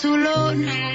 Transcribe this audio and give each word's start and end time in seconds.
su 0.00 0.16
lona. 0.16 0.89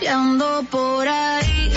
Y 0.00 0.06
ando 0.06 0.62
por 0.70 1.06
ahí 1.08 1.70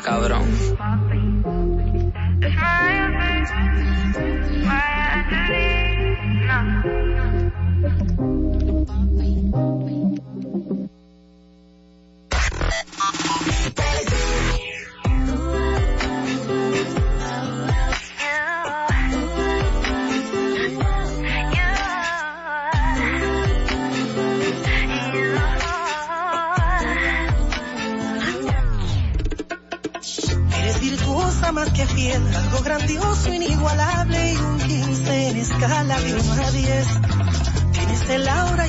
cabrón. 0.00 0.77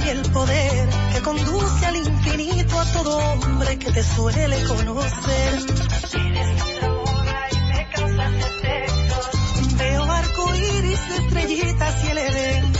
El 0.10 0.22
poder 0.32 0.90
que 1.14 1.22
conduce 1.22 1.86
al 1.86 1.96
infinito 1.96 2.80
a 2.80 2.86
todo 2.86 3.18
hombre 3.18 3.78
que 3.78 3.92
te 3.92 4.04
suele 4.04 4.64
conocer. 4.64 5.66
Tienes 6.12 6.48
y 6.50 7.60
me 7.62 7.90
causas 7.94 8.34
efectos. 8.34 9.30
Veo 9.78 10.04
arco 10.04 10.56
iris, 10.56 11.00
estrellitas 11.20 12.04
y 12.04 12.08
el 12.08 12.18
edén. 12.18 12.74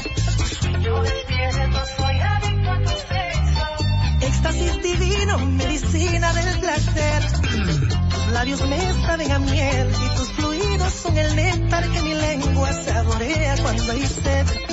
Yo 0.82 1.04
despierto, 1.04 1.80
soy 1.98 2.20
adicto 2.20 2.72
a 2.72 2.82
tu 2.82 2.90
sexo. 2.90 4.26
Éxtasis 4.26 4.82
divino, 4.82 5.40
medicina 5.40 6.34
del 6.34 6.60
placer 6.60 7.24
labios 8.32 8.62
me 8.68 8.94
saben 9.06 9.32
a 9.32 9.40
miel 9.40 9.90
y 9.90 10.16
tus 10.16 10.32
fluidos 10.34 10.94
son 10.94 11.18
el 11.18 11.36
néctar 11.36 11.90
que 11.90 12.02
mi 12.02 12.14
lengua 12.14 12.72
saborea 12.74 13.58
cuando 13.58 13.92
hay 13.92 14.06
sed. 14.06 14.69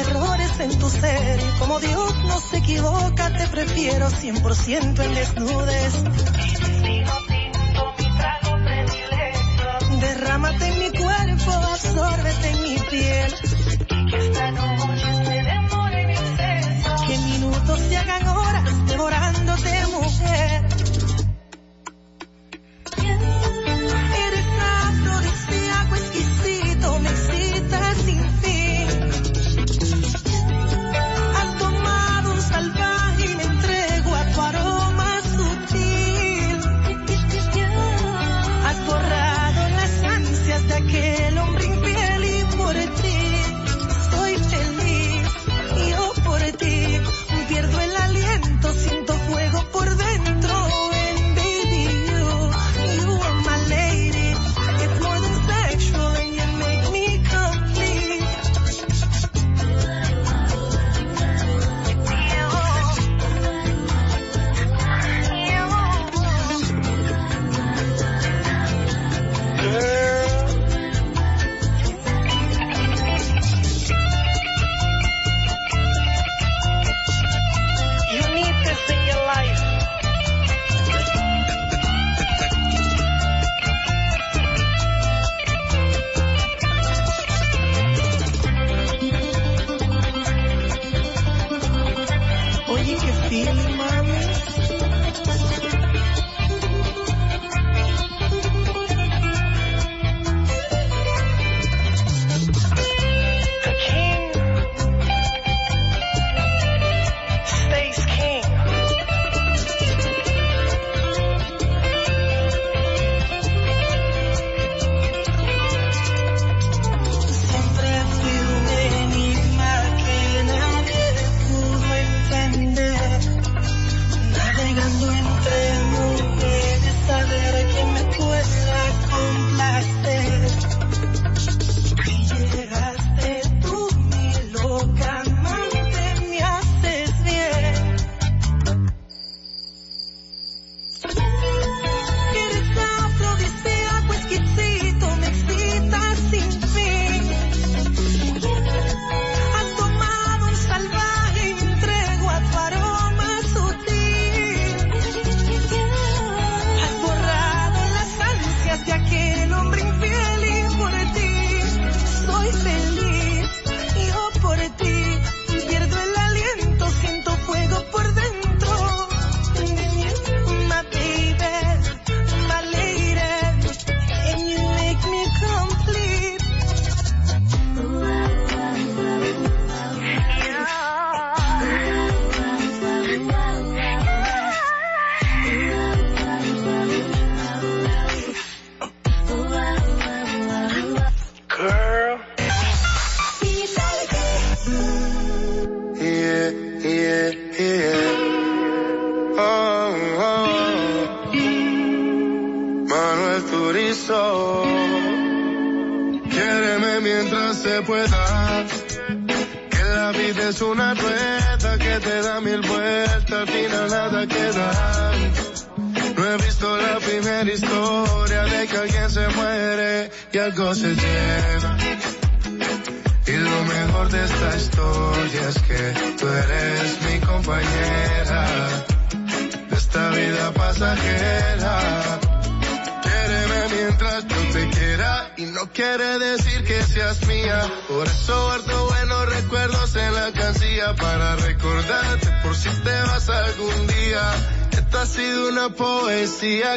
Errores 0.00 0.60
en 0.60 0.78
tu 0.78 0.88
ser 0.88 1.40
como 1.58 1.80
Dios 1.80 2.14
no 2.24 2.40
se 2.40 2.58
equivoca, 2.58 3.36
te 3.36 3.46
prefiero 3.48 4.08
100% 4.08 5.02
en 5.02 5.14
desnudes. 5.14 6.04
Derrámate 10.00 10.66
en 10.68 10.78
mi 10.78 10.90
cuerpo, 10.90 11.50
absórbete 11.50 12.50
en 12.50 12.62
mi 12.62 12.78
piel. 12.90 13.34
Y 13.90 14.10
que 14.10 14.16
esta 14.18 14.50
noche 14.52 14.97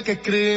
que 0.03 0.13
escribimos 0.13 0.50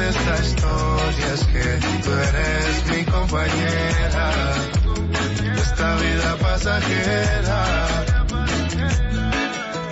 de 0.00 0.08
esta 0.08 0.34
historia 0.42 1.34
es 1.34 1.44
que 1.44 1.64
tú 2.02 2.10
eres 2.10 2.86
mi 2.90 3.04
compañera 3.04 4.32
esta 5.56 5.96
vida 5.96 6.36
pasajera 6.40 7.90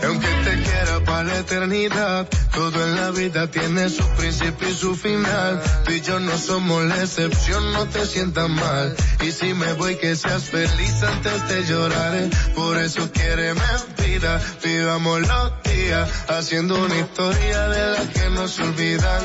aunque 0.06 0.28
te 0.44 0.62
quiera 0.62 1.04
para 1.04 1.24
la 1.24 1.38
eternidad, 1.38 2.26
todo 2.54 2.84
en 2.84 2.96
la 2.96 3.10
vida 3.10 3.50
tiene 3.50 3.90
su 3.90 4.06
principio 4.16 4.68
y 4.68 4.74
su 4.74 4.94
final. 4.96 5.60
Tú 5.84 5.92
y 5.92 6.00
yo 6.00 6.18
no 6.18 6.38
somos 6.38 6.84
la 6.84 7.02
excepción, 7.02 7.72
no 7.72 7.84
te 7.86 8.06
sientas 8.06 8.48
mal. 8.48 8.96
Y 9.20 9.32
si 9.32 9.52
me 9.52 9.74
voy 9.74 9.96
que 9.96 10.16
seas 10.16 10.44
feliz 10.44 11.02
antes 11.02 11.48
de 11.48 11.64
llorar, 11.64 12.30
por 12.54 12.78
eso 12.78 13.10
quiere 13.12 13.52
vida, 14.06 14.40
vivamos 14.64 15.20
los 15.20 15.52
días, 15.64 16.08
haciendo 16.28 16.82
una 16.82 16.98
historia 16.98 17.68
de 17.68 17.92
la 17.92 18.12
que 18.12 18.30
nos 18.30 18.58
olvidan. 18.58 19.22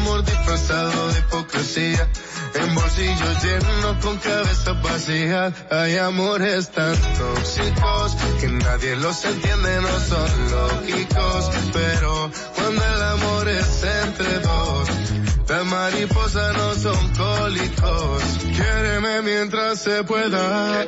Amor 0.00 0.24
disfrazado 0.24 1.08
de 1.12 1.18
hipocresía 1.18 2.08
en 2.54 2.74
bolsillos 2.74 3.44
llenos 3.44 3.96
con 4.02 4.16
cabezas 4.18 4.82
vacías 4.82 5.52
hay 5.70 5.96
amores 5.98 6.70
tan 6.70 6.94
tóxicos 6.94 8.16
que 8.40 8.48
nadie 8.48 8.96
los 8.96 9.24
entiende, 9.24 9.80
no 9.80 10.00
son 10.00 10.50
lógicos. 10.50 11.50
Pero 11.72 12.30
cuando 12.56 12.82
el 12.82 13.02
amor 13.02 13.48
es 13.48 13.84
entre 14.04 14.38
dos, 14.40 14.88
las 15.48 15.66
mariposas 15.66 16.56
no 16.56 16.74
son 16.74 17.08
cólicos. 17.14 18.22
Quiéreme 18.56 19.22
mientras 19.22 19.80
se 19.80 20.02
pueda. 20.04 20.84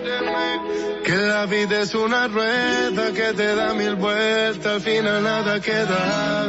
Que 1.04 1.16
la 1.16 1.46
vida 1.46 1.80
es 1.82 1.94
una 1.94 2.28
rueda 2.28 3.12
que 3.12 3.32
te 3.34 3.54
da 3.54 3.74
mil 3.74 3.94
vueltas, 3.96 4.74
al 4.74 4.80
final 4.80 5.22
nada 5.22 5.60
queda. 5.60 6.48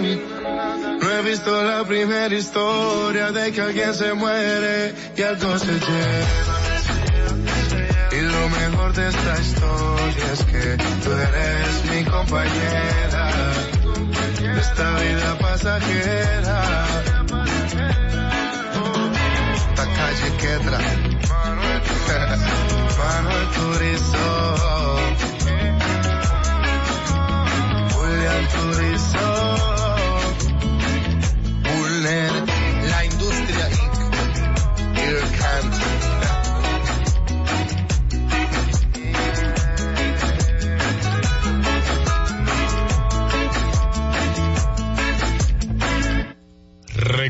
Visto 1.24 1.64
la 1.64 1.84
primera 1.86 2.36
historia 2.36 3.32
de 3.32 3.52
que 3.52 3.62
alguien 3.62 3.94
se 3.94 4.14
muere 4.14 4.94
y 5.16 5.22
algo 5.22 5.58
se 5.58 5.72
lleva. 5.72 6.60
Y 8.12 8.20
lo 8.22 8.50
mejor 8.50 8.92
de 8.94 9.08
esta 9.08 9.40
historia 9.40 10.34
es 10.34 10.44
que 10.44 10.78
tú 11.04 11.12
eres 11.12 11.86
mi 11.92 12.04
compañera 12.04 13.32
esta 14.60 15.00
vida 15.00 15.38
pasajera. 15.40 16.60
Esta 19.56 19.86
calle 19.98 20.30
quedra. 20.42 20.78
Manuel 22.98 23.48
Turizo. 23.56 24.28
Julián 27.94 28.44
Turizo. 28.54 29.33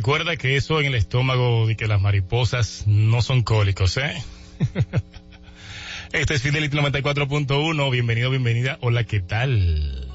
Recuerda 0.04 0.36
que 0.36 0.58
eso 0.58 0.82
en 0.82 0.88
el 0.88 0.96
estómago 0.96 1.66
de 1.66 1.78
que 1.78 1.88
las 1.88 2.02
mariposas 2.02 2.84
no 2.88 3.22
son 3.22 3.42
cólicos, 3.42 3.96
¿eh? 3.96 4.22
Este 6.12 6.34
es 6.34 6.42
Fidelity 6.42 6.76
94.1. 6.76 7.90
Bienvenido, 7.90 8.30
bienvenida. 8.30 8.78
Hola, 8.82 9.06
¿qué 9.06 9.22
tal? 9.22 10.12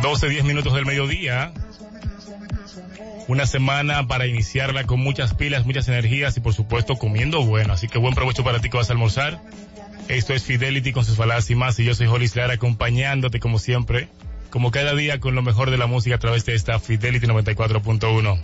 12, 0.00 0.28
10 0.30 0.44
minutos 0.44 0.72
del 0.72 0.86
mediodía. 0.86 1.52
Una 3.28 3.44
semana 3.44 4.06
para 4.06 4.26
iniciarla 4.26 4.84
con 4.84 4.98
muchas 4.98 5.34
pilas, 5.34 5.66
muchas 5.66 5.88
energías 5.88 6.38
y 6.38 6.40
por 6.40 6.54
supuesto 6.54 6.96
comiendo 6.96 7.44
bueno. 7.44 7.74
Así 7.74 7.86
que 7.86 7.98
buen 7.98 8.14
provecho 8.14 8.44
para 8.44 8.60
ti 8.60 8.70
que 8.70 8.78
vas 8.78 8.88
a 8.88 8.94
almorzar. 8.94 9.42
Esto 10.08 10.32
es 10.32 10.42
Fidelity 10.42 10.92
con 10.92 11.04
sus 11.04 11.18
palabras 11.18 11.50
y 11.50 11.54
más. 11.54 11.78
Y 11.78 11.84
yo 11.84 11.94
soy 11.94 12.06
Holly 12.06 12.30
Lara 12.34 12.54
acompañándote 12.54 13.40
como 13.40 13.58
siempre, 13.58 14.08
como 14.52 14.70
cada 14.70 14.94
día 14.94 15.18
con 15.18 15.34
lo 15.34 15.40
mejor 15.40 15.70
de 15.70 15.78
la 15.78 15.86
música 15.86 16.16
a 16.16 16.18
través 16.18 16.44
de 16.44 16.54
esta 16.54 16.78
Fidelity 16.78 17.26
94.1. 17.26 18.38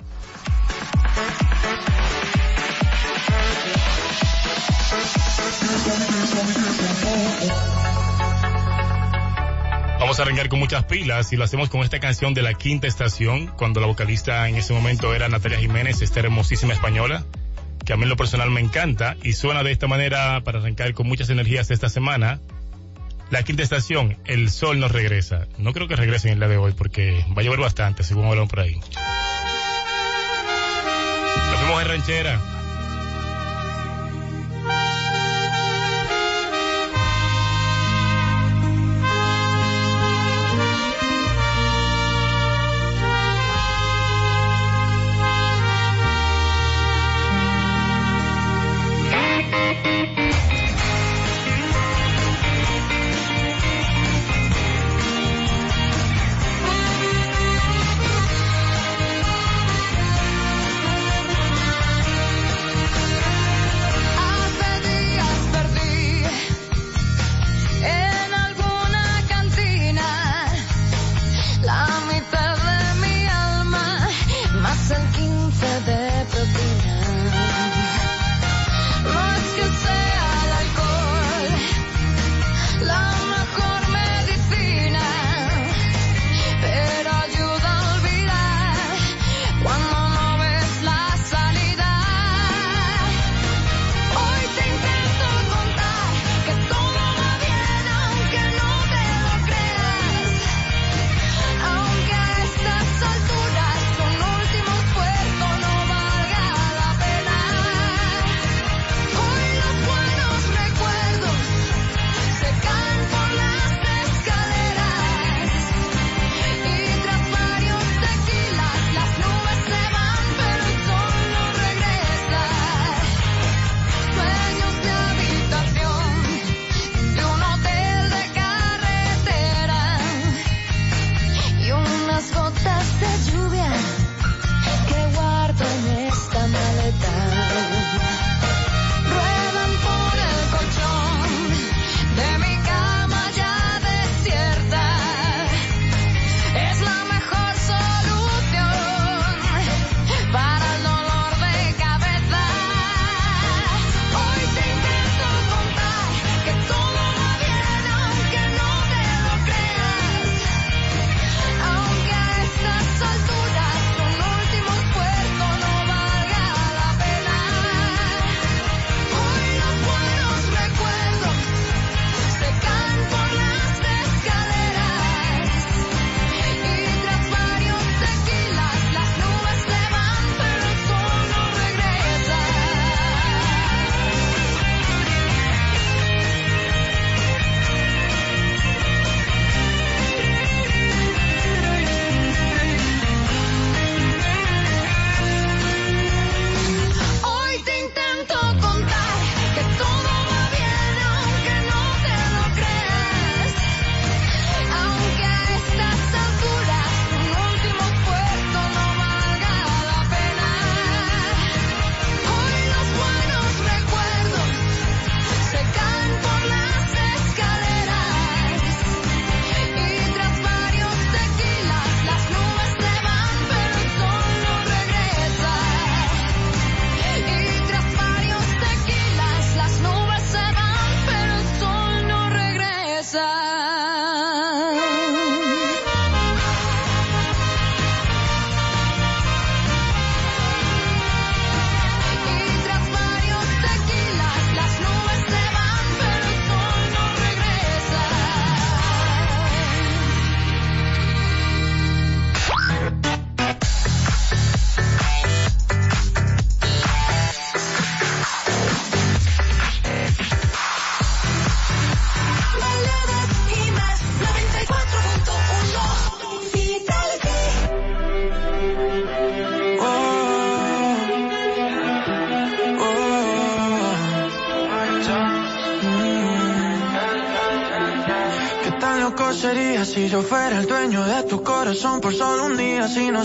Vamos 10.00 10.18
a 10.18 10.22
arrancar 10.22 10.48
con 10.48 10.58
muchas 10.58 10.84
pilas 10.84 11.30
y 11.34 11.36
lo 11.36 11.44
hacemos 11.44 11.68
con 11.68 11.82
esta 11.82 12.00
canción 12.00 12.32
de 12.32 12.40
la 12.40 12.54
quinta 12.54 12.86
estación, 12.86 13.48
cuando 13.48 13.80
la 13.80 13.86
vocalista 13.86 14.48
en 14.48 14.56
ese 14.56 14.72
momento 14.72 15.14
era 15.14 15.28
Natalia 15.28 15.58
Jiménez, 15.58 16.00
esta 16.00 16.20
hermosísima 16.20 16.72
española, 16.72 17.26
que 17.84 17.92
a 17.92 17.96
mí 17.96 18.04
en 18.04 18.08
lo 18.08 18.16
personal 18.16 18.50
me 18.50 18.62
encanta 18.62 19.18
y 19.22 19.34
suena 19.34 19.62
de 19.62 19.72
esta 19.72 19.86
manera 19.88 20.40
para 20.42 20.60
arrancar 20.60 20.94
con 20.94 21.06
muchas 21.06 21.28
energías 21.28 21.70
esta 21.70 21.90
semana. 21.90 22.40
La 23.30 23.42
quinta 23.42 23.62
estación, 23.62 24.16
el 24.25 24.50
sol 24.50 24.80
nos 24.80 24.90
regresa. 24.90 25.47
No 25.58 25.75
creo 25.75 25.87
que 25.87 25.97
regrese 25.97 26.28
en 26.28 26.35
el 26.35 26.40
día 26.40 26.49
de 26.49 26.56
hoy 26.56 26.73
porque 26.73 27.25
va 27.37 27.42
a 27.42 27.44
llover 27.44 27.61
bastante, 27.61 28.02
según 28.02 28.26
hablan 28.26 28.49
por 28.49 28.61
ahí. 28.61 28.75
Nos 31.50 31.61
fuimos 31.61 31.82
en 31.82 31.88
ranchera. 31.88 32.57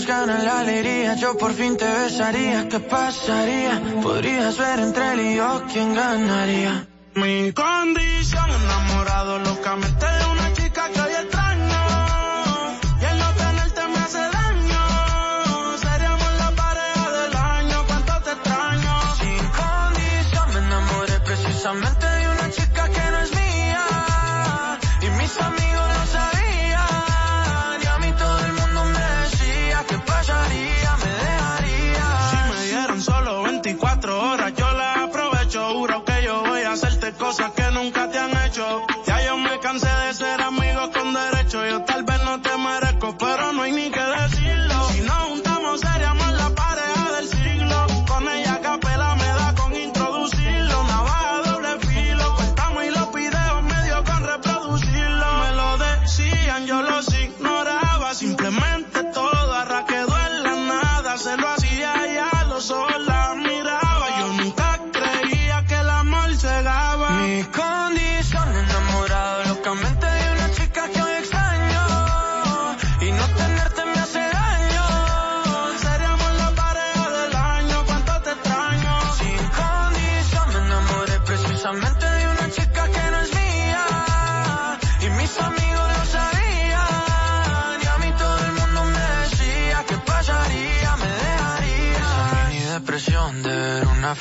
Gana 0.06 0.42
la 0.42 0.60
alegría, 0.60 1.14
yo 1.14 1.36
por 1.36 1.52
fin 1.52 1.76
te 1.76 1.84
besaría. 1.84 2.68
¿Qué 2.68 2.80
pasaría? 2.80 3.80
Podrías 4.02 4.58
ver 4.58 4.80
entre 4.80 5.12
él 5.12 5.20
y 5.20 5.36
yo 5.36 5.62
quién 5.72 5.94
ganaría. 5.94 6.86
Mi 7.14 7.52
condición 7.52 8.13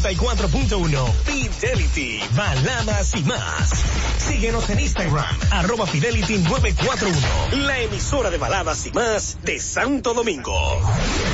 94.1 0.00 1.12
Fidelity, 1.24 2.20
baladas 2.36 3.16
y 3.16 3.22
más. 3.24 3.70
Síguenos 4.18 4.70
en 4.70 4.80
Instagram, 4.80 5.24
arroba 5.50 5.86
Fidelity 5.86 6.38
941, 6.38 7.66
la 7.66 7.80
emisora 7.80 8.30
de 8.30 8.38
baladas 8.38 8.86
y 8.86 8.92
más 8.92 9.38
de 9.42 9.58
Santo 9.58 10.14
Domingo. 10.14 10.56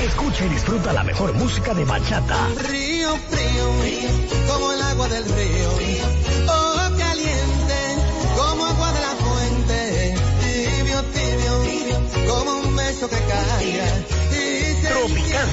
Escucha 0.02 0.46
y 0.46 0.48
disfruta 0.48 0.94
la 0.94 1.04
mejor 1.04 1.34
música 1.34 1.74
de 1.74 1.84
bachata, 1.84 2.48
Río 2.68 3.14
frío, 3.28 4.48
como 4.48 4.72
el 4.72 4.82
agua 4.82 5.08
del 5.08 5.24
río. 5.24 5.68
Oh, 6.48 6.90
caliente, 6.96 7.96
como 8.36 8.64
agua 8.64 8.92
de 8.92 9.00
la 9.00 9.14
fuente. 9.16 10.14
Tibio, 10.40 11.02
tibio, 11.12 12.34
como 12.34 12.60
un 12.60 12.76
beso 12.76 13.10
que 13.10 13.18
cae. 13.18 14.04
Tropical, 14.88 15.48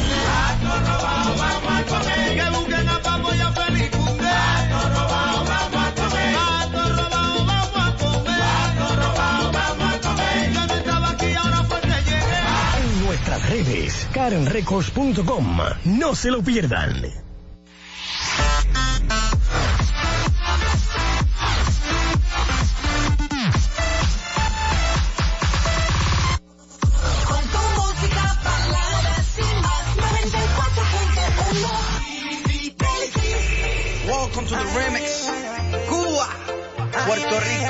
karenrecords.com. 14.13 15.57
No 15.85 16.15
se 16.15 16.31
lo 16.31 16.41
pierdan. 16.41 17.03
Con 27.25 27.41
tu 27.53 27.61
música, 27.79 28.23
baladas 28.43 29.29
y 29.37 29.39
más. 29.61 29.85
94.1 29.97 32.81
Welcome 34.07 34.45
to 34.47 34.55
the 34.55 34.65
remix. 34.75 35.07
Cuba, 35.87 36.27
Puerto 37.05 37.39
Rico. 37.39 37.60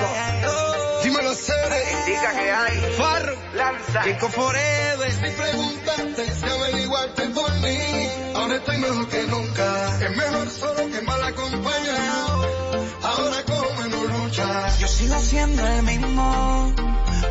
Lanza. 3.72 4.04
Chico 4.04 4.30
Forever. 4.30 5.12
Si 5.12 5.30
preguntaste, 5.30 6.36
si 6.36 6.46
averiguaste 6.46 7.30
por 7.30 7.52
mí, 7.60 7.78
ahora 8.36 8.56
estoy 8.56 8.78
mejor 8.78 9.08
que 9.10 9.24
nunca. 9.24 9.98
Es 10.00 10.18
mejor 10.18 10.50
solo 10.50 10.92
que 10.92 11.02
mal 11.02 11.24
acompañado. 11.24 12.48
Ahora 13.04 13.44
como 13.46 13.82
menos 13.82 14.20
lucha. 14.20 14.78
Yo 14.80 14.88
sigo 14.88 15.20
siendo 15.20 15.68
el 15.68 15.84
mismo. 15.84 16.74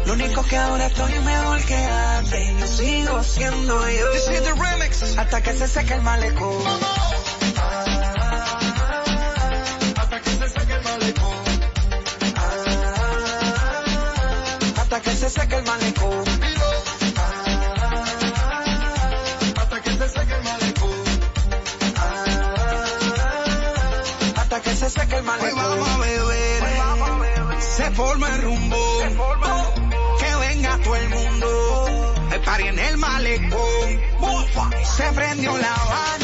Lo 0.06 0.12
único 0.14 0.42
que 0.42 0.56
ahora 0.56 0.86
estoy 0.86 1.18
mejor 1.20 1.60
que 1.64 1.76
antes. 1.76 2.60
Yo 2.60 2.66
sigo 2.66 3.22
siendo 3.22 3.88
yo. 3.90 4.10
This 4.12 4.28
is 4.30 4.42
the 4.42 4.54
remix. 4.54 5.18
Hasta 5.18 5.42
que 5.42 5.52
se 5.54 5.68
seque 5.68 5.94
el 5.94 6.02
malecón. 6.02 6.62
Hasta 9.96 10.20
que 10.20 10.30
se 10.30 10.48
seque 10.48 10.72
el 10.72 10.82
malecón. 10.82 11.36
Hasta 14.76 15.00
que 15.00 15.10
se 15.10 15.30
seque 15.30 15.56
el 15.56 15.64
malecón. 15.64 16.29
Que 24.94 25.00
se 25.00 25.06
el 25.06 25.12
Hoy 25.14 25.22
malecón. 25.22 25.54
vamos 25.56 25.88
a 25.88 25.98
beber. 25.98 27.62
Se 27.62 27.90
forma 27.92 28.28
el 28.34 28.42
rumbo. 28.42 28.76
Que 30.18 30.34
venga 30.48 30.78
todo 30.78 30.96
el 30.96 31.08
mundo. 31.10 32.14
party 32.44 32.66
en 32.66 32.78
el 32.78 32.96
malecón. 32.96 34.00
Se 34.96 35.12
prendió 35.12 35.56
la 35.56 35.74
Habana, 35.74 36.19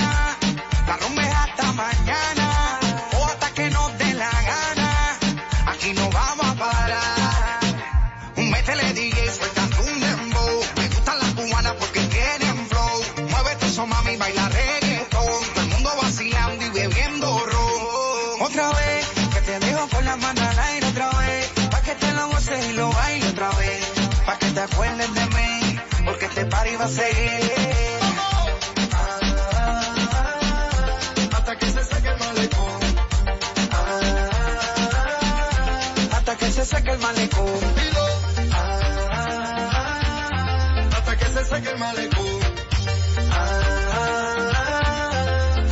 este 26.87 27.03
seguir. 27.03 27.40
Hasta 31.33 31.57
que 31.57 31.66
se 31.70 31.85
seque 31.85 32.09
el 32.09 32.18
malecón. 32.18 32.81
Hasta 36.12 36.37
que 36.37 36.51
se 36.51 36.64
seque 36.64 36.90
el 36.90 36.99
malecón. 36.99 37.61
Hasta 40.96 41.16
que 41.16 41.25
se 41.27 41.44
seque 41.44 41.70
el 41.70 41.79
malecón. 41.79 42.40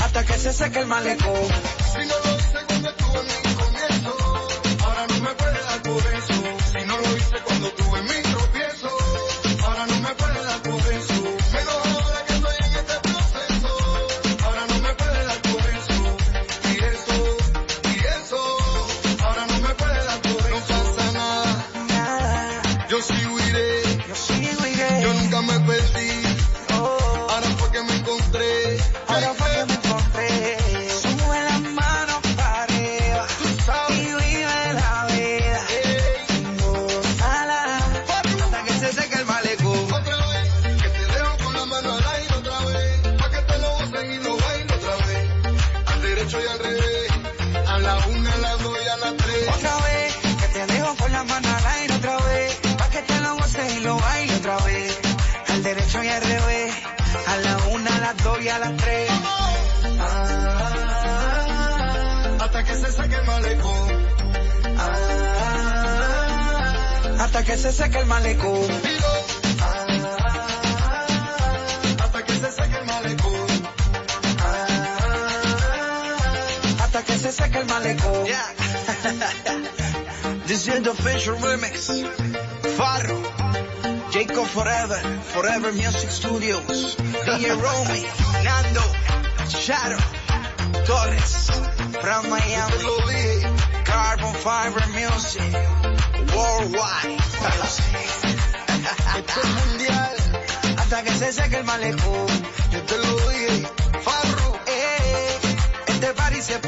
Hasta 0.01 0.25
que 0.25 0.35
se 0.35 0.53
seque 0.53 0.79
el 0.81 0.87
malecón. 0.87 1.49
Si 1.93 1.99
no 2.09 2.15
lo 2.25 2.39
hice 2.39 2.59
cuando 2.67 2.89
estuve 2.91 3.21
en 3.21 3.27
mi 3.27 3.55
comienzo, 3.55 4.17
ahora 4.85 5.07
no 5.09 5.21
me 5.21 5.35
puede 5.35 5.63
dar 5.63 5.83
por 5.83 6.07
eso. 6.15 6.35
Si 6.73 6.87
no 6.87 6.97
lo 6.99 7.17
hice 7.17 7.37
cuando 7.45 7.71
tuve 7.71 8.03
mi 8.03 8.24
seque 67.75 67.99
el 67.99 68.07
malecón. 68.07 68.69
ah, 69.61 71.07
hasta 72.05 72.25
que 72.25 72.33
se 72.39 72.53
saque 72.53 72.79
el 72.79 72.87
malecón, 72.87 73.47
hasta 76.81 77.03
que 77.03 77.19
se 77.19 77.33
seque 77.33 77.59
el 77.59 77.67
malecón. 77.67 78.27
This 80.47 80.69
is 80.69 80.83
the 80.83 80.91
official 80.91 81.37
remix. 81.37 81.91
Farro. 82.77 83.21
Jacob 84.13 84.47
Forever. 84.47 85.01
Forever 85.33 85.73
Music 85.73 86.11
Studios. 86.11 86.97
DJ 86.97 87.57
Romy. 87.61 88.07
Nando. 88.45 88.83
Shadow. 89.49 89.99
Torres. 90.87 91.51
From 92.01 92.31
Miami. 92.31 92.85
Carbon 93.85 94.35
Fiber 94.35 94.87
Music. 94.93 95.53
Worldwide. 96.37 97.34
Hasta 100.77 101.03
que 101.03 101.11
se 101.11 101.33
seque 101.33 101.57
el 101.57 101.65
malecón. 101.65 102.27
yo 102.73 102.83
te 102.83 102.97
lo 102.97 103.05
farro, 104.01 104.59
Eh, 104.67 105.39
este 105.89 106.43
se. 106.43 106.61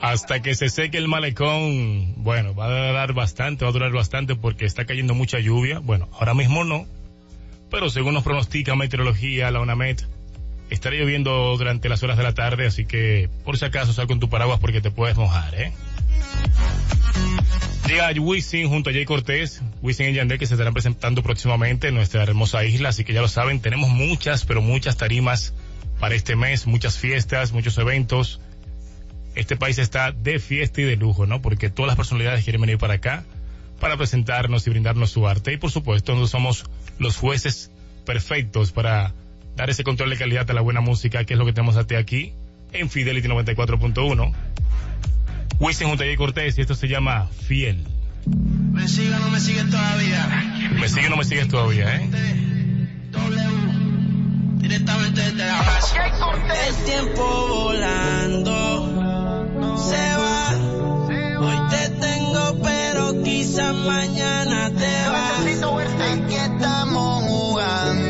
Hasta 0.00 0.40
que 0.40 0.54
se 0.54 0.68
seque 0.68 0.96
el 0.98 1.08
malecón, 1.08 2.14
bueno, 2.22 2.54
va 2.54 2.66
a 2.66 2.88
durar 2.88 3.12
bastante, 3.12 3.64
va 3.64 3.70
a 3.70 3.72
durar 3.72 3.92
bastante 3.92 4.36
porque 4.36 4.64
está 4.64 4.84
cayendo 4.84 5.14
mucha 5.14 5.38
lluvia. 5.40 5.80
Bueno, 5.80 6.08
ahora 6.12 6.34
mismo 6.34 6.64
no, 6.64 6.86
pero 7.70 7.90
según 7.90 8.14
nos 8.14 8.22
pronostica 8.22 8.76
meteorología, 8.76 9.50
la 9.50 9.60
UNAMED, 9.60 10.00
estará 10.70 10.96
lloviendo 10.96 11.56
durante 11.56 11.88
las 11.88 12.02
horas 12.02 12.16
de 12.16 12.22
la 12.22 12.32
tarde, 12.32 12.66
así 12.66 12.86
que 12.86 13.28
por 13.44 13.58
si 13.58 13.64
acaso 13.64 13.92
sal 13.92 14.06
con 14.06 14.20
tu 14.20 14.28
paraguas 14.28 14.60
porque 14.60 14.80
te 14.80 14.90
puedes 14.90 15.16
mojar, 15.16 15.54
¿eh? 15.54 15.72
Llega 17.86 18.12
Wisin 18.20 18.68
junto 18.68 18.90
a 18.90 18.92
Jay 18.92 19.06
Cortés, 19.06 19.62
Wisin 19.80 20.10
y 20.10 20.12
Yandel 20.12 20.38
que 20.38 20.46
se 20.46 20.54
estarán 20.54 20.74
presentando 20.74 21.22
próximamente 21.22 21.88
en 21.88 21.94
nuestra 21.94 22.22
hermosa 22.22 22.62
isla, 22.64 22.90
así 22.90 23.02
que 23.02 23.14
ya 23.14 23.22
lo 23.22 23.28
saben, 23.28 23.60
tenemos 23.60 23.88
muchas, 23.88 24.44
pero 24.44 24.60
muchas 24.60 24.98
tarimas 24.98 25.54
para 25.98 26.14
este 26.14 26.36
mes, 26.36 26.66
muchas 26.66 26.98
fiestas, 26.98 27.52
muchos 27.52 27.78
eventos. 27.78 28.40
Este 29.34 29.56
país 29.56 29.78
está 29.78 30.12
de 30.12 30.38
fiesta 30.38 30.82
y 30.82 30.84
de 30.84 30.96
lujo, 30.96 31.26
¿no? 31.26 31.40
Porque 31.40 31.70
todas 31.70 31.86
las 31.86 31.96
personalidades 31.96 32.44
quieren 32.44 32.60
venir 32.60 32.78
para 32.78 32.94
acá 32.94 33.24
para 33.80 33.96
presentarnos 33.96 34.66
y 34.66 34.70
brindarnos 34.70 35.10
su 35.10 35.26
arte. 35.26 35.52
Y 35.52 35.56
por 35.56 35.70
supuesto, 35.70 36.12
nosotros 36.12 36.30
somos 36.30 36.64
los 36.98 37.16
jueces 37.16 37.70
perfectos 38.04 38.72
para 38.72 39.14
dar 39.56 39.70
ese 39.70 39.84
control 39.84 40.10
de 40.10 40.16
calidad 40.16 40.50
a 40.50 40.54
la 40.54 40.60
buena 40.60 40.80
música, 40.80 41.24
que 41.24 41.34
es 41.34 41.38
lo 41.38 41.46
que 41.46 41.52
tenemos 41.52 41.76
a 41.76 41.86
ti 41.86 41.94
aquí 41.94 42.32
en 42.72 42.90
Fidelity 42.90 43.28
94.1. 43.28 44.34
Wisin 45.60 45.96
Jay 45.96 46.16
Cortés 46.16 46.56
y 46.58 46.60
esto 46.60 46.74
se 46.74 46.88
llama 46.88 47.28
Fiel. 47.46 47.86
Me 48.72 48.86
sigue 48.88 49.14
o 49.14 49.18
no 49.18 49.30
me 49.30 49.40
siguen 49.40 49.70
todavía. 49.70 50.26
Me 50.78 50.88
sigue 50.88 51.06
o 51.06 51.10
no 51.10 51.16
me 51.16 51.24
sigues 51.24 51.48
todavía, 51.48 51.96
¿eh? 51.96 52.08
W. 53.10 54.58
Directamente 54.58 55.20
desde 55.20 55.46
la 55.46 55.58
base. 55.58 55.96
El 56.68 56.74
tiempo 56.84 57.48
volando 57.48 58.56
se 59.76 60.14
va. 60.16 60.50
Hoy 61.40 61.58
te 61.70 61.88
tengo, 62.00 62.60
pero 62.62 63.22
quizás 63.22 63.74
mañana 63.74 64.70
te 64.70 65.08
vas. 65.08 65.28
Aquí 66.12 66.34
estamos 66.34 67.24
jugando. 67.24 68.07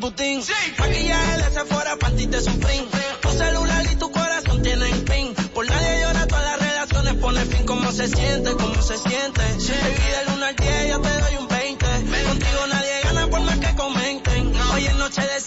Butín. 0.00 0.42
Maquillaje 0.78 1.36
de 1.42 1.50
Sephora, 1.52 1.96
panty 1.96 2.26
de 2.26 2.40
Supreme. 2.40 2.86
Tu 3.20 3.28
celular 3.32 3.84
y 3.92 3.96
tu 3.96 4.10
corazón 4.10 4.62
tienen 4.62 5.04
pin. 5.04 5.34
Por 5.52 5.68
nadie 5.68 6.00
llora, 6.00 6.26
todas 6.26 6.44
las 6.44 6.58
relaciones 6.58 7.14
pone 7.14 7.40
fin. 7.44 7.66
¿Cómo 7.66 7.92
se 7.92 8.08
siente? 8.08 8.52
¿Cómo 8.52 8.80
se 8.80 8.96
siente? 8.96 9.40
Baby, 9.42 10.10
del 10.16 10.34
1 10.36 10.46
al 10.46 10.56
10 10.56 10.88
yo 10.88 11.00
te 11.02 11.20
doy 11.20 11.36
un 11.38 11.48
20. 11.48 11.86
Contigo 11.86 12.66
nadie 12.68 13.00
gana 13.04 13.26
por 13.28 13.40
más 13.42 13.58
que 13.58 13.74
comenten. 13.76 14.52
Hoy 14.72 14.86
es 14.86 14.94
noche 14.96 15.20
de 15.20 15.39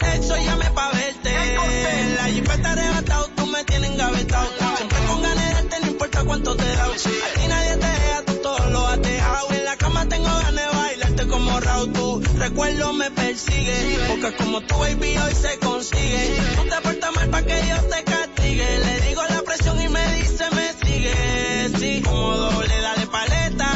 recuerdo 12.44 12.94
me 12.94 13.10
persigue. 13.12 14.00
Porque 14.08 14.36
como 14.36 14.62
tu 14.62 14.78
baby 14.78 15.18
hoy 15.18 15.34
se 15.34 15.58
consigue. 15.60 16.38
Tú 16.56 16.64
te 16.64 16.82
portas 16.82 17.16
mal 17.16 17.30
para 17.30 17.46
que 17.46 17.62
Dios 17.62 17.90
te 17.90 18.04
castigue. 18.04 18.80
Le 18.80 19.02
digo 19.08 19.22
la 19.30 19.42
presión 19.44 19.82
y 19.82 19.88
me 19.88 20.06
dice 20.16 20.46
me 20.52 20.68
sigue. 20.84 21.70
Sí, 21.80 22.02
como 22.04 22.36
doble, 22.36 22.82
dale 22.82 23.08
paleta. 23.08 23.70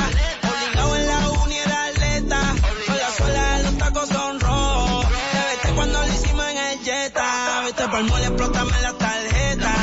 Obligado 0.52 0.96
en 0.96 1.08
la 1.08 1.30
uni 1.44 1.58
era 1.58 1.86
atleta. 1.86 2.42
Con 2.88 2.98
la 2.98 3.10
suela 3.18 3.60
los 3.60 3.78
tacos 3.78 4.10
son 4.10 4.40
rojos. 4.40 5.06
Te 5.32 5.40
vete 5.50 5.76
cuando 5.76 6.02
lo 6.02 6.14
hicimos 6.14 6.46
en 6.48 6.58
el 6.58 6.80
Jetta. 6.84 7.62
Vete 7.66 7.88
por 7.88 8.04
mole, 8.04 8.26
explótame 8.26 8.82
la 8.82 8.94
tarjeta. 8.94 9.76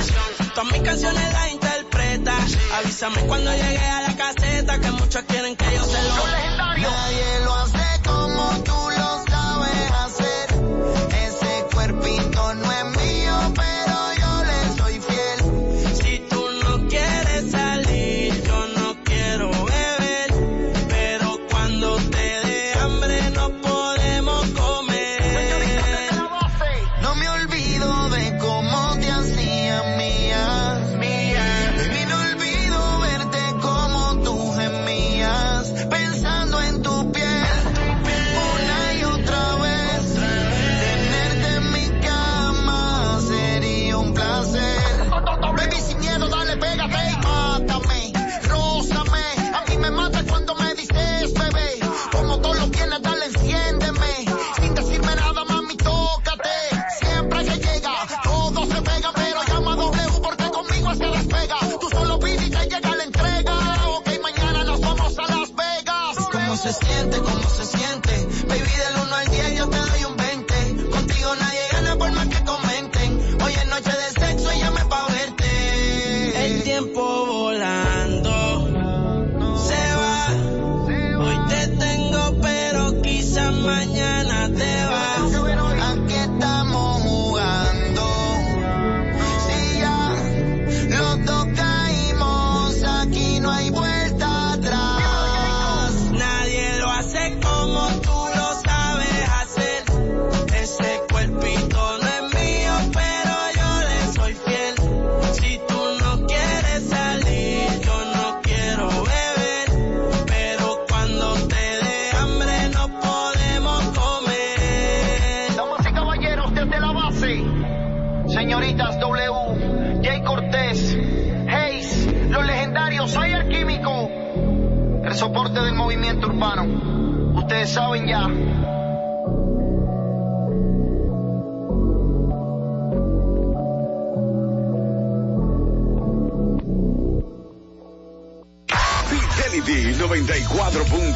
Todas 0.55 0.73
mis 0.73 0.83
canciones 0.83 1.33
las 1.33 1.53
interpreta. 1.53 2.37
Avísame 2.77 3.20
cuando 3.23 3.51
llegue 3.51 3.87
a 3.99 4.03
la 4.03 4.16
caseta 4.16 4.79
que 4.79 4.90
muchos 4.90 5.23
quieren 5.23 5.57
que 5.57 5.64
yo 5.75 5.85
se 5.85 6.03
lo. 6.03 6.25
Nadie 6.77 7.40
lo 7.44 7.55
hace 7.55 7.93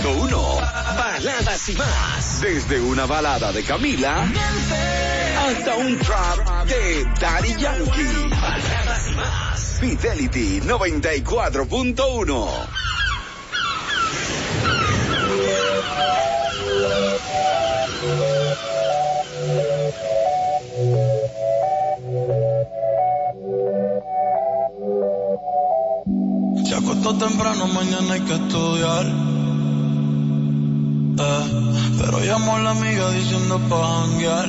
94.1. 0.03 0.97
Baladas 0.97 1.69
y 1.69 1.73
más. 1.75 2.41
Desde 2.41 2.81
una 2.81 3.07
balada 3.07 3.53
de 3.53 3.63
Camila 3.65 4.27
hasta 5.49 5.77
un 5.77 5.99
trap 5.99 6.67
de 6.67 7.05
Daddy 7.21 7.57
Yankee. 7.57 8.29
Baladas 8.31 9.09
y 9.11 9.15
más. 9.15 9.79
Fidelity 9.81 10.61
94.1. 10.61 12.49
Se 26.65 26.75
acostó 26.75 27.15
temprano, 27.17 27.67
mañana 27.69 28.15
hay 28.15 28.21
que 28.21 28.35
estudiar. 28.35 29.28
Pero 31.19 32.21
llamó 32.21 32.57
a 32.57 32.61
la 32.61 32.71
amiga 32.71 33.11
diciendo 33.11 33.59
pa' 33.69 34.03
janguear. 34.03 34.49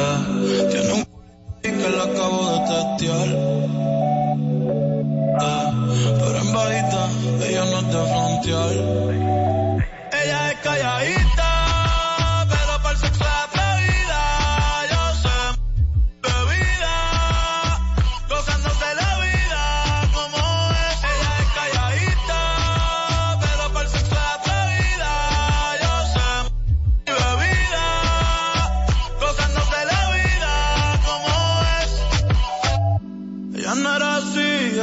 Eh, 0.00 0.68
tiene 0.70 0.92
un 0.92 1.08
que 1.62 1.90
la 1.90 2.04
acabo 2.04 2.50
de 2.52 2.58
testear. 2.68 3.47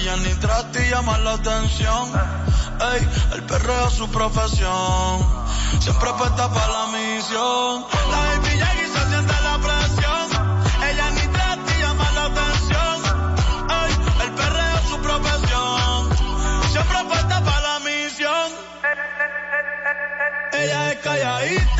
Ella 0.00 0.16
ni 0.16 0.34
trata 0.36 0.80
y 0.80 0.88
llama 0.88 1.18
la 1.18 1.34
atención. 1.34 2.08
Ey, 2.90 3.08
el 3.34 3.42
perreo 3.42 3.88
es 3.88 3.92
su 3.92 4.08
profesión. 4.10 5.26
Siempre 5.78 6.10
puesta 6.14 6.48
para 6.48 6.72
la 6.72 6.86
misión. 6.86 7.84
La 8.10 8.16
baby 8.16 8.48
y 8.48 8.86
se 8.94 9.08
siente 9.10 9.34
la 9.44 9.58
presión. 9.58 10.24
Ella 10.88 11.10
ni 11.10 11.26
trata 11.36 11.76
y 11.76 11.80
llama 11.82 12.10
la 12.12 12.24
atención. 12.32 12.96
Ey, 13.68 13.92
el 14.24 14.32
perreo 14.32 14.74
es 14.78 14.88
su 14.88 14.98
profesión. 15.02 16.08
Siempre 16.72 17.04
puesta 17.04 17.44
para 17.44 17.60
la 17.60 17.78
misión. 17.80 18.48
Ella 20.52 20.92
es 20.92 20.98
calladita, 21.00 21.79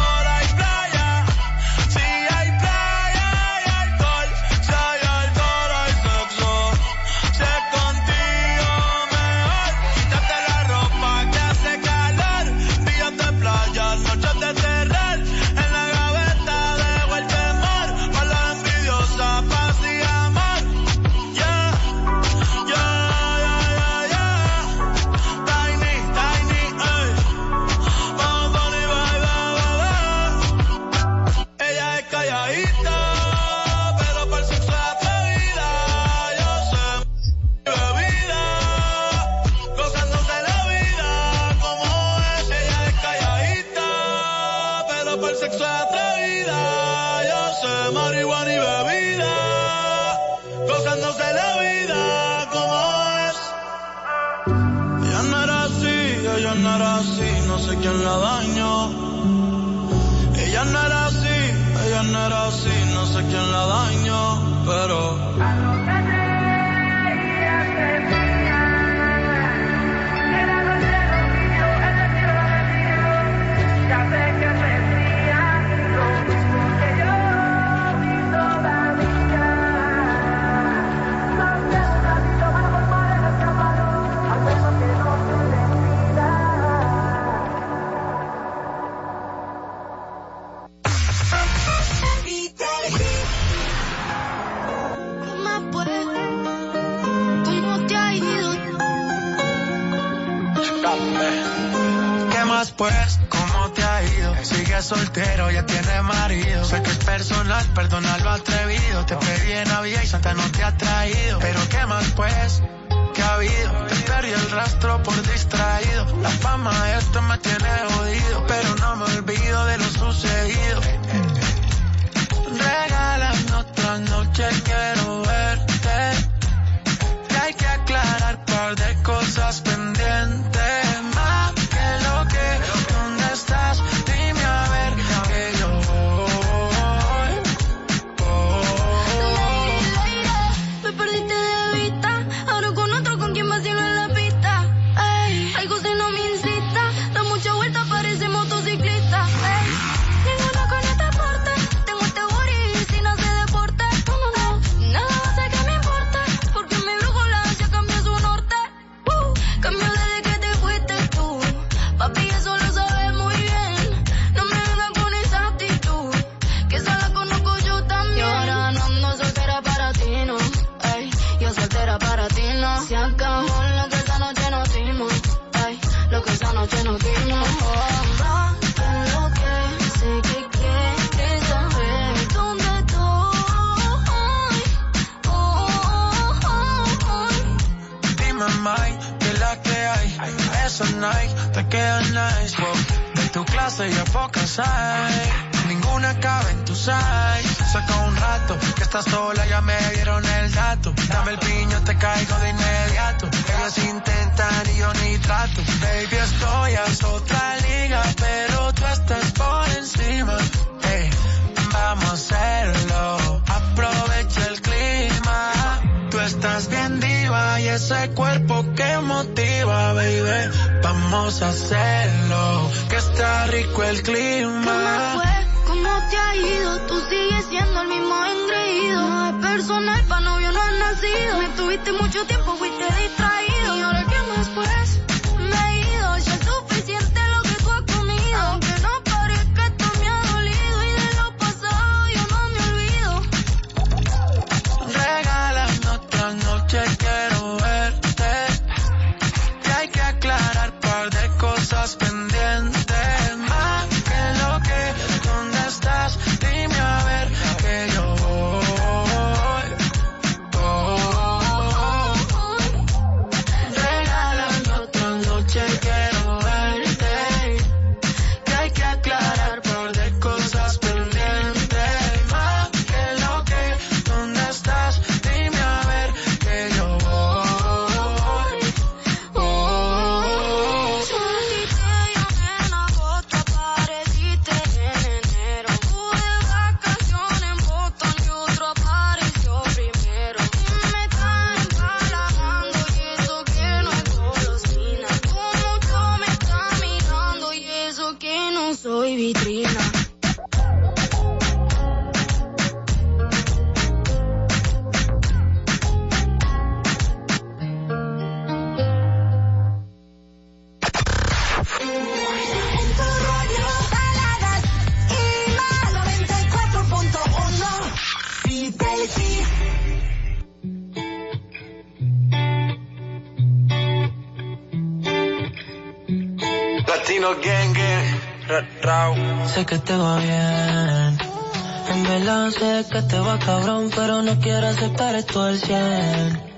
Quiero 335.11 335.15
aceptar 335.15 335.15
esto 335.15 335.41
al 335.41 335.59
100. 335.59 336.51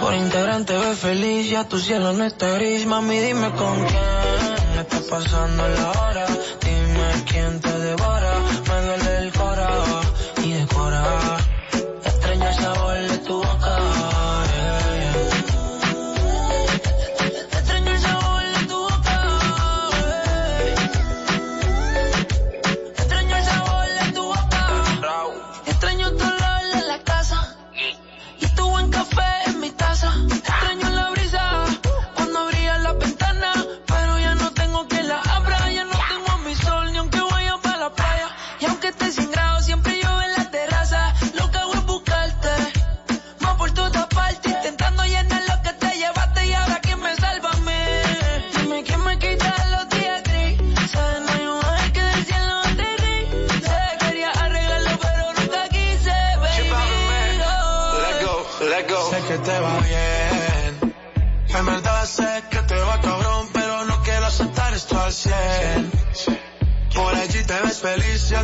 Por 0.00 0.14
integrante 0.14 0.76
ve 0.76 0.96
feliz, 0.96 1.50
ya 1.50 1.68
tu 1.68 1.78
cielo 1.78 2.12
no 2.12 2.24
está 2.24 2.52
gris, 2.54 2.86
mami 2.86 3.18
dime 3.18 3.50
con 3.52 3.86
quién 3.86 4.78
está 4.80 4.98
pasando 5.10 5.68
la 5.68 5.90
hora, 5.90 6.01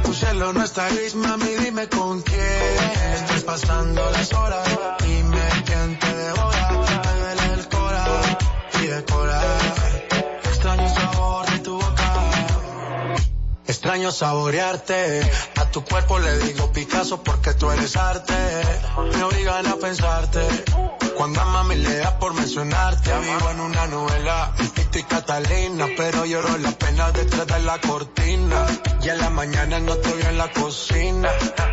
tu 0.02 0.14
cielo 0.14 0.52
no 0.52 0.62
está 0.62 0.88
gris, 0.88 1.14
mami, 1.14 1.46
dime 1.64 1.88
con 1.88 2.22
quién 2.22 2.40
estás 3.14 3.42
pasando 3.44 4.10
las 4.10 4.32
horas. 4.32 4.68
Dime 5.04 5.40
quién 5.66 5.98
te 5.98 6.14
devora, 6.14 6.70
me 6.70 7.20
duele 7.20 7.54
el 7.54 7.68
cora 7.68 8.04
y 8.82 8.86
decora. 8.86 9.40
Extraño 10.44 10.82
el 10.82 10.94
sabor 10.94 11.50
de 11.50 11.58
tu 11.60 11.74
boca. 11.74 13.14
Extraño 13.66 14.12
saborearte. 14.12 15.30
A 15.68 15.70
tu 15.70 15.84
cuerpo 15.84 16.18
le 16.18 16.38
digo 16.38 16.72
Picasso 16.72 17.22
porque 17.22 17.52
tú 17.52 17.70
eres 17.70 17.94
arte. 17.94 18.32
Me 19.12 19.22
obligan 19.22 19.66
a 19.66 19.76
pensarte. 19.76 20.40
Cuando 21.14 21.42
a 21.42 21.44
mami 21.44 21.74
le 21.74 21.98
da 21.98 22.18
por 22.18 22.32
mencionarte, 22.32 23.10
vivo 23.18 23.50
en 23.50 23.60
una 23.60 23.86
novela, 23.86 24.54
Tito 24.56 24.98
y 24.98 25.02
Catalina, 25.02 25.86
pero 25.94 26.24
lloro 26.24 26.56
la 26.56 26.70
pena 26.70 27.10
detrás 27.10 27.46
de 27.48 27.58
la 27.60 27.78
cortina. 27.82 28.66
Y 29.02 29.10
en 29.10 29.18
la 29.18 29.28
mañana 29.28 29.78
no 29.80 29.92
estoy 29.92 30.22
en 30.22 30.38
la 30.38 30.50
cocina. 30.50 31.28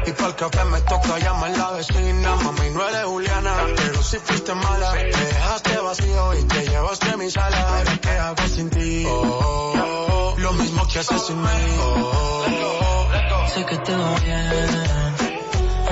Y 0.05 0.11
para 0.11 0.27
el 0.27 0.35
café 0.35 0.65
me 0.65 0.81
toca 0.81 1.17
llamar 1.17 1.57
la 1.57 1.71
vecina. 1.71 2.35
Mami, 2.35 2.69
no 2.71 2.89
eres 2.89 3.05
Juliana, 3.05 3.55
pero 3.77 4.03
si 4.03 4.17
fuiste 4.17 4.53
mala. 4.55 4.91
Me 4.91 5.03
dejaste 5.05 5.77
vacío 5.77 6.33
y 6.33 6.43
te 6.43 6.67
llevaste 6.67 7.15
mi 7.15 7.31
sala. 7.31 7.77
Ahora 7.77 7.97
qué 8.01 8.09
hago 8.09 8.47
sin 8.53 8.69
ti. 8.69 9.05
Oh, 9.07 10.35
lo 10.37 10.51
mismo 10.51 10.85
que 10.85 10.99
haces 10.99 11.21
sin 11.27 11.41
mí. 11.41 11.47
Sé 13.55 13.65
que 13.65 13.77
te 13.77 13.95
va 13.95 14.15
bien. 14.19 14.69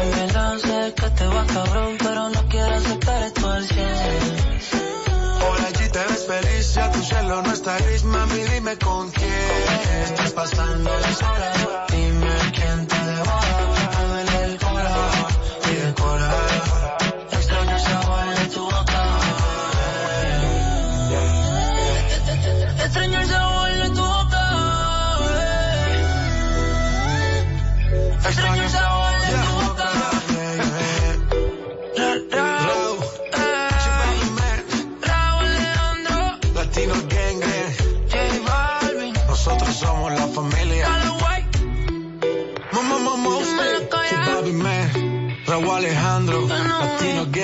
En 0.01 0.11
verdad 0.11 0.57
sé 0.57 0.93
que 0.95 1.09
te 1.11 1.25
va 1.27 1.45
cabrón, 1.45 1.95
pero 1.97 2.29
no 2.29 2.49
quiero 2.49 2.75
aceptar 2.75 3.23
esto 3.23 3.49
al 3.49 3.65
100. 3.65 3.87
Por 5.39 5.61
allí 5.67 5.89
te 5.89 5.99
ves 5.99 6.25
feliz, 6.27 6.73
ya 6.73 6.91
tu 6.91 7.01
cielo 7.01 7.41
no 7.41 7.53
está 7.53 7.77
gris, 7.77 8.03
mami, 8.03 8.39
dime 8.51 8.77
con 8.79 9.09
quién 9.11 9.31
estás 10.03 10.31
pasando 10.33 10.89
las 10.89 11.21
horas. 11.23 11.57
Dime 11.87 12.22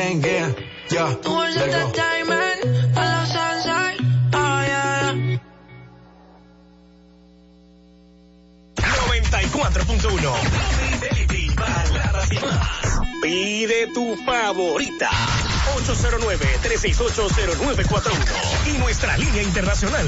Gang 0.10 0.22
Gang, 0.22 0.56
ya, 0.90 1.14
Towards 1.22 1.56
let 1.56 1.70
go. 1.70 1.78
entertainment, 1.78 2.66
a 2.98 3.00
la 3.00 3.26
sunshine, 3.30 4.02
oh 4.34 4.62
yeah. 4.66 5.14
94.1 8.76 10.34
Fidelity, 10.80 11.50
baladas 11.56 12.32
y 12.32 12.40
más. 12.40 13.00
Pide 13.22 13.88
tu 13.94 14.16
favorita. 14.26 15.10
809-368-0941. 15.86 18.68
Y 18.68 18.72
nuestra 18.80 19.16
línea 19.18 19.44
internacional. 19.44 20.08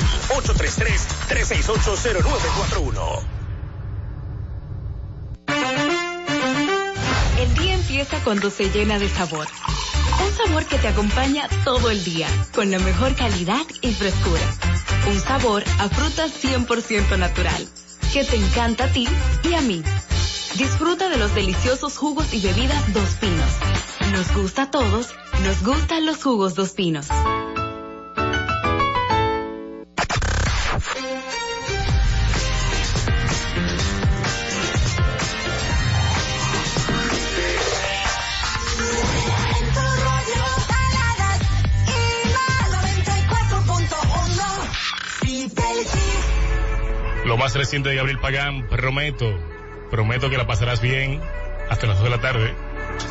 833-368-0941. 1.30 3.31
El 7.42 7.56
día 7.56 7.74
empieza 7.74 8.24
cuando 8.24 8.52
se 8.52 8.70
llena 8.70 9.00
de 9.00 9.10
sabor. 9.10 9.48
Un 10.24 10.32
sabor 10.32 10.64
que 10.68 10.78
te 10.78 10.90
acompaña 10.90 11.50
todo 11.66 11.90
el 11.90 12.04
día, 12.04 12.28
con 12.54 12.70
la 12.70 12.78
mejor 12.78 13.16
calidad 13.16 13.66
y 13.82 13.92
frescura. 13.94 14.44
Un 15.10 15.20
sabor 15.20 15.64
a 15.80 15.90
fruta 15.90 16.28
100% 16.28 17.18
natural, 17.18 17.68
que 18.14 18.24
te 18.24 18.36
encanta 18.36 18.84
a 18.84 18.92
ti 18.92 19.08
y 19.44 19.56
a 19.56 19.62
mí. 19.62 19.82
Disfruta 20.56 21.10
de 21.10 21.18
los 21.18 21.34
deliciosos 21.34 21.98
jugos 21.98 22.32
y 22.32 22.42
bebidas 22.42 22.94
Dos 22.94 23.10
Pinos. 23.16 23.52
Nos 24.12 24.32
gusta 24.36 24.64
a 24.64 24.72
todos, 24.72 25.10
nos 25.42 25.64
gustan 25.64 26.06
los 26.06 26.24
jugos 26.24 26.54
Dos 26.54 26.74
Pinos. 26.74 27.08
Lo 47.26 47.38
más 47.38 47.54
reciente 47.54 47.90
de 47.90 47.96
Gabriel 47.96 48.20
Pagán, 48.20 48.68
prometo, 48.68 49.40
prometo 49.92 50.30
que 50.30 50.38
la 50.38 50.48
pasarás 50.48 50.82
bien 50.82 51.22
hasta 51.70 51.88
las 51.88 51.98
2 51.98 52.06
de 52.06 52.10
la 52.10 52.20
tarde. 52.22 52.56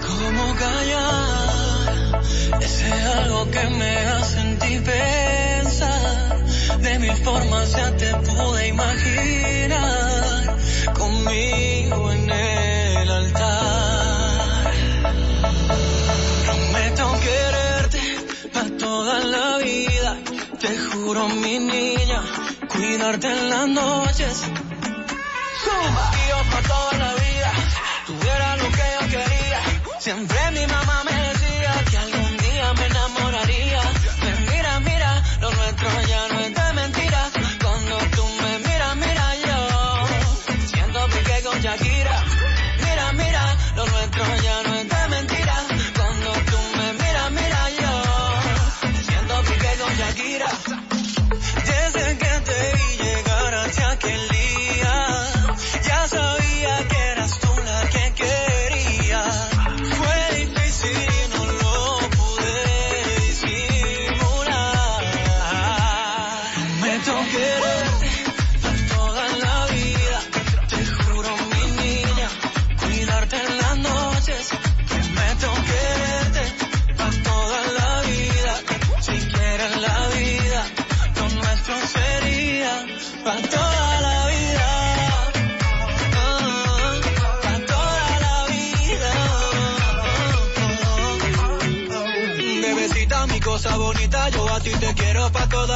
¿Cómo 0.06 0.54
callar 0.56 2.20
ese 2.60 2.92
algo 2.92 3.50
que 3.50 3.64
me 3.70 3.96
hace 3.98 4.40
en 4.40 4.58
ti 4.58 4.80
pensar? 4.80 6.44
De 6.80 6.98
mil 6.98 7.12
formas 7.12 7.72
ya 7.72 7.96
te 7.96 8.14
pude 8.16 8.68
imaginar 8.68 10.56
conmigo 10.92 12.12
en 12.12 12.30
el 12.30 13.10
altar. 13.10 14.72
Prometo 16.46 17.20
quererte 17.20 18.00
para 18.52 18.76
toda 18.76 19.20
la 19.24 19.58
vida, 19.58 19.89
juro, 21.10 21.28
mi 21.28 21.58
niña, 21.58 22.22
cuidarte 22.68 23.26
en 23.26 23.50
las 23.50 23.66
noches. 23.68 24.42
Contigo 25.66 26.38
para 26.50 26.68
toda 26.68 26.92
la 27.04 27.12
vida, 27.14 27.50
tuviera 28.06 28.56
lo 28.56 28.68
que 28.76 28.86
yo 28.94 29.02
quería. 29.14 29.60
Siempre 29.98 30.38
mi 30.52 30.66
mamá 30.66 31.02
me 31.04 31.16
decía 31.28 31.72
que 31.90 31.98
algún 31.98 32.36
día 32.36 32.74
me 32.78 32.86
enamoraría. 32.86 33.82
Pues 34.20 34.40
mira, 34.50 34.80
mira, 34.80 35.22
lo 35.40 35.50
nuestro 35.50 35.88
ya 36.08 36.28
no 36.28 36.39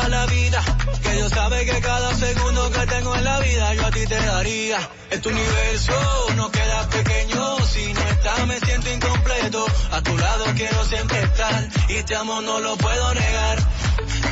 la 0.08 0.26
vida. 0.26 0.62
Que 1.02 1.10
Dios 1.12 1.30
sabe 1.30 1.64
que 1.64 1.80
cada 1.80 2.14
segundo 2.14 2.70
que 2.70 2.86
tengo 2.86 3.14
en 3.16 3.24
la 3.24 3.38
vida 3.40 3.74
yo 3.74 3.86
a 3.86 3.90
ti 3.90 4.06
te 4.06 4.14
daría. 4.16 4.78
En 5.10 5.20
tu 5.20 5.28
universo 5.30 5.92
no 6.36 6.50
queda 6.50 6.88
pequeño, 6.88 7.58
si 7.66 7.92
no 7.92 8.00
estás 8.00 8.46
me 8.46 8.58
siento 8.60 8.90
incompleto. 8.92 9.66
A 9.92 10.00
tu 10.02 10.16
lado 10.16 10.44
quiero 10.56 10.84
siempre 10.84 11.22
estar 11.22 11.68
y 11.88 11.92
este 11.94 12.02
te 12.02 12.16
amo 12.16 12.40
no 12.40 12.60
lo 12.60 12.76
puedo 12.76 13.14
negar. 13.14 13.58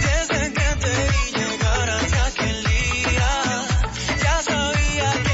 Desde 0.07 0.53
que 0.53 0.69
te 0.83 0.93
vi 1.13 1.25
llegar 1.41 1.91
hacia 1.91 2.25
aquel 2.27 2.65
día, 2.65 3.31
ya 4.25 4.43
sabía 4.43 5.13
que 5.25 5.32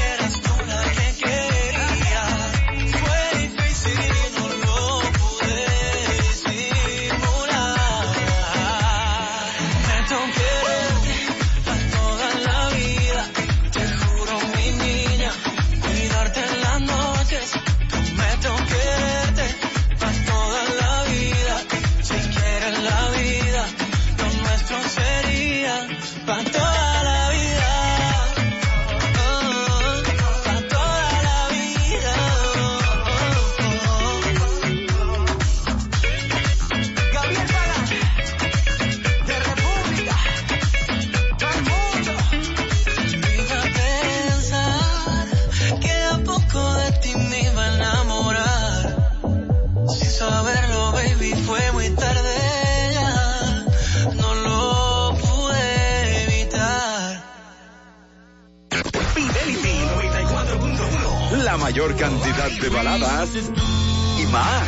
mayor 61.69 61.95
cantidad 61.97 62.49
de 62.49 62.69
baladas 62.69 63.29
y 63.35 64.25
más. 64.31 64.63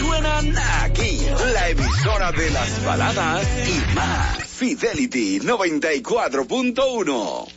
Suenan 0.00 0.52
aquí, 0.82 1.28
la 1.52 1.68
emisora 1.68 2.32
de 2.32 2.50
las 2.50 2.84
baladas 2.84 3.46
y 3.68 3.80
más. 3.94 4.48
Fidelity 4.48 5.38
94.1. 5.38 7.53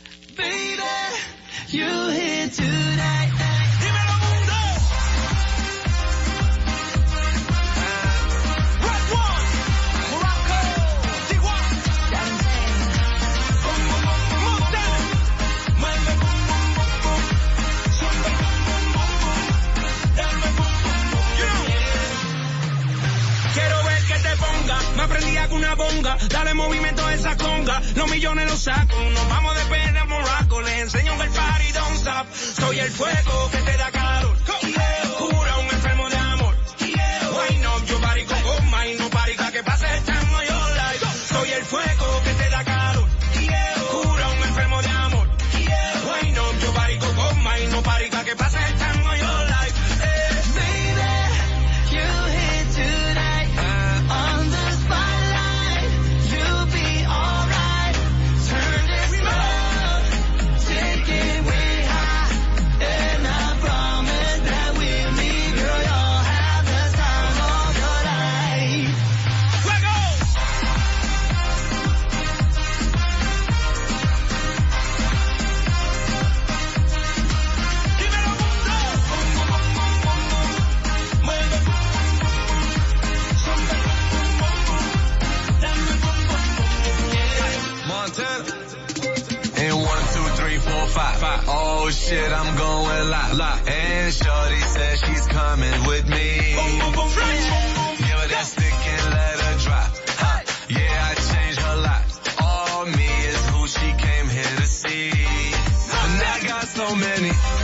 many. 106.98 107.57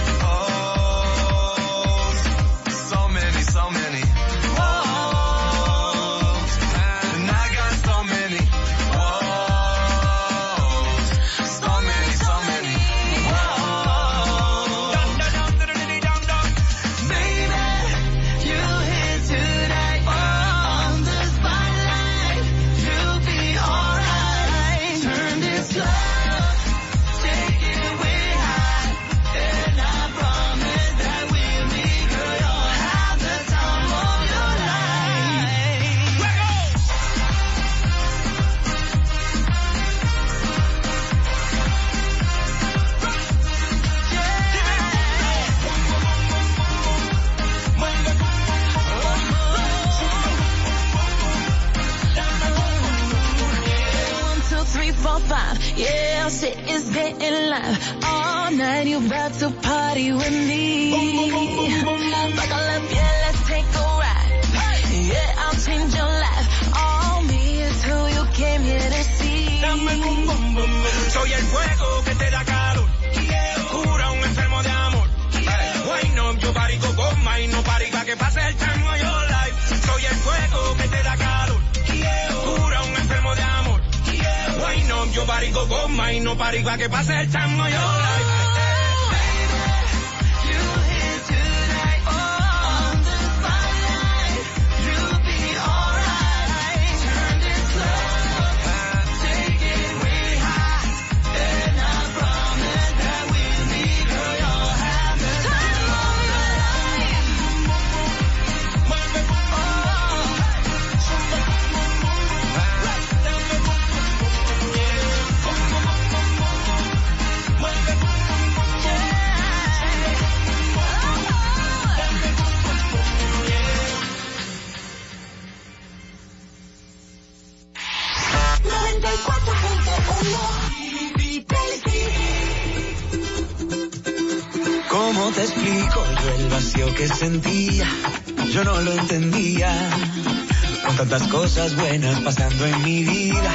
buenas 141.72 142.20
pasando 142.20 142.66
en 142.66 142.82
mi 142.82 143.04
vida. 143.04 143.52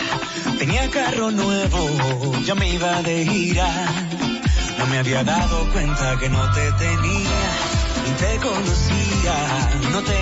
Tenía 0.57 0.89
carro 0.89 1.29
nuevo, 1.29 2.35
ya 2.43 2.55
me 2.55 2.73
iba 2.73 3.01
de 3.03 3.25
gira. 3.25 3.69
No 4.79 4.87
me 4.87 4.97
había 4.97 5.23
dado 5.23 5.69
cuenta 5.71 6.17
que 6.17 6.29
no 6.29 6.51
te 6.51 6.71
tenía, 6.71 7.41
ni 8.05 8.11
te 8.17 8.37
conocía, 8.37 9.89
no 9.91 10.01
te 10.01 10.18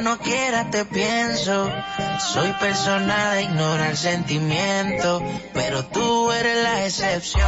no 0.00 0.18
quiera 0.18 0.70
te 0.70 0.84
pienso. 0.84 1.70
Soy 2.32 2.52
persona 2.54 3.32
de 3.32 3.42
ignorar 3.42 3.96
sentimientos, 3.96 5.22
pero 5.52 5.84
tú 5.86 6.32
eres 6.32 6.62
la 6.62 6.84
excepción. 6.84 7.46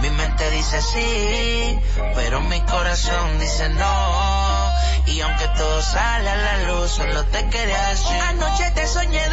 Mi 0.00 0.10
mente 0.10 0.50
dice 0.50 0.80
sí, 0.80 1.78
pero 2.14 2.40
mi 2.40 2.60
corazón 2.62 3.38
dice 3.38 3.68
no. 3.70 4.70
Y 5.06 5.20
aunque 5.20 5.48
todo 5.56 5.82
sale 5.82 6.30
a 6.30 6.36
la 6.36 6.56
luz, 6.68 6.90
solo 6.92 7.24
te 7.24 7.48
quería 7.48 7.88
decir. 7.88 8.16
Anoche 8.28 8.70
te 8.70 8.86
soñé 8.86 9.28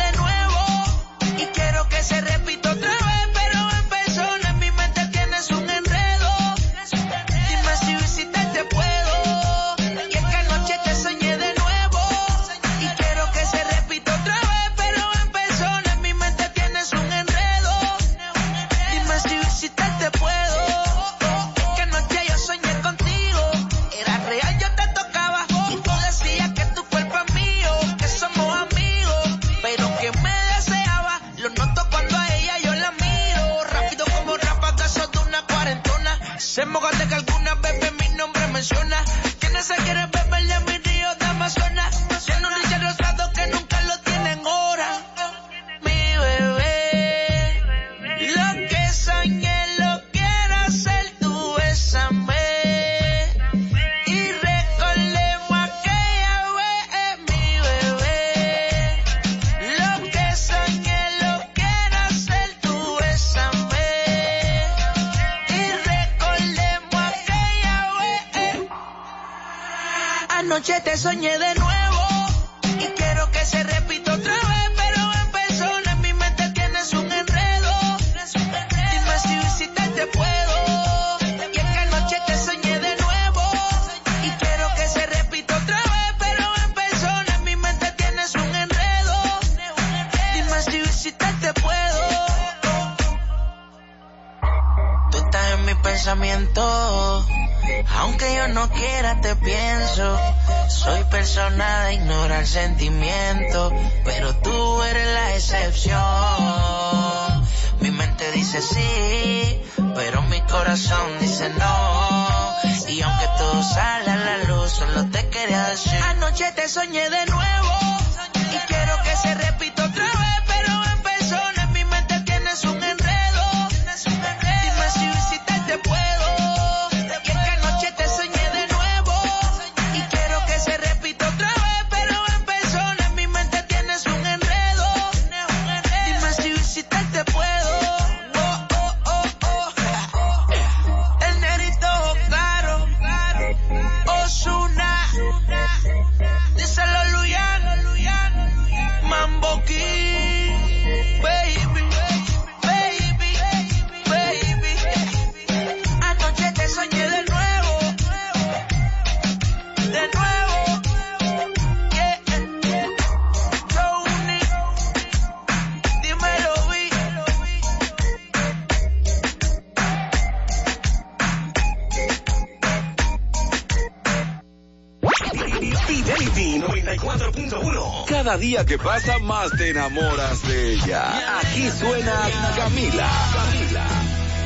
día 178.48 178.66
que 178.66 178.78
pasa 178.78 179.20
más 179.20 179.52
te 179.58 179.72
enamoras 179.72 180.42
de 180.48 180.74
ella. 180.74 181.40
Aquí 181.40 181.70
suena 181.70 182.16
Camila. 182.56 183.10
Camila. 183.36 183.86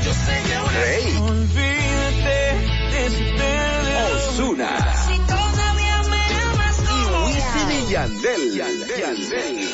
Yo 0.04 0.14
sé 0.14 0.36
que 0.48 0.56
Rey. 0.80 1.18
Olvídate 1.18 2.42
de 3.38 3.54
Osuna. 4.16 4.70
Si 5.06 5.18
todavía 5.20 6.02
me 6.10 6.24
amas 6.42 6.78
y 6.80 7.02
Wisin 7.26 7.72
y 7.72 7.92
Yandel. 7.92 8.44
Yandel. 8.58 9.02
Yandel. 9.02 9.70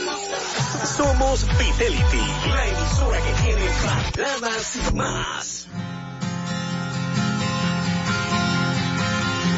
Somos 0.97 1.45
Fidelity. 1.45 2.25
La 2.49 2.67
emisora 2.67 3.19
que 3.21 3.33
tiene 3.43 3.65
baladas 3.85 4.75
y 4.75 4.95
más. 4.95 5.67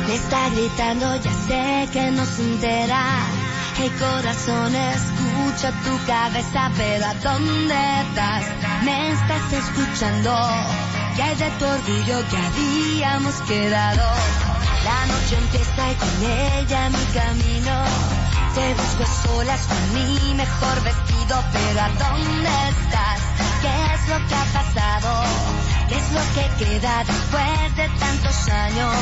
Me 0.07 0.15
está 0.15 0.49
gritando, 0.49 1.15
ya 1.21 1.33
sé 1.33 1.89
que 1.91 2.11
no 2.11 2.25
se 2.25 2.41
entera 2.41 3.28
Hey 3.81 3.89
corazón, 3.97 4.75
escucha 4.75 5.71
tu 5.85 6.05
cabeza, 6.05 6.69
pero 6.75 7.05
¿a 7.05 7.13
dónde 7.13 8.01
estás? 8.01 8.43
Me 8.83 9.11
estás 9.11 9.53
escuchando. 9.53 10.35
Que 11.15 11.23
hay 11.23 11.35
de 11.37 11.49
tu 11.51 11.63
orgullo 11.63 12.17
que 12.29 12.35
habíamos 12.35 13.35
quedado? 13.47 14.03
La 14.83 15.05
noche 15.05 15.37
empieza 15.37 15.91
y 15.91 15.95
con 15.95 16.23
ella 16.29 16.89
mi 16.89 17.05
camino. 17.19 17.75
Te 18.53 18.73
busco 18.73 19.03
a 19.03 19.23
solas 19.23 19.61
con 19.67 19.93
mi 19.93 20.33
mejor 20.33 20.83
vestido, 20.83 21.41
pero 21.53 21.79
¿a 21.79 21.89
dónde 22.03 22.49
estás? 22.75 23.19
¿Qué 23.61 23.75
es 23.95 24.09
lo 24.09 24.27
que 24.27 24.35
ha 24.35 24.45
pasado? 24.59 25.23
¿Qué 25.87 25.95
es 25.95 26.11
lo 26.11 26.23
que 26.35 26.65
queda 26.65 27.05
después 27.05 27.75
de 27.77 27.87
tantos 27.97 28.49
años? 28.49 28.95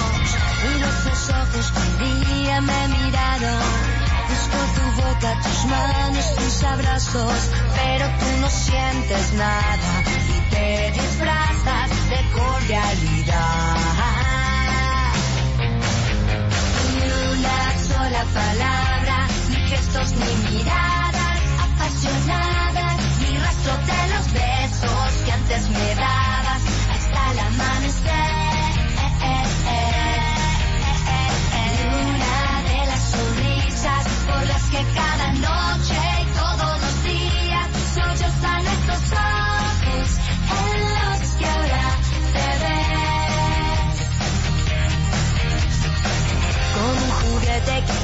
Unos 0.75 1.29
ojos 1.31 1.71
que 1.71 2.03
un 2.03 2.43
día 2.43 2.61
me 2.61 2.87
miraron 2.89 3.96
Busco 4.29 4.59
tu 4.75 5.01
boca, 5.01 5.41
tus 5.43 5.65
manos, 5.65 6.35
tus 6.35 6.63
abrazos, 6.63 7.39
pero 7.75 8.05
tú 8.19 8.41
no 8.41 8.49
sientes 8.49 9.33
nada 9.33 10.03
y 10.35 10.53
te 10.53 10.91
disfrazas 10.91 11.89
de 12.09 12.19
cordialidad. 12.37 13.77
Ni 16.93 17.07
una 17.33 17.59
sola 17.87 18.23
palabra, 18.33 19.27
ni 19.49 19.55
gestos, 19.69 20.11
ni 20.11 20.51
miradas 20.51 21.39
apasionadas, 21.65 22.97
ni 23.21 23.37
rastro 23.37 23.73
de 23.77 24.01
los 24.13 24.33
besos 24.33 25.23
que 25.25 25.31
antes 25.31 25.69
me 25.69 25.95
daban. 25.95 26.16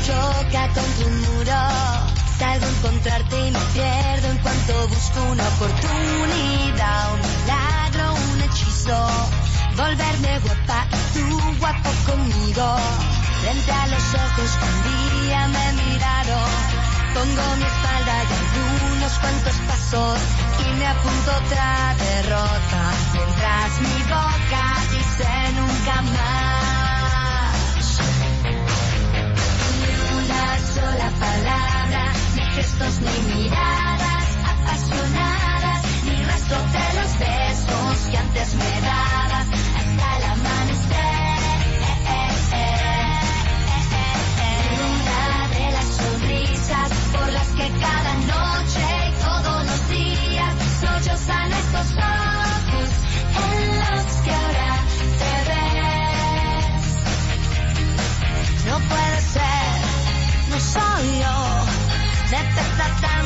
choca 0.04 0.64
con 0.76 0.90
tu 1.00 1.08
muro. 1.10 1.62
Salgo 2.38 2.66
a 2.66 2.70
encontrarte 2.70 3.48
y 3.48 3.52
me 3.52 3.60
pierdo 3.74 4.28
en 4.32 4.38
cuanto 4.40 4.88
busco 4.90 5.20
una 5.32 5.48
oportunidad, 5.48 7.14
un 7.14 7.22
milagro, 7.32 8.14
un 8.14 8.42
hechizo. 8.42 9.00
Volverme 9.78 10.40
guapa 10.40 10.88
y 10.92 11.00
tú 11.14 11.26
guapo 11.60 11.90
conmigo. 12.06 12.68
Frente 13.42 13.72
a 13.72 13.88
los 13.88 14.06
ojos 14.26 14.50
que 14.60 14.66
un 14.72 14.80
día 15.22 15.48
me 15.48 15.66
miraron. 15.82 16.52
Pongo 17.14 17.46
mi 17.58 17.66
espalda 17.74 18.16
y 18.24 18.34
algunos 18.42 19.14
cuantos 19.22 19.56
pasos 19.68 20.20
y 20.66 20.74
me 20.80 20.88
apunto 20.88 21.32
otra 21.46 21.96
derrota 22.00 22.82
mientras 23.14 23.82
mi 23.82 24.04
voz 24.10 24.33
gestos 32.56 33.00
ni 33.02 33.34
miradas 33.34 34.26
apasionadas, 34.46 35.84
ni 36.06 36.24
rastro 36.24 36.58
de 36.58 37.02
los 37.02 37.20
besos 37.20 38.10
que 38.12 38.18
antes 38.18 38.56
me 38.56 38.82
dabas 38.82 39.23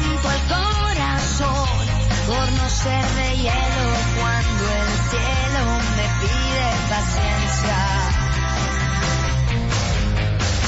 tanto 0.03 0.29
el 0.29 0.41
corazón 0.49 1.67
por 2.27 2.51
no 2.51 2.69
ser 2.69 3.05
de 3.15 3.37
hielo 3.37 3.87
cuando 4.19 4.63
el 4.81 4.91
cielo 5.09 5.63
me 5.97 6.07
pide 6.21 6.67
paciencia. 6.89 7.79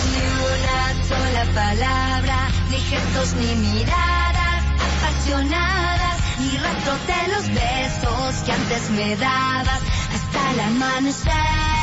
Ni 0.09 0.21
una 0.53 0.79
sola 1.07 1.43
palabra, 1.53 2.37
ni 2.69 2.77
gestos 2.77 3.33
ni 3.33 3.55
miradas 3.55 4.63
apasionadas, 4.99 6.17
ni 6.39 6.57
rastro 6.57 6.93
de 7.07 7.21
los 7.33 7.45
besos 7.49 8.43
que 8.45 8.51
antes 8.51 8.89
me 8.91 9.15
dabas 9.15 9.81
hasta 10.13 10.51
el 10.51 10.59
amanecer. 10.59 11.78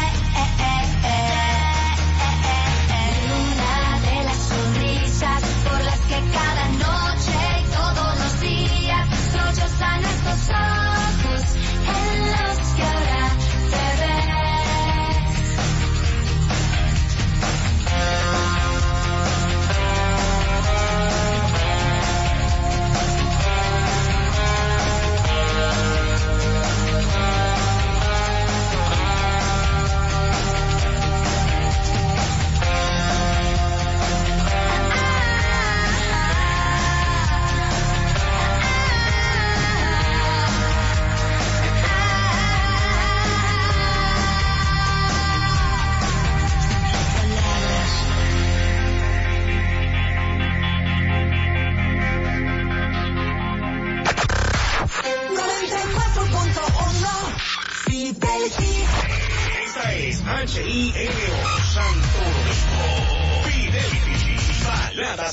time. 10.47 10.86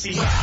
Baladas 0.04 0.43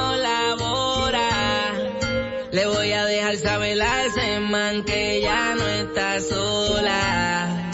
Le 2.51 2.65
voy 2.65 2.91
a 2.91 3.05
dejar 3.05 3.37
saber 3.37 3.81
a 3.81 4.05
ese 4.05 4.39
man 4.41 4.83
que 4.83 5.21
ya 5.21 5.55
no 5.55 5.65
está 5.67 6.19
sola. 6.19 7.71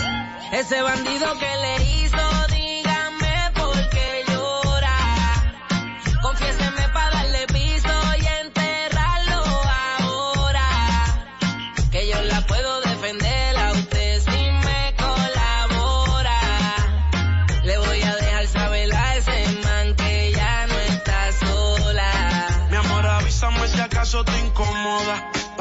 Ese 0.52 0.82
bandido 0.82 1.34
que 1.40 1.46
le 1.46 1.87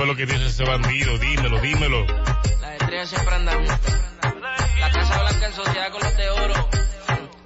fue 0.00 0.06
lo 0.06 0.16
que 0.16 0.24
dice 0.24 0.46
ese 0.46 0.64
bandido? 0.64 1.18
Dímelo, 1.18 1.60
dímelo. 1.60 2.06
Las 2.06 2.80
estrellas 2.80 3.10
siempre 3.10 3.34
andan. 3.34 3.66
La 3.66 4.90
Casa 4.90 5.20
Blanca 5.20 5.46
en 5.46 5.52
sociedad 5.52 5.92
con 5.92 6.00
los 6.00 6.16
de 6.16 6.30
oro. 6.30 6.54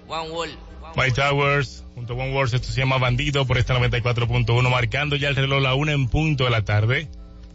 One 0.06 0.30
Wall. 0.30 0.58
My 0.94 1.10
Towers, 1.10 1.84
junto 1.96 2.12
a 2.12 2.16
One 2.16 2.32
Wars, 2.32 2.54
esto 2.54 2.68
se 2.68 2.80
llama 2.80 2.98
Bandido 2.98 3.44
por 3.44 3.58
esta 3.58 3.74
94.1, 3.74 4.70
marcando 4.70 5.16
ya 5.16 5.30
el 5.30 5.34
reloj 5.34 5.62
la 5.62 5.74
una 5.74 5.94
en 5.94 6.06
punto 6.06 6.44
de 6.44 6.50
la 6.50 6.62
tarde. 6.62 7.08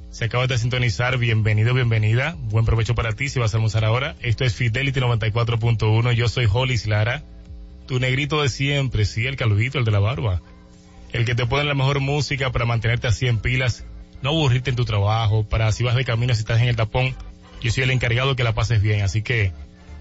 Se 0.09 0.25
acaba 0.25 0.47
de 0.47 0.57
sintonizar, 0.57 1.17
bienvenido, 1.17 1.73
bienvenida. 1.73 2.35
Buen 2.37 2.65
provecho 2.65 2.93
para 2.93 3.13
ti 3.13 3.29
si 3.29 3.39
vas 3.39 3.53
a 3.53 3.57
almorzar 3.57 3.85
ahora. 3.85 4.17
Esto 4.19 4.43
es 4.43 4.53
Fidelity 4.53 4.99
94.1, 4.99 6.11
yo 6.11 6.27
soy 6.27 6.45
Hollis 6.51 6.87
Lara. 6.87 7.23
Tu 7.87 8.01
negrito 8.01 8.41
de 8.41 8.49
siempre, 8.49 9.05
sí, 9.05 9.27
el 9.27 9.37
calvito, 9.37 9.79
el 9.79 9.85
de 9.85 9.91
la 9.91 9.99
barba. 9.99 10.41
El 11.13 11.23
que 11.23 11.35
te 11.35 11.45
pone 11.45 11.63
la 11.63 11.73
mejor 11.73 12.01
música 12.01 12.51
para 12.51 12.65
mantenerte 12.65 13.07
así 13.07 13.27
en 13.27 13.39
pilas, 13.39 13.85
no 14.21 14.29
aburrirte 14.29 14.69
en 14.69 14.75
tu 14.75 14.85
trabajo, 14.85 15.43
para 15.43 15.71
si 15.71 15.83
vas 15.83 15.95
de 15.95 16.05
camino, 16.05 16.33
si 16.33 16.41
estás 16.41 16.61
en 16.61 16.67
el 16.67 16.75
tapón. 16.75 17.15
Yo 17.61 17.71
soy 17.71 17.83
el 17.83 17.91
encargado 17.91 18.35
que 18.35 18.43
la 18.43 18.53
pases 18.53 18.81
bien, 18.81 19.01
así 19.01 19.21
que 19.21 19.53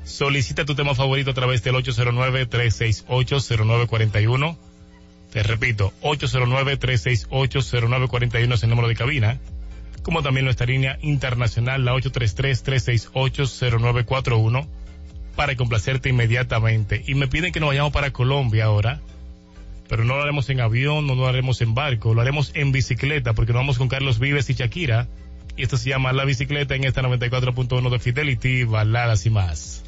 solicita 0.05 0.65
tu 0.65 0.75
tema 0.75 0.95
favorito 0.95 1.33
a 1.33 1.35
través 1.35 1.63
del 1.63 1.75
809-368-0941. 1.75 4.57
Te 5.33 5.43
repito, 5.43 5.93
809-368-0941 6.03 8.55
es 8.55 8.63
el 8.63 8.71
número 8.71 8.89
de 8.89 8.95
cabina. 8.95 9.39
Como 10.03 10.23
también 10.23 10.47
nuestra 10.47 10.67
línea 10.67 10.99
internacional, 11.03 11.85
la 11.85 11.93
833-368-0941, 11.95 14.67
para 15.37 15.55
complacerte 15.57 16.09
inmediatamente. 16.09 17.05
Y 17.07 17.15
me 17.15 17.29
piden 17.29 17.53
que 17.53 17.61
nos 17.61 17.69
vayamos 17.69 17.93
para 17.93 18.11
Colombia 18.11 18.65
ahora, 18.65 19.03
pero 19.89 20.05
no 20.05 20.17
lo 20.17 20.23
haremos 20.23 20.49
en 20.51 20.61
avión, 20.61 21.07
no 21.07 21.15
lo 21.15 21.27
haremos 21.27 21.61
en 21.63 21.75
barco, 21.75 22.15
lo 22.15 22.21
haremos 22.21 22.53
en 22.55 22.73
bicicleta, 22.73 23.33
porque 23.33 23.53
nos 23.53 23.61
vamos 23.61 23.79
con 23.79 23.89
Carlos 23.89 24.19
Vives 24.19 24.51
y 24.51 24.55
Shakira. 24.55 25.09
Y 25.57 25.63
esto 25.63 25.77
se 25.77 25.91
llama 25.91 26.13
La 26.13 26.25
Bicicleta 26.25 26.77
en 26.77 26.85
esta 26.85 27.03
94.1 27.03 27.91
de 27.91 27.99
Fidelity, 27.99 28.65
baladas 28.65 29.27
y 29.27 29.31
más. 29.31 29.83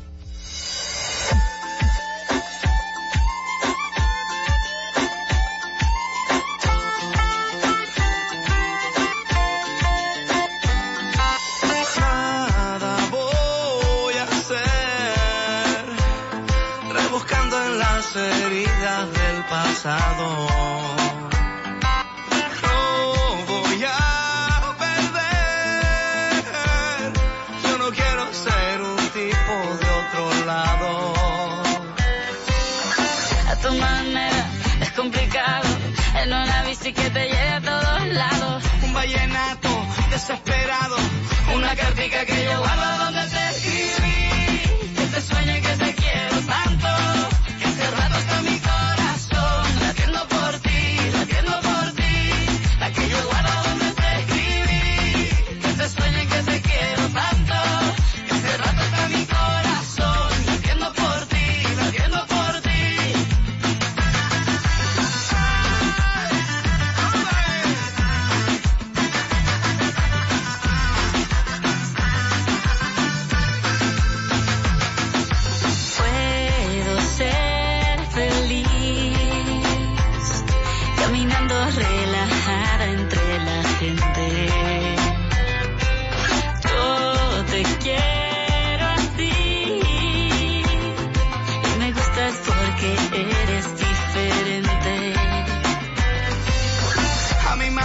Complicado. 35.00 35.68
En 36.22 36.28
una 36.28 36.62
bici 36.64 36.92
que 36.92 37.08
te 37.10 37.24
lleve 37.24 37.48
a 37.48 37.60
todos 37.60 38.06
lados. 38.08 38.64
Un 38.82 38.92
vallenato 38.92 39.68
desesperado, 40.10 40.96
una 41.56 41.74
cartica 41.74 42.26
que 42.26 42.44
yo 42.44 42.58
guardo 42.58 43.04
donde 43.04 43.22
te 43.28 43.49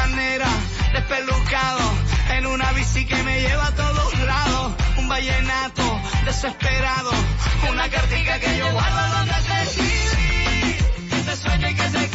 manera, 0.08 0.48
despelucado, 0.94 1.80
en 2.38 2.46
una 2.46 2.72
bici 2.74 3.06
que 3.06 3.24
me 3.24 3.42
lleva 3.42 3.68
a 3.68 3.76
todos 3.76 4.20
lados, 4.20 4.74
un 4.98 5.08
vallenato 5.08 6.02
desesperado, 6.26 7.12
una 7.70 7.90
cartica 7.90 8.40
que 8.40 8.58
yo 8.58 8.72
guardo 8.72 9.16
donde 9.18 9.34
te 9.34 11.24
te 11.24 11.36
sueño 11.36 11.68
que 11.68 11.90
te 11.98 12.15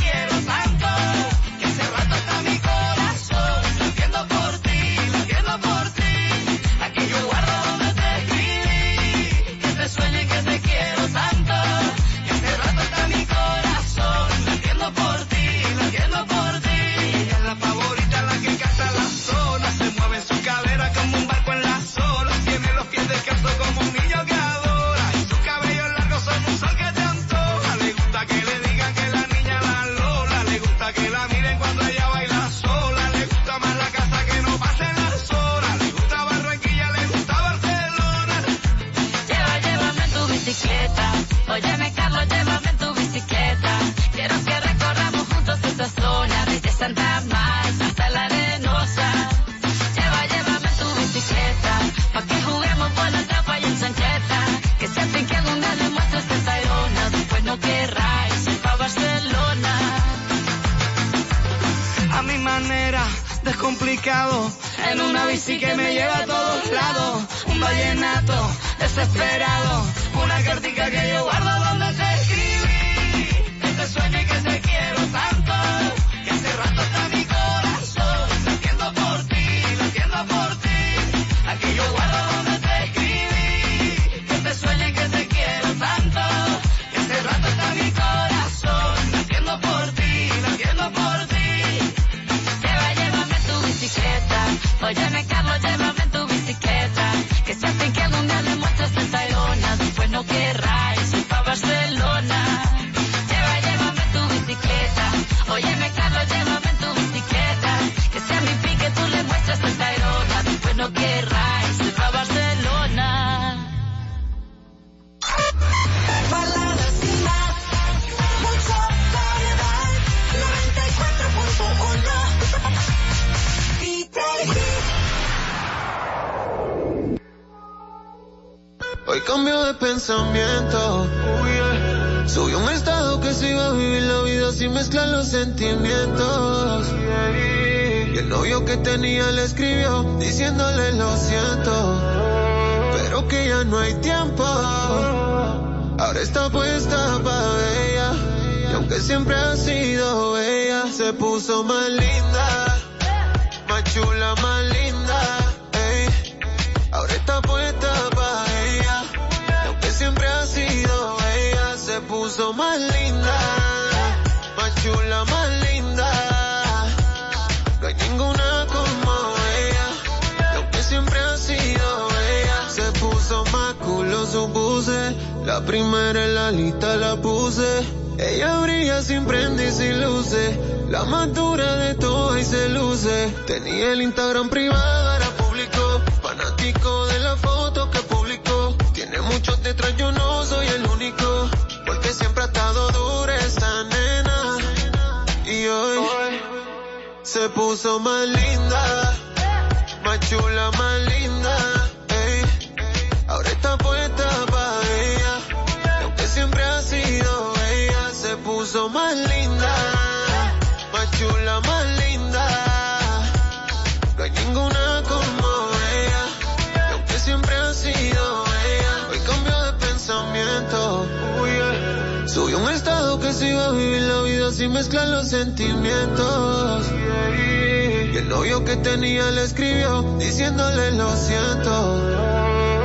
diciéndole 230.31 230.93
lo 230.93 231.11
siento, 231.16 232.01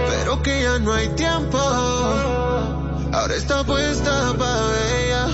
pero 0.10 0.42
que 0.42 0.64
ya 0.64 0.80
no 0.80 0.94
hay 0.94 1.10
tiempo. 1.10 1.60
Ahora 3.14 3.36
está 3.36 3.64
puesta 3.64 4.34
para 4.34 4.72
ella, 4.98 5.28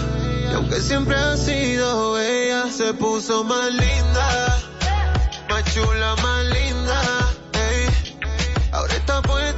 y 0.51 0.53
aunque 0.53 0.81
siempre 0.81 1.15
ha 1.15 1.37
sido 1.37 2.19
ella, 2.19 2.67
se 2.69 2.93
puso 2.93 3.45
más 3.45 3.71
linda, 3.71 4.59
más 5.49 5.63
chula, 5.73 6.15
más 6.21 6.43
linda. 6.47 7.01
Eh. 7.53 7.89
Ahora 8.73 8.93
está 8.93 9.21
puesta 9.21 9.50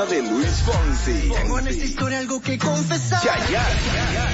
de 0.00 0.22
Luis 0.22 0.62
Fonsi. 0.62 1.28
Tengo 1.28 1.58
en 1.58 1.68
esta 1.68 1.84
historia 1.84 2.18
algo 2.20 2.40
que 2.40 2.58
confesar. 2.58 3.22
Ya, 3.22 3.36
ya, 3.50 3.68
ya. 4.14 4.28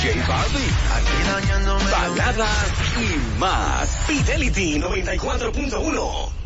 J 0.00 0.28
Balvin, 0.28 0.70
aquí 0.94 1.16
dañándome. 1.26 1.90
Baladas 1.90 2.68
y 3.00 3.38
más. 3.40 3.90
Fidelity 4.06 4.78
94.1. 4.78 6.41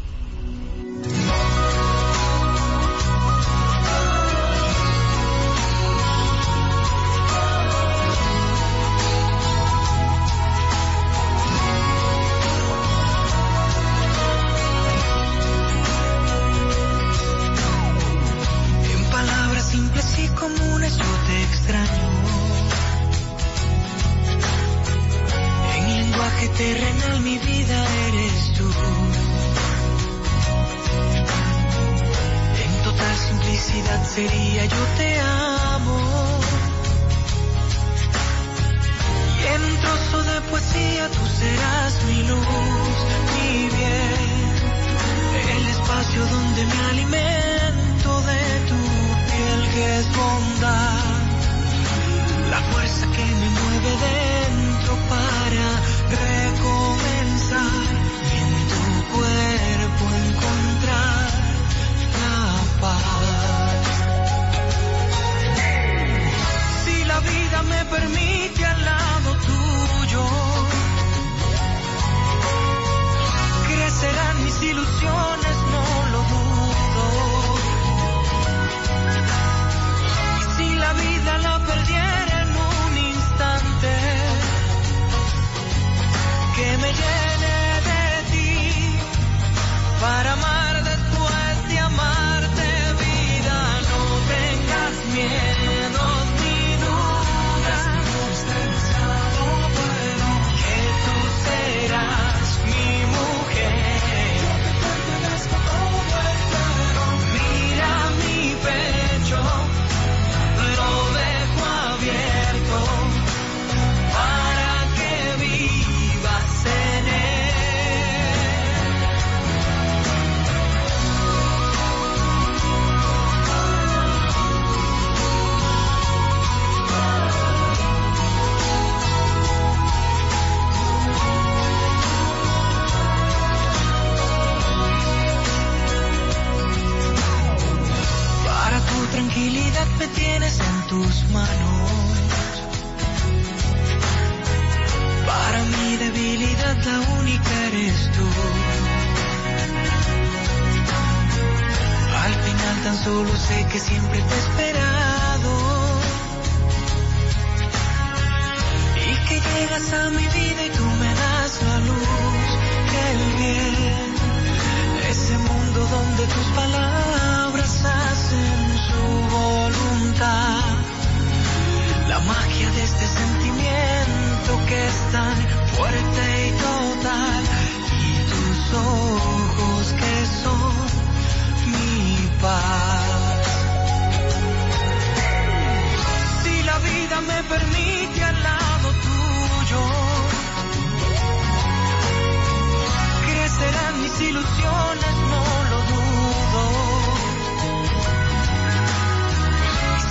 ilusiones, 194.37 195.15
no 195.33 195.45
lo 195.71 195.79
dudo. 195.93 196.63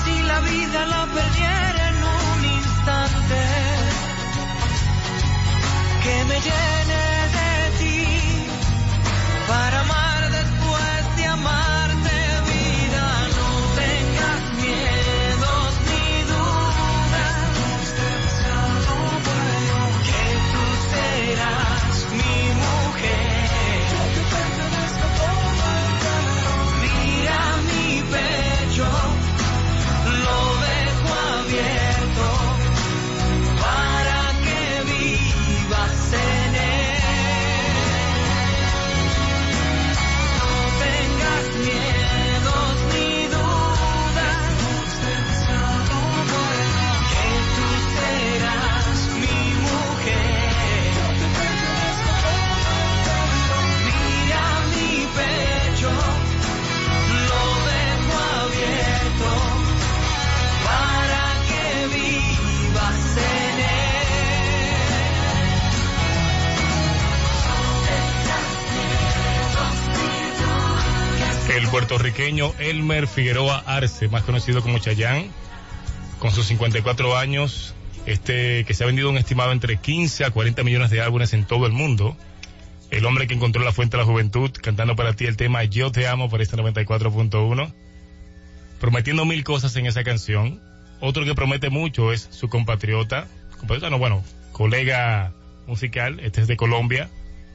Si 0.03 0.15
la 0.23 0.39
vida 0.39 0.85
la 0.85 1.06
perdiera 1.18 1.89
en 1.89 1.97
un 2.03 2.45
instante, 2.60 3.41
que 6.03 6.26
me 6.26 6.39
llene 6.41 6.74
puertorriqueño 71.76 72.53
Elmer 72.57 73.06
Figueroa 73.06 73.61
Arce, 73.65 74.07
más 74.07 74.23
conocido 74.23 74.61
como 74.61 74.80
Chayán, 74.80 75.27
con 76.19 76.31
sus 76.31 76.45
54 76.45 77.18
años, 77.18 77.76
este 78.06 78.64
que 78.64 78.73
se 78.73 78.85
ha 78.85 78.88
vendido 78.88 79.10
un 79.10 79.18
estimado 79.18 79.52
entre 79.52 79.76
15 79.76 80.23
a 80.23 80.31
40 80.31 80.64
millones 80.64 80.89
de 80.89 81.02
álbumes 81.02 81.34
en 81.34 81.43
todo 81.43 81.65
el 81.65 81.73
mundo. 81.73 82.15
El 82.91 83.06
hombre 83.06 83.27
que 83.27 83.34
encontró 83.34 83.61
la 83.61 83.73
fuente 83.73 83.97
de 83.97 84.03
la 84.03 84.07
juventud, 84.10 84.52
cantando 84.52 84.95
para 84.95 85.18
ti 85.18 85.26
el 85.26 85.35
tema 85.35 85.65
Yo 85.65 85.91
te 85.91 86.07
amo 86.07 86.30
por 86.30 86.41
este 86.41 86.56
94.1, 86.56 87.73
prometiendo 88.80 89.26
mil 89.26 89.43
cosas 89.43 89.76
en 89.76 89.85
esa 89.85 90.06
canción. 90.06 90.61
Otro 91.02 91.26
que 91.26 91.35
promete 91.35 91.69
mucho 91.69 92.14
es 92.14 92.26
su 92.31 92.47
compatriota, 92.47 93.27
compatriota 93.60 93.89
no, 93.89 93.99
bueno, 93.99 94.23
colega 94.53 95.34
musical, 95.68 96.22
este 96.22 96.39
es 96.39 96.47
de 96.47 96.56
Colombia, 96.56 97.10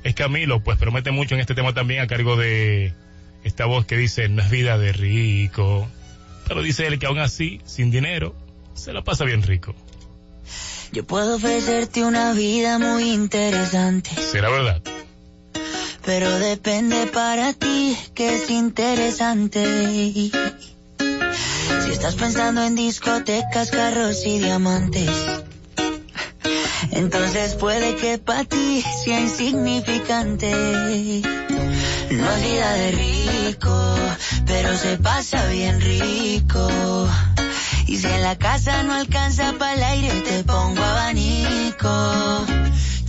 es 0.04 0.14
Camilo, 0.14 0.62
pues 0.62 0.76
promete 0.76 1.10
mucho 1.10 1.36
en 1.36 1.40
este 1.40 1.54
tema 1.54 1.72
también 1.72 2.02
a 2.02 2.06
cargo 2.06 2.36
de 2.36 2.92
esta 3.44 3.66
voz 3.66 3.86
que 3.86 3.96
dice, 3.96 4.28
no 4.28 4.42
es 4.42 4.50
vida 4.50 4.78
de 4.78 4.92
rico, 4.92 5.88
pero 6.46 6.62
dice 6.62 6.86
él 6.86 6.98
que 6.98 7.06
aún 7.06 7.18
así, 7.18 7.60
sin 7.64 7.90
dinero, 7.90 8.34
se 8.74 8.92
la 8.92 9.02
pasa 9.02 9.24
bien 9.24 9.42
rico. 9.42 9.74
Yo 10.92 11.04
puedo 11.04 11.36
ofrecerte 11.36 12.04
una 12.04 12.32
vida 12.32 12.78
muy 12.78 13.12
interesante, 13.12 14.10
¿Será 14.10 14.50
verdad? 14.50 14.82
pero 16.04 16.38
depende 16.38 17.06
para 17.06 17.52
ti 17.52 17.96
que 18.14 18.36
es 18.36 18.50
interesante. 18.50 20.30
Si 21.84 21.90
estás 21.92 22.16
pensando 22.16 22.64
en 22.64 22.74
discotecas, 22.74 23.70
carros 23.70 24.24
y 24.26 24.38
diamantes, 24.38 25.10
entonces 26.92 27.54
puede 27.54 27.94
que 27.96 28.18
para 28.18 28.44
ti 28.44 28.82
sea 29.04 29.20
insignificante. 29.20 31.22
No 32.10 32.28
es 32.28 32.42
vida 32.42 32.72
de 32.72 32.90
rico, 32.90 33.94
pero 34.44 34.76
se 34.76 34.96
pasa 34.98 35.46
bien 35.46 35.80
rico. 35.80 36.68
Y 37.86 37.98
si 37.98 38.06
en 38.08 38.22
la 38.22 38.36
casa 38.36 38.82
no 38.82 38.94
alcanza 38.94 39.52
para 39.58 39.74
el 39.74 39.82
aire, 39.84 40.20
te 40.22 40.42
pongo 40.42 40.82
abanico. 40.82 42.44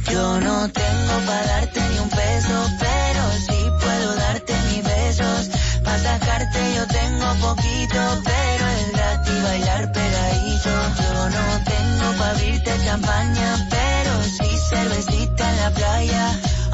Yo 0.08 0.40
no 0.40 0.70
tengo 0.70 1.14
para 1.26 1.46
darte 1.48 1.82
ni 1.90 1.98
un 1.98 2.10
peso, 2.10 2.70
pero 2.80 3.32
sí 3.48 3.60
puedo 3.80 4.16
darte 4.16 4.54
mis 4.70 4.84
besos. 4.84 5.50
Para 5.84 5.98
sacarte 5.98 6.60
yo 6.76 6.86
tengo 6.86 7.34
poquito, 7.48 8.22
pero 8.24 8.68
es 8.68 8.92
gratis 8.94 9.44
bailar 9.44 9.92
pegadito. 9.92 10.70
Yo 11.02 11.30
no 11.30 11.64
tengo 11.66 12.18
para 12.20 12.32
abrirte 12.32 12.72
champaña, 12.86 13.68
pero 13.72 14.24
sí 14.24 14.58
cervecita 14.70 15.50
en 15.50 15.58
la 15.58 15.72
playa. 15.72 16.51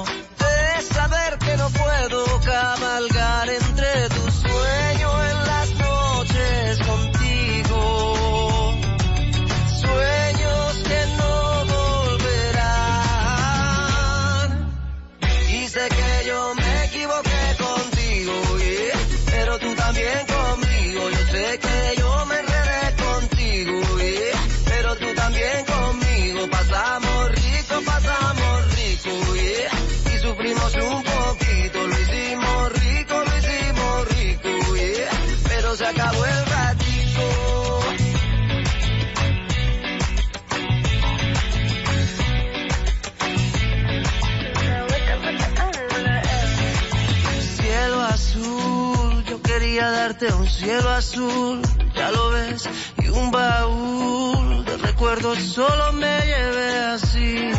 Azul, 51.02 51.60
ya 51.96 52.12
lo 52.12 52.30
ves, 52.30 52.68
y 53.02 53.08
un 53.08 53.30
baúl 53.32 54.64
de 54.64 54.76
recuerdos 54.76 55.38
solo 55.38 55.92
me 55.94 56.14
llevé 56.30 56.78
así. 56.94 57.50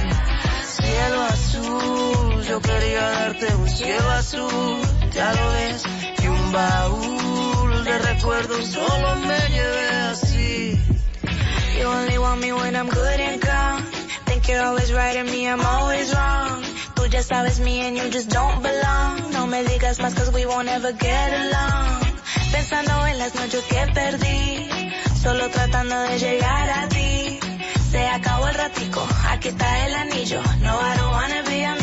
Cielo 0.77 1.21
azul, 1.23 2.43
yo 2.47 2.61
quería 2.61 3.01
darte 3.01 3.53
un 3.55 3.69
cielo 3.69 4.09
azul, 4.11 4.79
ya 5.11 5.33
lo 5.33 5.45
ves, 5.55 5.83
y 6.23 6.27
un 6.27 6.51
baúl 6.53 7.83
de 7.83 7.99
recuerdos 7.99 8.65
solo 8.67 9.15
me 9.27 9.39
llevé 9.55 9.89
así. 10.11 10.79
You 11.77 11.87
only 11.87 12.17
want 12.17 12.39
me 12.39 12.53
when 12.53 12.75
I'm 12.75 12.89
good 12.89 13.19
and 13.19 13.41
calm. 13.41 13.83
Think 14.25 14.47
you're 14.47 14.63
always 14.63 14.93
right 14.93 15.17
and 15.17 15.29
me, 15.29 15.49
I'm 15.49 15.59
always 15.59 16.13
wrong. 16.15 16.63
Tú 16.95 17.07
ya 17.07 17.21
sabes 17.21 17.59
me 17.59 17.81
and 17.87 17.97
you 17.97 18.09
just 18.09 18.29
don't 18.29 18.63
belong. 18.63 19.33
No 19.33 19.47
me 19.47 19.63
digas 19.65 19.99
más 19.99 20.15
cause 20.15 20.31
we 20.31 20.45
won't 20.45 20.69
ever 20.69 20.93
get 20.93 21.33
along. 21.33 22.02
Pensando 22.53 23.07
en 23.07 23.17
las 23.17 23.33
noches 23.33 23.63
que 23.63 23.87
perdí. 23.93 24.69
Solo 25.21 25.49
tratando 25.49 25.99
de 26.03 26.19
llegar 26.19 26.69
a 26.69 26.87
ti. 26.87 27.39
Se 27.91 28.07
acabó 28.07 28.47
el 28.47 28.53
ratico, 28.53 29.07
aquí 29.27 29.47
está 29.47 29.87
el 29.87 29.95
anillo. 29.95 30.41
No, 30.61 30.79
I 30.79 30.97
don't 30.97 31.11
wanna 31.11 31.41
be 31.49 31.65
amigos. 31.65 31.82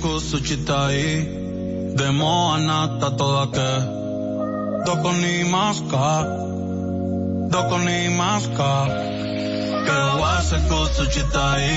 kusuchitai. 0.00 1.94
Demo 1.96 2.52
anata 2.54 3.10
toda 3.18 3.46
que. 3.54 3.70
Doko 4.86 5.12
ni 5.20 5.44
maska. 5.44 6.06
Doko 7.52 7.78
ni 7.86 8.08
maska. 8.20 8.72
Kusuchitai. 10.68 11.70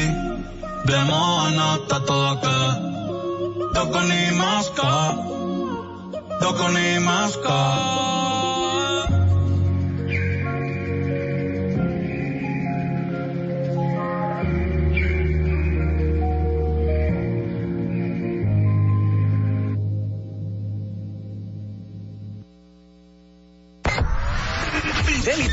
Demo 0.86 1.22
anata 1.46 2.00
toda 2.08 2.34
que. 2.44 2.58
Doko 3.76 4.02
ni 4.10 4.22
maska. 4.42 4.94
Doko 6.42 6.68
ni 6.76 7.00
maska. 7.00 8.13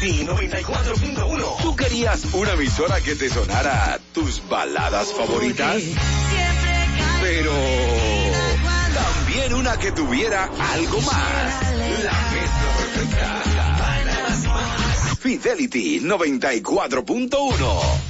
Fidelity 0.01 0.25
94.1. 0.25 1.61
¿Tú 1.61 1.77
querías 1.77 2.25
una 2.33 2.53
emisora 2.53 3.03
que 3.03 3.15
te 3.17 3.29
sonara 3.29 4.01
tus 4.15 4.49
baladas 4.49 5.13
favoritas? 5.13 5.83
Pero 7.21 7.53
también 8.95 9.53
una 9.53 9.77
que 9.77 9.93
tuviera 9.93 10.51
algo 10.73 11.03
más. 11.03 11.75
La 12.03 12.13
mezcla 12.33 12.71
perfecta. 12.79 13.43
Fidelity 15.21 16.01
94.1. 16.01 18.10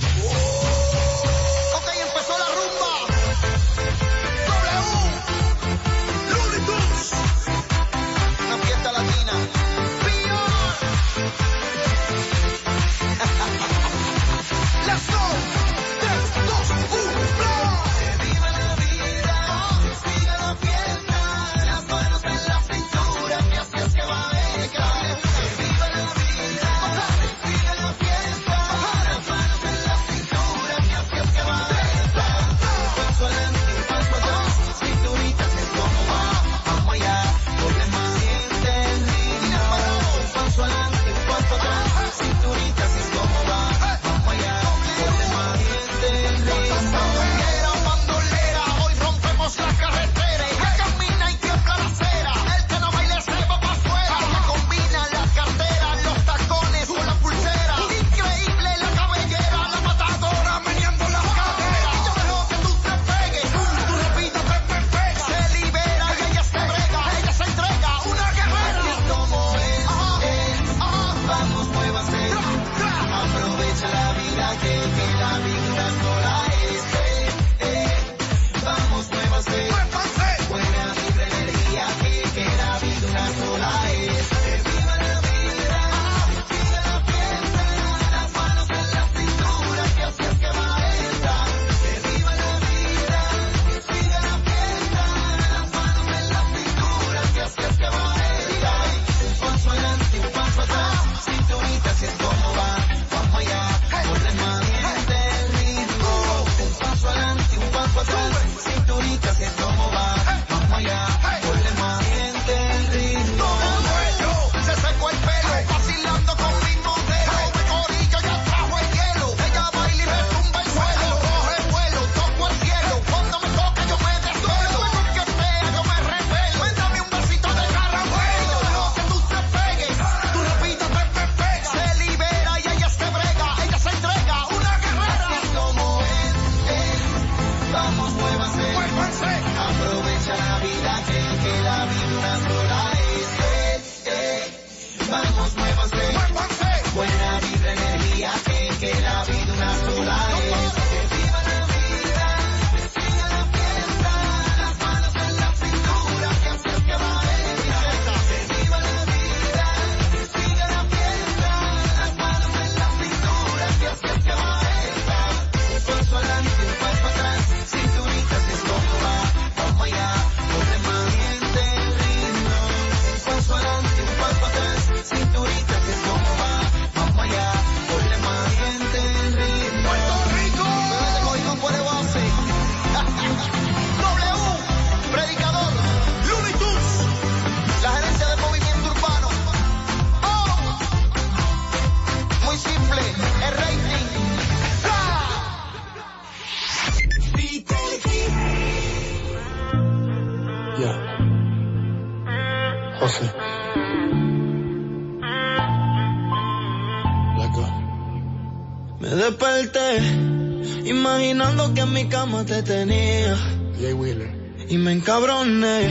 imaginando 211.30 211.74
que 211.74 211.80
en 211.82 211.92
mi 211.92 212.08
cama 212.08 212.44
te 212.44 212.62
tenía. 212.62 213.36
Jay 213.78 213.92
Wheeler. 213.92 214.30
Y 214.68 214.78
me 214.78 214.92
encabroné 214.92 215.88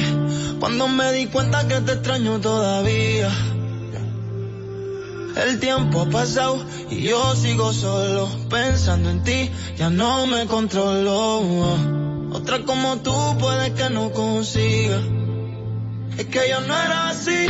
cuando 0.59 0.87
me 0.87 1.11
di 1.13 1.27
cuenta 1.27 1.67
que 1.67 1.79
te 1.81 1.93
extraño 1.93 2.39
todavía. 2.39 3.29
El 5.37 5.59
tiempo 5.59 6.01
ha 6.01 6.09
pasado 6.09 6.65
y 6.89 7.03
yo 7.03 7.35
sigo 7.35 7.71
solo 7.71 8.29
pensando 8.49 9.09
en 9.09 9.23
ti, 9.23 9.49
ya 9.77 9.89
no 9.89 10.27
me 10.27 10.45
controlo. 10.45 11.41
Otra 12.33 12.63
como 12.63 12.97
tú 12.97 13.13
puede 13.39 13.73
que 13.73 13.89
no 13.89 14.11
consiga. 14.11 14.99
Es 16.17 16.25
que 16.25 16.49
yo 16.49 16.59
no 16.61 16.75
era 16.75 17.09
así. 17.09 17.47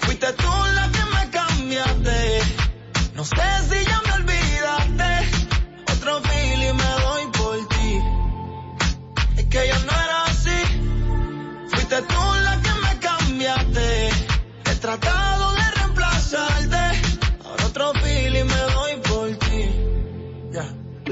Fuiste 0.00 0.32
tú 0.34 0.52
la 0.74 0.90
que 0.92 1.04
me 1.16 1.30
cambiaste. 1.30 2.40
No 3.14 3.24
sé 3.24 3.42
si 3.70 3.84
ya 3.86 4.03
que 9.54 9.68
yo 9.68 9.78
no 9.86 9.92
era 9.92 10.24
así. 10.24 10.58
Fuiste 11.68 12.02
tú 12.02 12.43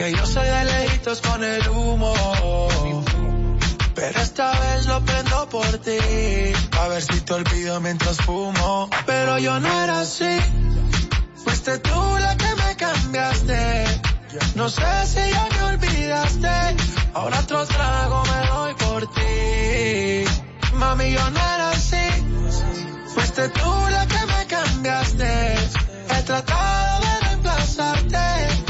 que 0.00 0.12
yo 0.12 0.24
soy 0.24 0.46
de 0.46 0.64
lejitos 0.64 1.20
con 1.20 1.44
el 1.44 1.68
humo. 1.68 2.14
Pero 3.94 4.18
esta 4.18 4.50
vez 4.58 4.86
lo 4.86 5.04
prendo 5.04 5.48
por 5.50 5.72
ti, 5.78 5.98
a 6.80 6.88
ver 6.88 7.02
si 7.02 7.20
te 7.20 7.34
olvido 7.34 7.80
mientras 7.80 8.16
fumo. 8.16 8.88
Pero 9.04 9.38
yo 9.38 9.60
no 9.60 9.68
era 9.82 10.00
así, 10.00 10.38
fuiste 11.44 11.78
tú 11.80 12.00
la 12.18 12.34
que 12.34 12.50
me 12.62 12.76
cambiaste. 12.76 14.00
No 14.54 14.70
sé 14.70 14.90
si 15.06 15.30
ya 15.36 15.48
me 15.54 15.62
olvidaste, 15.64 16.48
ahora 17.12 17.40
otro 17.40 17.66
trago 17.66 18.22
me 18.24 18.46
doy 18.48 18.74
por 18.84 19.02
ti. 19.12 20.24
Mami, 20.76 21.12
yo 21.12 21.30
no 21.30 21.40
era 21.54 21.70
así, 21.72 22.06
fuiste 23.14 23.50
tú 23.50 23.72
la 23.90 24.06
que 24.06 24.26
me 24.32 24.46
cambiaste. 24.46 25.54
He 26.08 26.22
tratado 26.22 27.00
de 27.04 27.20
reemplazarte, 27.26 28.69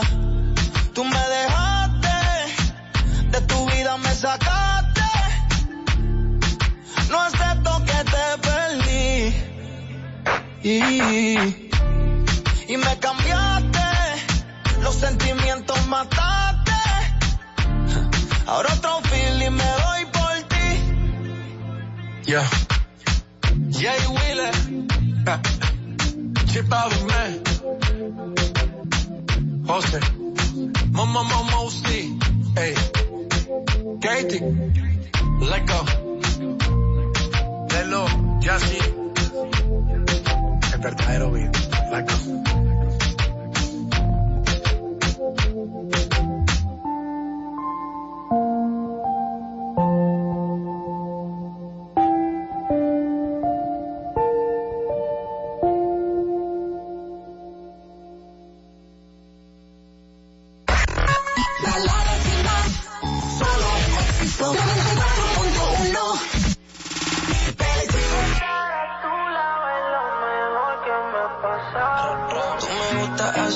Y, 10.63 10.79
y 12.67 12.77
me 12.77 12.99
cambiaste, 12.99 13.79
los 14.83 14.93
sentimientos 14.95 15.87
mataste. 15.87 16.71
Ahora 18.45 18.73
otro 18.73 19.01
feeling 19.09 19.51
me 19.51 19.63
doy 19.63 20.05
por 20.13 20.33
ti. 20.49 20.67
Yeah. 22.27 22.47
Jay 23.71 24.05
Wheeler. 24.07 24.51
Chip 26.45 26.71
out 26.71 26.93
of 26.93 27.05
man. 27.05 27.41
José. 29.65 29.99
Mama 30.91 31.23
Mama. 31.23 31.51
Hey. 32.55 32.75
Katie. 34.01 34.41
Let 35.39 35.65
go. 35.65 35.85
Lelo. 37.69 38.05
Yassi. 38.41 38.90
verdadero 40.81 41.31
beat. 41.31 41.55
Like 41.91 42.60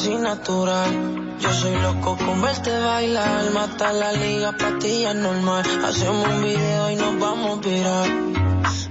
así 0.05 0.15
natural. 0.17 1.37
Yo 1.39 1.51
soy 1.51 1.75
loco 1.81 2.15
con 2.17 2.41
verte 2.41 2.79
bailar. 2.79 3.51
Mata 3.51 3.91
la 3.91 4.11
liga, 4.11 4.51
patilla 4.51 5.13
normal. 5.13 5.63
Hacemos 5.83 6.27
un 6.27 6.43
video 6.43 6.91
y 6.91 6.95
nos 6.95 7.19
vamos 7.19 7.57
a 7.57 7.67
virar. 7.67 8.09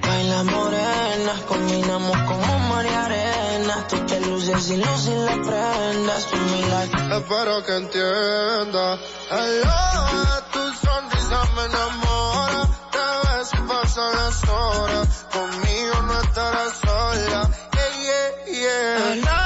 Baila 0.03 0.43
morena, 0.45 1.33
combinamos 1.47 2.17
como 2.23 2.59
mar 2.71 2.85
y 2.85 2.95
arena. 3.07 3.87
Tú 3.89 3.97
te 4.07 4.21
luces 4.23 4.71
y 4.71 4.77
luces 4.77 5.19
las 5.29 5.39
prendas. 5.47 6.27
Tú 6.27 6.37
mi 6.37 6.63
like. 6.73 6.97
Espero 7.17 7.65
que 7.65 7.77
entienda. 7.77 8.99
Hello, 9.31 10.43
tu 10.53 10.63
sonrisa 10.85 11.41
me 11.55 11.65
enamora. 11.71 12.63
Te 12.91 13.05
ves 13.23 13.51
y 13.53 13.69
pasan 13.69 14.17
las 14.17 14.49
horas. 14.49 15.27
Conmigo 15.33 16.03
no 16.09 16.21
estarás 16.23 16.73
sola. 16.85 17.51
Yeah, 17.73 18.51
yeah, 18.53 19.21
yeah. 19.23 19.44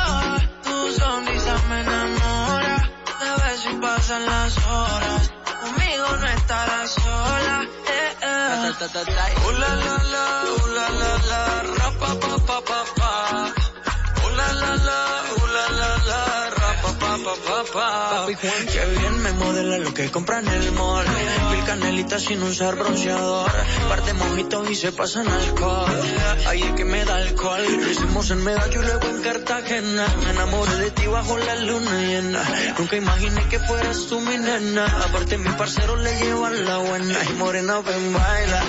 Las 4.16 4.56
horas. 4.66 5.30
Conmigo 5.60 6.16
no 6.18 6.26
estarás 6.28 6.90
sola. 6.92 7.68
Eh, 7.86 8.16
eh. 8.22 8.72
Uh, 9.46 9.50
la, 9.52 9.74
la, 9.74 10.02
la, 10.04 10.88
la, 10.90 11.18
la, 11.28 11.77
pa. 18.34 18.48
Qué 18.72 18.84
bien 18.98 19.22
me 19.22 19.32
modela 19.32 19.78
lo 19.78 19.94
que 19.94 20.10
compra 20.10 20.40
en 20.40 20.48
el 20.48 20.72
mall. 20.72 21.06
Mil 21.50 21.64
canelitas 21.64 22.22
sin 22.22 22.42
usar 22.42 22.76
bronceador. 22.76 23.50
Par 23.88 24.04
de 24.04 24.12
mojitos 24.14 24.70
y 24.70 24.74
se 24.74 24.92
pasan 24.92 25.28
alcohol. 25.28 26.00
Ahí 26.46 26.62
es 26.62 26.72
que 26.72 26.84
me 26.84 27.04
da 27.04 27.16
alcohol. 27.16 27.64
Hicimos 27.90 28.30
en 28.30 28.44
Medallo 28.44 28.82
y 28.82 28.84
luego 28.84 29.08
en 29.08 29.22
Cartagena. 29.22 30.06
Me 30.24 30.30
enamoré 30.30 30.76
de 30.76 30.90
ti 30.90 31.06
bajo 31.06 31.38
la 31.38 31.54
luna 31.56 32.00
llena. 32.02 32.42
Nunca 32.78 32.96
imaginé 32.96 33.48
que 33.48 33.58
fueras 33.58 34.06
tú 34.08 34.20
mi 34.20 34.36
nena. 34.36 34.86
Aparte 34.86 35.38
mi 35.38 35.50
parcero 35.50 35.96
le 35.96 36.18
llevan 36.20 36.64
la 36.64 36.78
buena. 36.78 37.18
Y 37.30 37.32
morena 37.34 37.80
ven 37.80 38.12
baila. 38.12 38.62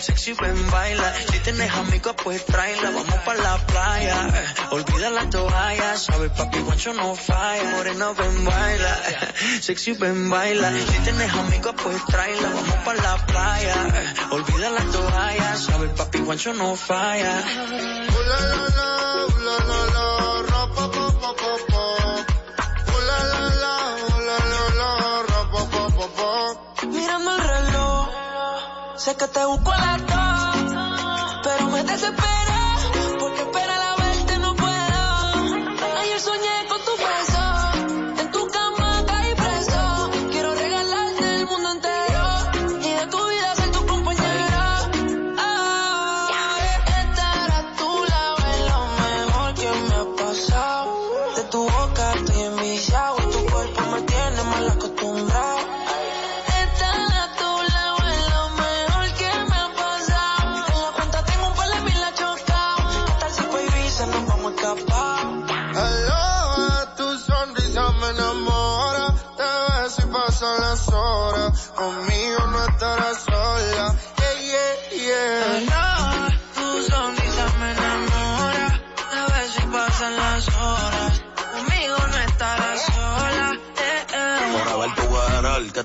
Sexy 0.00 0.34
ven 0.34 0.70
baila. 0.70 1.14
Si 1.32 1.38
tienes 1.40 1.72
amigos 1.72 2.14
pues 2.22 2.44
tráela. 2.44 2.90
Vamos 2.90 3.20
pa' 3.24 3.34
la 3.34 3.56
playa. 3.66 4.46
Olvida 4.70 5.10
la 5.10 5.28
toalla. 5.30 5.96
Sabes 5.96 6.30
papi 6.32 6.58
guancho 6.60 6.92
no 6.92 7.14
falla. 7.14 7.70
Morena 7.70 8.12
ven 8.12 8.44
baila. 8.44 8.89
sexy 9.60 9.92
ven 9.92 10.30
baila. 10.30 10.70
Si 10.72 10.98
tienes 11.00 11.32
amigos 11.32 11.74
pues 11.82 12.04
tráela, 12.06 12.48
vamos 12.48 12.78
pa' 12.84 12.94
la 12.94 13.26
playa. 13.26 13.76
Olvida 14.30 14.70
las 14.70 14.90
toallas, 14.90 15.60
sabe 15.64 15.88
papi 15.88 16.18
guancho 16.20 16.52
no 16.52 16.76
falla. 16.76 17.42
Mírame 26.86 27.30
el 27.36 27.42
reloj, 27.54 28.08
sé 28.96 29.16
que 29.16 29.28
te 29.28 29.44
busco 29.44 29.72
a 29.72 29.78
las 29.78 30.00
pero 31.42 31.68
me 31.68 31.82
desespero. 31.84 32.39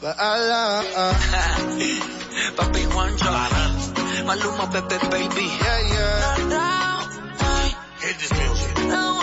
Baila. 0.00 0.82
Uh, 0.96 1.14
Papi 2.56 2.82
Juancho, 2.92 3.30
Maluma, 4.26 4.66
Pepe, 4.72 4.98
baby. 5.10 5.46
Yeah, 5.46 5.80
yeah. 5.92 6.74
Hit 8.00 8.18
this 8.18 8.32
music. 8.32 9.13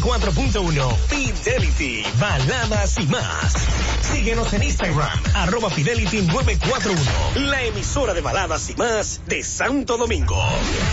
94.1 0.00 0.96
Fidelity, 1.08 2.02
baladas 2.18 2.98
y 2.98 3.06
más. 3.06 3.54
Síguenos 4.00 4.52
en 4.52 4.64
Instagram, 4.64 5.18
arroba 5.34 5.70
Fidelity 5.70 6.22
941. 6.22 7.48
La 7.48 7.62
emisora 7.62 8.12
de 8.14 8.20
baladas 8.20 8.70
y 8.70 8.74
más 8.74 9.20
de 9.26 9.42
Santo 9.42 9.96
Domingo. 9.96 10.42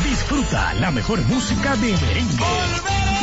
Disfruta 0.07 0.73
la 0.75 0.91
mejor 0.91 1.19
música 1.21 1.75
de 1.77 1.97
merengue. 1.97 2.45
Merengue. 2.45 3.20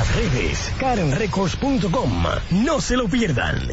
Nuestras 0.00 0.14
redes, 0.14 0.72
karenrecords.com. 0.78 2.24
No 2.50 2.80
se 2.80 2.96
lo 2.96 3.08
pierdan. 3.08 3.68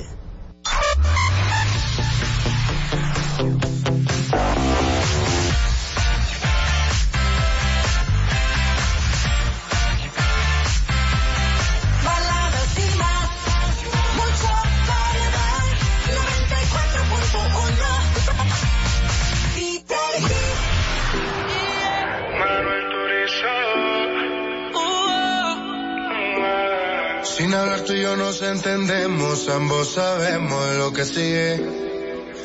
Entendemos, 28.52 29.48
ambos 29.50 29.94
sabemos 29.94 30.76
lo 30.78 30.94
que 30.94 31.06
sigue. 31.06 31.62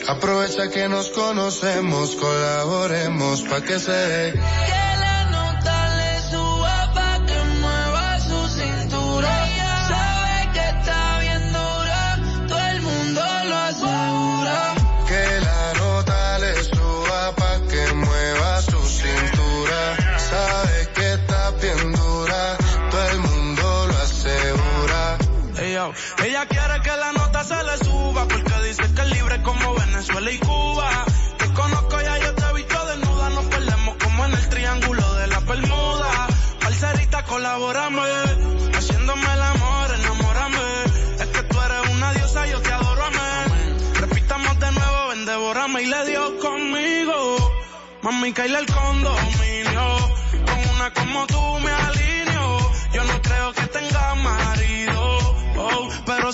Aprovecha 0.08 0.68
que 0.68 0.88
nos 0.88 1.10
conocemos, 1.10 2.16
colaboremos 2.16 3.42
pa' 3.42 3.60
que 3.60 3.78
se 3.78 3.92
dé. 3.92 4.81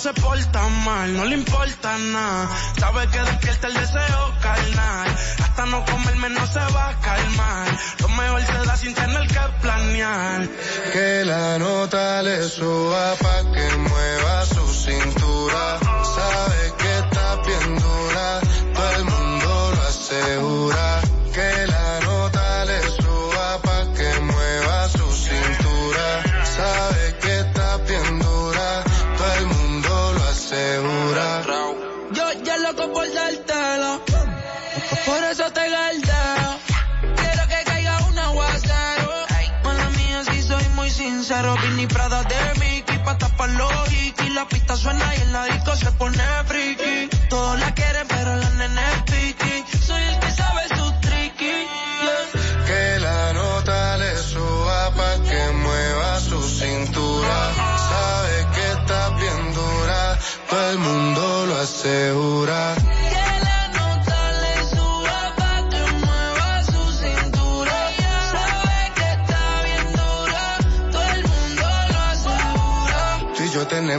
Se 0.08 0.20
porta 0.20 0.68
mal, 0.86 1.16
no 1.16 1.24
le 1.24 1.34
importa 1.34 1.98
nada. 1.98 2.48
Sabe 2.78 3.06
que 3.08 3.18
despierta 3.18 3.66
el 3.66 3.74
deseo 3.74 4.34
carnal. 4.40 5.08
Hasta 5.42 5.66
no 5.66 5.84
comerme 5.84 6.30
no 6.30 6.46
se 6.46 6.60
va 6.74 6.88
a 6.88 7.00
calmar. 7.00 7.68
Lo 8.00 8.08
mejor 8.08 8.42
se 8.42 8.58
da 8.66 8.76
sin 8.76 8.94
tener 8.94 9.26
que 9.28 9.40
planear. 9.60 10.48
Que 10.92 11.24
la 11.24 11.58
nota 11.58 12.22
le 12.22 12.42
suba 12.48 13.14
pa' 13.22 13.42
que 13.52 13.76
mueva 13.88 14.46
su 14.46 14.66
cintura. 14.86 15.78
Sabe 16.16 16.67
La 44.38 44.46
pista 44.46 44.76
suena 44.76 45.16
y 45.16 45.22
el 45.22 45.32
la 45.32 45.46
disco 45.46 45.74
se 45.74 45.90
pone 45.90 46.22
friki. 46.46 47.08
Todos 47.28 47.58
la 47.58 47.74
quieren, 47.74 48.06
pero 48.06 48.36
la 48.36 48.50
nene 48.50 48.82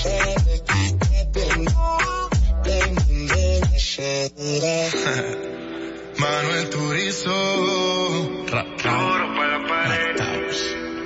Manuel 6.18 6.70
Turizo. 6.70 7.30
Duro 8.46 8.48
para 8.48 8.64
la 9.58 9.66
pared. 9.68 10.16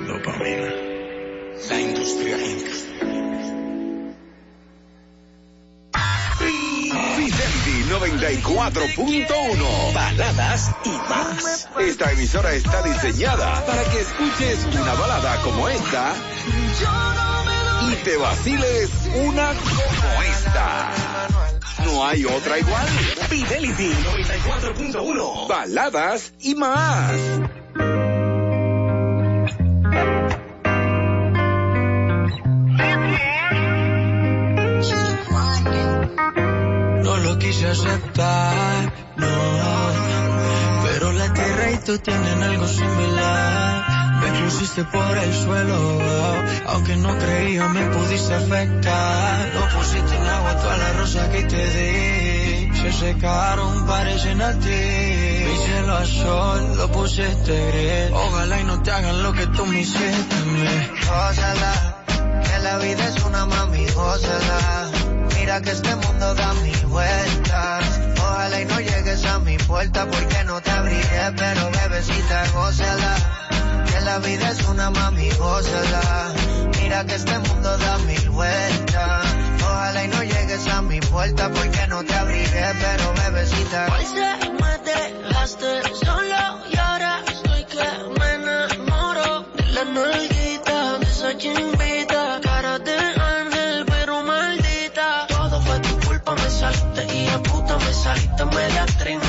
Dopamina. 0.07 0.69
La 1.69 1.77
industria 1.81 2.37
Inc. 2.37 2.67
Fidelity 7.17 7.83
94.1. 7.91 9.93
Baladas 9.93 10.71
y 10.85 10.89
más. 10.89 11.67
Esta 11.79 12.11
emisora 12.13 12.53
está 12.53 12.81
diseñada 12.83 13.65
para 13.65 13.83
que 13.83 13.99
escuches 13.99 14.65
una 14.73 14.93
balada 14.93 15.41
como 15.41 15.67
esta 15.67 16.13
y 17.81 17.95
te 18.03 18.17
vaciles 18.17 18.89
una 19.15 19.53
como 19.53 20.21
esta. 20.23 20.91
No 21.85 22.05
hay 22.05 22.25
otra 22.25 22.59
igual. 22.59 22.87
Fidelity 23.29 23.91
94.1. 23.91 25.47
Baladas 25.47 26.33
y 26.39 26.55
más. 26.55 27.11
No 37.03 37.17
lo 37.17 37.37
quise 37.37 37.67
aceptar, 37.67 38.93
no. 39.17 39.35
Pero 40.83 41.11
la 41.11 41.33
tierra 41.33 41.71
y 41.71 41.77
tú 41.85 41.97
tienen 41.99 42.43
algo 42.43 42.67
similar. 42.67 43.94
Pusiste 44.43 44.83
por 44.85 45.17
el 45.17 45.33
suelo, 45.33 46.01
aunque 46.67 46.95
no 46.97 47.17
creía 47.17 47.67
me 47.69 47.85
pudiste 47.87 48.33
afectar. 48.33 49.51
No 49.53 49.79
pusiste 49.79 50.15
en 50.15 50.25
agua 50.27 50.55
todas 50.57 50.79
las 50.79 50.95
rosas 50.97 51.29
que 51.29 51.43
te 51.43 51.65
di. 51.69 52.75
Se 52.75 52.91
secaron, 52.91 53.85
parecen 53.87 54.41
a 54.41 54.53
ti. 54.53 54.67
Mi 54.69 55.57
cielo 55.65 55.95
a 55.95 56.05
sol, 56.05 56.77
lo 56.77 56.91
pusiste 56.91 57.71
gris. 57.71 58.11
Ojalá 58.13 58.59
y 58.59 58.63
no 58.63 58.81
te 58.83 58.91
hagan 58.91 59.23
lo 59.23 59.33
que 59.33 59.47
tú 59.47 59.65
me 59.65 59.81
hiciste. 59.81 60.35
Me. 60.45 60.87
Gózala, 61.07 62.03
que 62.43 62.59
la 62.59 62.77
vida 62.77 63.07
es 63.07 63.23
una 63.23 63.45
mami, 63.45 63.85
gózala. 63.87 64.91
Mira 65.39 65.61
que 65.61 65.71
este 65.71 65.95
mundo 65.95 66.33
da 66.35 66.53
mil 66.53 66.85
vueltas. 66.87 68.01
Ojalá 68.19 68.61
y 68.61 68.65
no 68.65 68.79
llegues 68.79 69.25
a 69.25 69.39
mi 69.39 69.57
puerta 69.57 70.05
porque 70.07 70.43
no 70.43 70.61
te 70.61 70.71
abriré, 70.71 71.31
pero 71.35 71.71
bebecita, 71.71 72.43
gózala. 72.53 73.44
Que 73.95 74.01
la 74.01 74.19
vida 74.19 74.49
es 74.51 74.67
una 74.67 74.89
mami, 74.91 75.29
gózala. 75.39 76.33
Mira 76.81 77.05
que 77.05 77.15
este 77.15 77.39
mundo 77.39 77.77
da 77.77 77.97
mil 77.99 78.29
vueltas. 78.29 79.35
Ojalá 79.63 80.03
y 80.03 80.07
no 80.09 80.21
llegues 80.21 80.67
a 80.67 80.81
mi 80.81 80.99
puerta 80.99 81.49
porque 81.49 81.87
no 81.87 82.03
te 82.03 82.13
abriré, 82.13 82.73
pero 82.81 83.13
bebecita. 83.13 83.87
Hoy 83.95 84.05
se 84.05 84.51
me 84.61 84.77
dejaste 84.91 85.81
solo 86.05 86.35
y 86.73 86.77
ahora 86.77 87.21
estoy 87.25 87.63
que 87.65 88.19
me 88.19 88.33
enamoro 88.33 89.45
de 89.55 89.63
la 89.71 89.83
nalguita, 89.85 90.97
de 90.99 91.05
esa 91.05 91.37
chimbita, 91.37 92.39
cara 92.43 92.79
de 92.79 92.97
ángel 92.97 93.85
pero 93.87 94.23
maldita. 94.23 95.25
Todo 95.29 95.61
fue 95.61 95.79
tu 95.79 95.99
culpa, 96.07 96.35
me 96.35 96.49
saliste 96.49 97.15
y 97.15 97.27
a 97.29 97.41
puta 97.43 97.77
me 97.77 97.93
saliste 97.93 98.45
media 98.45 98.83
actriz, 98.83 99.19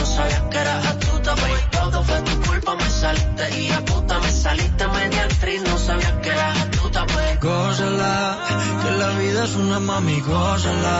saliste 3.07 3.61
y 3.61 3.70
a 3.70 3.85
puta 3.85 4.19
me 4.19 4.31
saliste 4.31 4.89
media 4.89 5.23
actriz, 5.24 5.62
no 5.62 5.78
sabías 5.78 6.12
que 6.23 6.31
eras 6.31 6.59
astuta, 6.62 7.07
pues. 7.07 7.41
Gózala, 7.41 8.39
que 8.83 8.91
la 9.03 9.11
vida 9.20 9.45
es 9.45 9.55
una 9.55 9.78
mami, 9.81 10.20
gózala. 10.20 10.99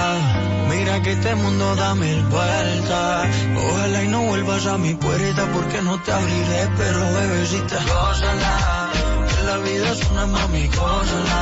Mira 0.69 1.03
que 1.03 1.13
este 1.13 1.35
mundo 1.35 1.75
da 1.77 1.95
mil 1.95 2.23
vueltas. 2.25 3.29
Ojalá 3.67 4.03
y 4.05 4.09
no 4.09 4.21
vuelvas 4.23 4.67
a 4.67 4.79
mi 4.79 4.95
puerta 4.95 5.43
porque 5.55 5.83
no 5.83 5.95
te 6.03 6.13
abriré, 6.13 6.63
pero 6.79 7.01
bebecita, 7.17 7.79
gózala. 7.93 8.55
Que 9.31 9.43
la 9.51 9.57
vida 9.59 9.87
es 9.93 10.11
una 10.11 10.27
mami, 10.27 10.67
gózala. 10.69 11.41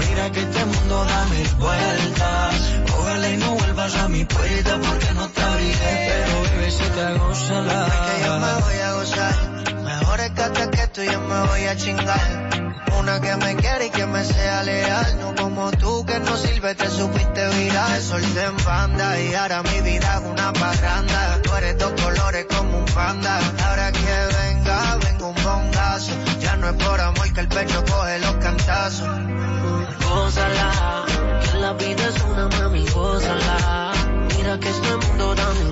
Mira 0.00 0.30
que 0.32 0.40
este 0.40 0.64
mundo 0.64 1.04
da 1.04 1.24
mil 1.26 1.48
vueltas. 1.64 2.54
Ojalá 2.98 3.28
y 3.28 3.36
no 3.36 3.50
vuelvas 3.52 3.94
a 3.96 4.08
mi 4.08 4.24
puerta 4.24 4.78
porque 4.86 5.10
no 5.14 5.28
te 5.28 5.42
abriré, 5.42 5.92
pero 6.08 6.42
bebecita, 6.42 7.12
gózala. 7.12 7.80
que 8.06 8.24
yo 8.24 8.38
me 8.38 8.52
voy 8.64 8.78
a 8.88 8.92
gozar. 8.92 9.51
Mejor 9.98 10.20
es 10.20 10.30
que 10.30 10.86
tú 10.88 11.02
yo 11.02 11.20
me 11.20 11.46
voy 11.48 11.64
a 11.66 11.76
chingar. 11.76 12.50
Una 12.98 13.20
que 13.20 13.36
me 13.36 13.56
quiere 13.56 13.86
y 13.86 13.90
que 13.90 14.06
me 14.06 14.24
sea 14.24 14.62
leal. 14.62 15.18
No 15.20 15.34
como 15.34 15.70
tú 15.72 16.04
que 16.06 16.18
no 16.20 16.36
sirve, 16.36 16.74
te 16.74 16.88
supiste 16.88 17.48
viral. 17.48 18.00
Solté 18.00 18.44
en 18.44 18.56
banda 18.64 19.20
y 19.20 19.34
ahora 19.34 19.62
mi 19.62 19.80
vida 19.82 20.14
es 20.16 20.30
una 20.30 20.52
parranda. 20.52 21.42
Tú 21.42 21.54
eres 21.56 21.78
dos 21.78 21.92
colores 22.00 22.46
como 22.48 22.78
un 22.78 22.84
panda. 22.86 23.38
Ahora 23.66 23.92
que 23.92 24.14
venga, 24.40 24.96
vengo 24.96 25.28
un 25.28 25.42
bongazo. 25.42 26.12
Ya 26.40 26.56
no 26.56 26.70
es 26.70 26.84
por 26.84 27.00
amor 27.00 27.32
que 27.32 27.40
el 27.40 27.48
pecho 27.48 27.84
coge 27.84 28.18
los 28.20 28.36
cantazos. 28.36 29.08
Gózala, 30.08 31.04
que 31.42 31.58
la 31.58 31.72
vida 31.74 32.08
es 32.08 32.22
una 32.22 32.48
mami, 32.48 32.86
gózala. 32.88 33.92
Mira 34.36 34.58
que 34.58 34.68
este 34.70 34.96
mundo 34.96 35.34
da. 35.34 35.71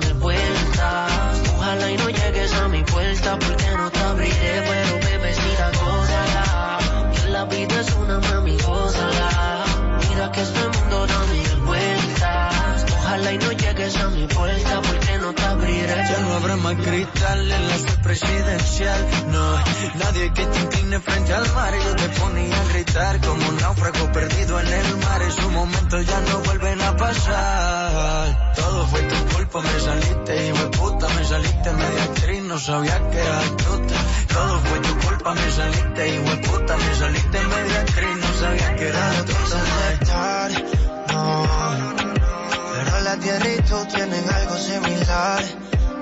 Ojalá 1.71 1.89
y 1.89 1.95
no 1.95 2.09
llegues 2.09 2.53
a 2.53 2.67
mi 2.67 2.83
puerta 2.83 3.39
porque 3.39 3.71
no 3.77 3.89
te 3.89 3.99
abriré, 3.99 4.61
pero 4.67 4.99
bebecita, 4.99 5.71
gózala. 5.79 6.79
Que 7.15 7.29
la 7.29 7.45
vida 7.45 7.79
es 7.79 7.95
una 7.95 8.19
mami, 8.19 8.57
gózala. 8.57 9.63
Mira 10.09 10.31
que 10.33 10.41
este 10.41 10.59
mundo 10.67 11.07
da 11.07 11.19
mil 11.31 11.55
vueltas. 11.65 12.85
Ojalá 12.91 13.31
y 13.31 13.37
no 13.37 13.51
llegues 13.53 13.95
a 13.95 14.09
mi 14.09 14.27
puerta 14.27 14.81
porque 14.81 15.17
no 15.19 15.33
te 15.33 15.43
abriré. 15.43 15.95
Ya 15.95 16.19
no 16.19 16.33
habrá 16.33 16.57
más 16.57 16.75
cristal 16.75 17.51
en 17.51 17.69
la 17.69 18.01
presidencial. 18.03 19.07
No, 19.29 19.55
nadie 19.95 20.33
que 20.33 20.45
te 20.45 20.59
incline 20.59 20.99
frente 20.99 21.33
al 21.33 21.53
mar. 21.53 21.73
Yo 21.73 21.95
te 21.95 22.09
ponía 22.19 22.61
a 22.61 22.65
gritar 22.65 23.21
como 23.21 23.47
un 23.47 23.55
náufrago 23.55 24.11
perdido 24.11 24.59
en 24.59 24.67
el 24.67 24.97
mar. 24.97 25.21
Esos 25.21 25.51
momentos 25.53 26.05
ya 26.05 26.19
no 26.19 26.39
vuelven 26.39 26.81
a 26.81 26.97
pasar. 26.97 28.53
Todo 28.57 28.87
fue 28.87 29.01
tu 29.03 29.20
culpa, 29.51 29.67
me 29.67 29.79
saliste, 29.79 30.47
hijo 30.47 30.57
de 30.57 30.77
puta. 30.77 31.07
Me 31.09 31.25
saliste 31.25 31.71
media 31.71 32.03
actriz, 32.03 32.43
no 32.43 32.59
sabía 32.59 33.09
que 33.09 33.19
era 33.19 33.39
astuta. 33.39 33.95
Todo 34.27 34.59
fue 34.59 34.79
tu 34.79 35.07
culpa, 35.07 35.33
me 35.33 35.51
saliste, 35.51 36.09
hijo 36.09 36.29
de 36.29 36.37
puta. 36.37 36.77
Me 36.77 36.95
saliste 36.95 37.39
media 37.39 37.81
actriz, 37.81 38.17
no 38.17 38.39
sabía 38.39 38.75
que 38.75 38.87
era 38.87 39.11
astuta. 39.11 39.93
estar 39.93 40.51
no. 41.13 41.47
Pero 42.73 42.99
la 43.01 43.17
tierra 43.17 43.49
y 43.49 43.61
tú 43.61 43.85
tienen 43.93 44.29
algo 44.29 44.57
similar. 44.57 45.43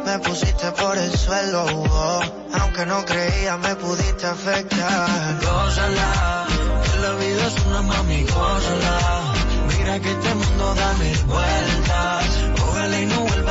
Me 0.06 0.20
pusiste 0.20 0.72
por 0.72 0.98
el 0.98 1.12
suelo, 1.18 1.66
oh. 1.66 2.22
aunque 2.60 2.86
no 2.86 3.06
creía 3.06 3.58
me 3.58 3.76
pudiste 3.76 4.26
afectar. 4.26 5.36
Gózala, 5.42 6.48
que 6.84 7.00
la 7.00 7.12
vida 7.14 7.48
es 7.48 7.66
una 7.66 7.82
mami, 7.82 8.24
gózala. 8.24 9.34
Mira 9.68 10.00
que 10.00 10.12
este 10.12 10.36
mundo 10.36 10.76
da 10.76 10.94
mil 10.94 11.24
vueltas. 11.26 11.79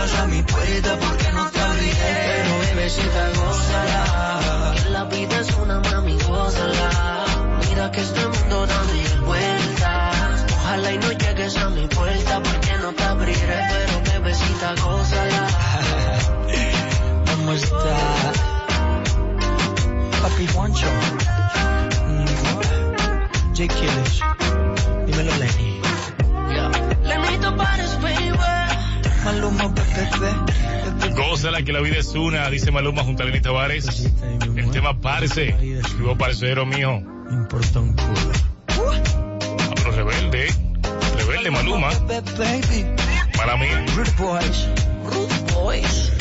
Vuelvas 0.08 0.20
a 0.20 0.26
mi 0.26 0.42
puerta 0.42 0.98
porque 0.98 1.32
no 1.32 1.50
te 1.50 1.60
abriré. 1.60 1.92
Pero 2.26 2.58
bebecita, 2.60 3.28
gózala. 3.36 4.72
Que 4.74 4.90
la 4.90 5.04
vida 5.04 5.40
es 5.40 5.50
una 5.56 5.80
mami, 5.80 6.18
gózala. 6.26 7.24
Mira 7.68 7.90
que 7.90 8.00
este 8.00 8.26
mundo 8.26 8.66
da 8.66 8.82
mil 8.84 9.20
vueltas. 9.20 10.46
Ojalá 10.52 10.92
y 10.92 10.98
no 10.98 11.12
llegues 11.12 11.56
a 11.56 11.68
mi 11.70 11.86
puerta 11.88 12.42
porque 12.42 12.78
no 12.80 12.92
te 12.92 13.04
abriré. 13.04 13.60
Pero 13.70 14.02
bebecita, 14.12 14.74
gózala. 14.82 15.46
¿Cómo 17.30 17.52
está? 17.52 17.96
Papi 20.22 20.46
Juancho. 20.46 20.86
Mm, 22.06 23.52
Jake 23.54 23.74
Killish. 23.74 24.22
Dímelo, 25.06 25.36
Lenny. 25.36 25.67
Maluma, 29.28 29.68
bebé. 29.68 31.12
Gózala 31.14 31.60
que 31.62 31.70
la 31.70 31.82
vida 31.82 31.98
es 31.98 32.14
una, 32.14 32.48
dice 32.48 32.70
Maluma 32.70 33.04
junto 33.04 33.24
a 33.24 33.26
Lenny 33.26 33.42
Tavares. 33.42 34.10
El 34.56 34.70
tema 34.70 34.98
Parce. 35.02 35.48
Escribo 35.48 36.16
parcero 36.16 36.64
mío. 36.64 37.02
Me 37.28 37.34
importa 37.34 37.80
un 37.80 37.92
culo. 37.92 38.32
Ah, 38.68 39.70
pero 39.74 39.90
rebelde. 39.92 40.46
Rebelde 41.18 41.50
Maluma. 41.50 41.90
Baby. 42.06 42.86
Para 43.36 43.58
mí. 43.58 43.66
Rude 43.94 44.10
Boys. 44.16 44.68
Rude 45.04 45.52
Boys. 45.52 46.12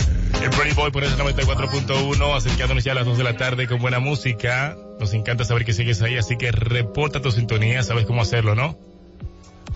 El 0.44 0.50
Pretty 0.50 0.76
Boy 0.76 0.92
por 0.92 1.06
ese 1.06 1.16
94.1, 1.16 2.36
acercándonos 2.36 2.84
ya 2.84 2.92
a 2.92 2.96
las 2.96 3.06
2 3.06 3.18
de 3.18 3.24
la 3.24 3.38
tarde 3.38 3.68
con 3.68 3.80
buena 3.80 4.00
música. 4.00 4.76
Nos 5.00 5.14
encanta 5.14 5.46
saber 5.46 5.64
que 5.64 5.72
sigues 5.72 6.02
ahí, 6.02 6.18
así 6.18 6.36
que 6.36 6.52
reporta 6.52 7.22
tu 7.22 7.32
sintonía, 7.32 7.84
sabes 7.84 8.06
cómo 8.06 8.22
hacerlo, 8.22 8.54
¿no? 8.54 8.78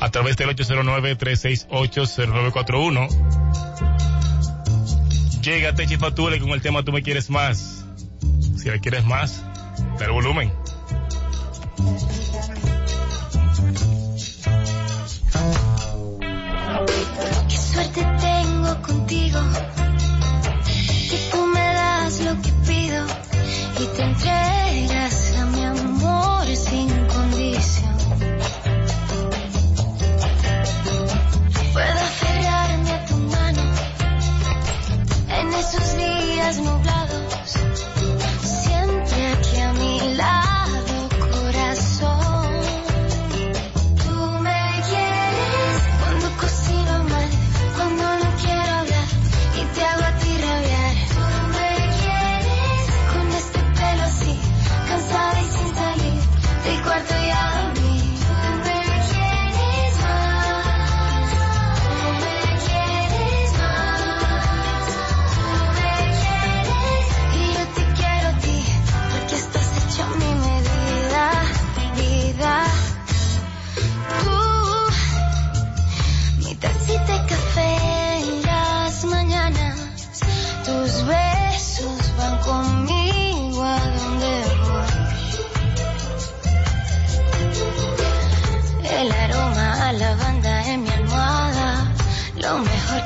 A 0.02 0.10
través 0.10 0.36
del 0.36 0.50
809-368-0941. 0.50 3.08
Llega 5.44 5.76
Techi 5.76 5.98
Fatule 5.98 6.40
con 6.40 6.50
el 6.50 6.62
tema 6.62 6.84
Tú 6.84 6.92
me 6.92 7.04
quieres 7.04 7.30
más. 7.30 7.86
Si 8.58 8.68
la 8.68 8.80
quieres 8.80 9.06
más, 9.06 9.46
da 10.00 10.06
el 10.06 10.12
volumen. 10.12 10.52
Qué 17.48 17.58
suerte 17.58 18.04
tengo 18.22 18.82
contigo, 18.82 19.40
que 21.10 21.18
tú 21.32 21.46
me 21.46 21.60
das 21.60 22.20
lo 22.22 22.42
que 22.42 22.52
pido 22.68 23.06
y 23.80 23.86
te 23.96 24.04
entregas 24.04 24.71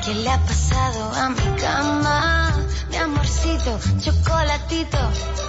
que 0.06 0.14
le 0.14 0.30
ha 0.30 0.38
pasado 0.38 1.12
a 1.14 1.30
mi 1.30 1.60
cama. 1.60 2.54
Mi 2.90 2.98
amorcito, 2.98 3.80
chocolatito, 4.00 4.98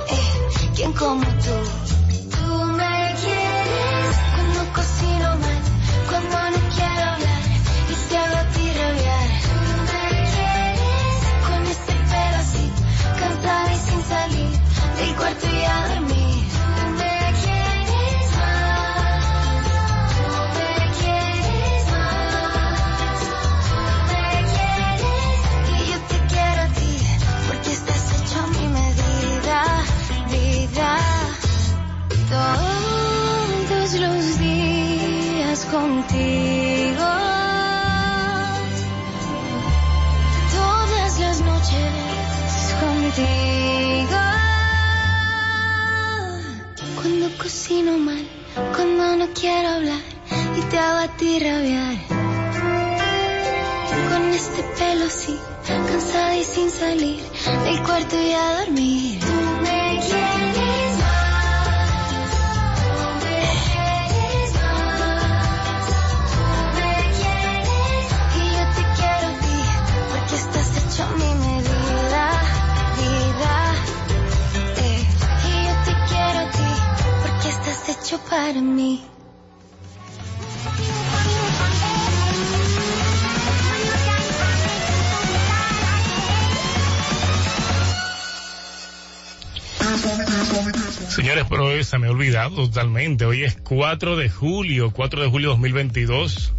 eh, 0.09 0.73
¿quién 0.75 0.93
como 0.95 1.25
tú? 1.45 1.57
Tú 1.89 1.96
Cocino 47.77 47.99
mal, 47.99 48.27
cuando 48.75 49.17
no 49.19 49.29
quiero 49.39 49.69
hablar 49.69 50.01
y 50.57 50.63
te 50.71 50.79
hago 50.79 50.99
a 51.01 51.17
ti 51.19 51.39
rabiar. 51.39 51.97
Con 54.09 54.31
este 54.31 54.63
pelo 54.79 55.05
así, 55.05 55.37
cansada 55.67 56.39
y 56.39 56.45
sin 56.45 56.71
salir 56.71 57.21
del 57.65 57.83
cuarto 57.83 58.17
y 58.19 58.33
a 58.33 58.61
dormir. 58.61 59.06
Para 78.29 78.61
mí. 78.61 79.03
Señores, 91.09 91.45
pero 91.49 91.67
hoy 91.67 91.85
se 91.85 91.99
me 91.99 92.07
ha 92.07 92.11
olvidado 92.11 92.55
totalmente. 92.57 93.25
Hoy 93.25 93.45
es 93.45 93.57
4 93.63 94.17
de 94.17 94.29
julio, 94.29 94.91
4 94.93 95.23
de 95.23 95.29
julio 95.29 95.51
2022. 95.51 96.53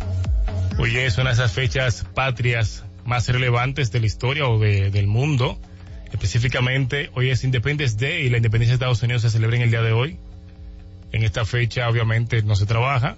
Hoy 0.80 0.98
es 0.98 1.18
una 1.18 1.30
de 1.30 1.34
esas 1.36 1.54
fechas 1.54 2.06
patrias 2.14 2.84
más 3.06 3.28
relevantes 3.30 3.92
de 3.92 4.00
la 4.00 4.06
historia 4.06 4.48
o 4.48 4.60
de- 4.60 4.90
del 4.92 5.08
mundo. 5.08 5.60
Específicamente, 6.12 7.10
hoy 7.14 7.30
es 7.30 7.44
Independence 7.44 7.96
Day 7.98 8.26
y 8.26 8.30
la 8.30 8.38
independencia 8.38 8.72
de 8.74 8.76
Estados 8.76 9.02
Unidos 9.04 9.22
se 9.24 9.30
celebra 9.30 9.56
en 9.58 9.64
el 9.64 9.70
día 9.72 9.82
de 9.82 9.92
hoy. 9.92 10.18
En 11.12 11.24
esta 11.24 11.46
fecha, 11.46 11.90
obviamente, 11.90 12.42
no 12.44 12.56
se 12.56 12.66
trabaja. 12.66 13.18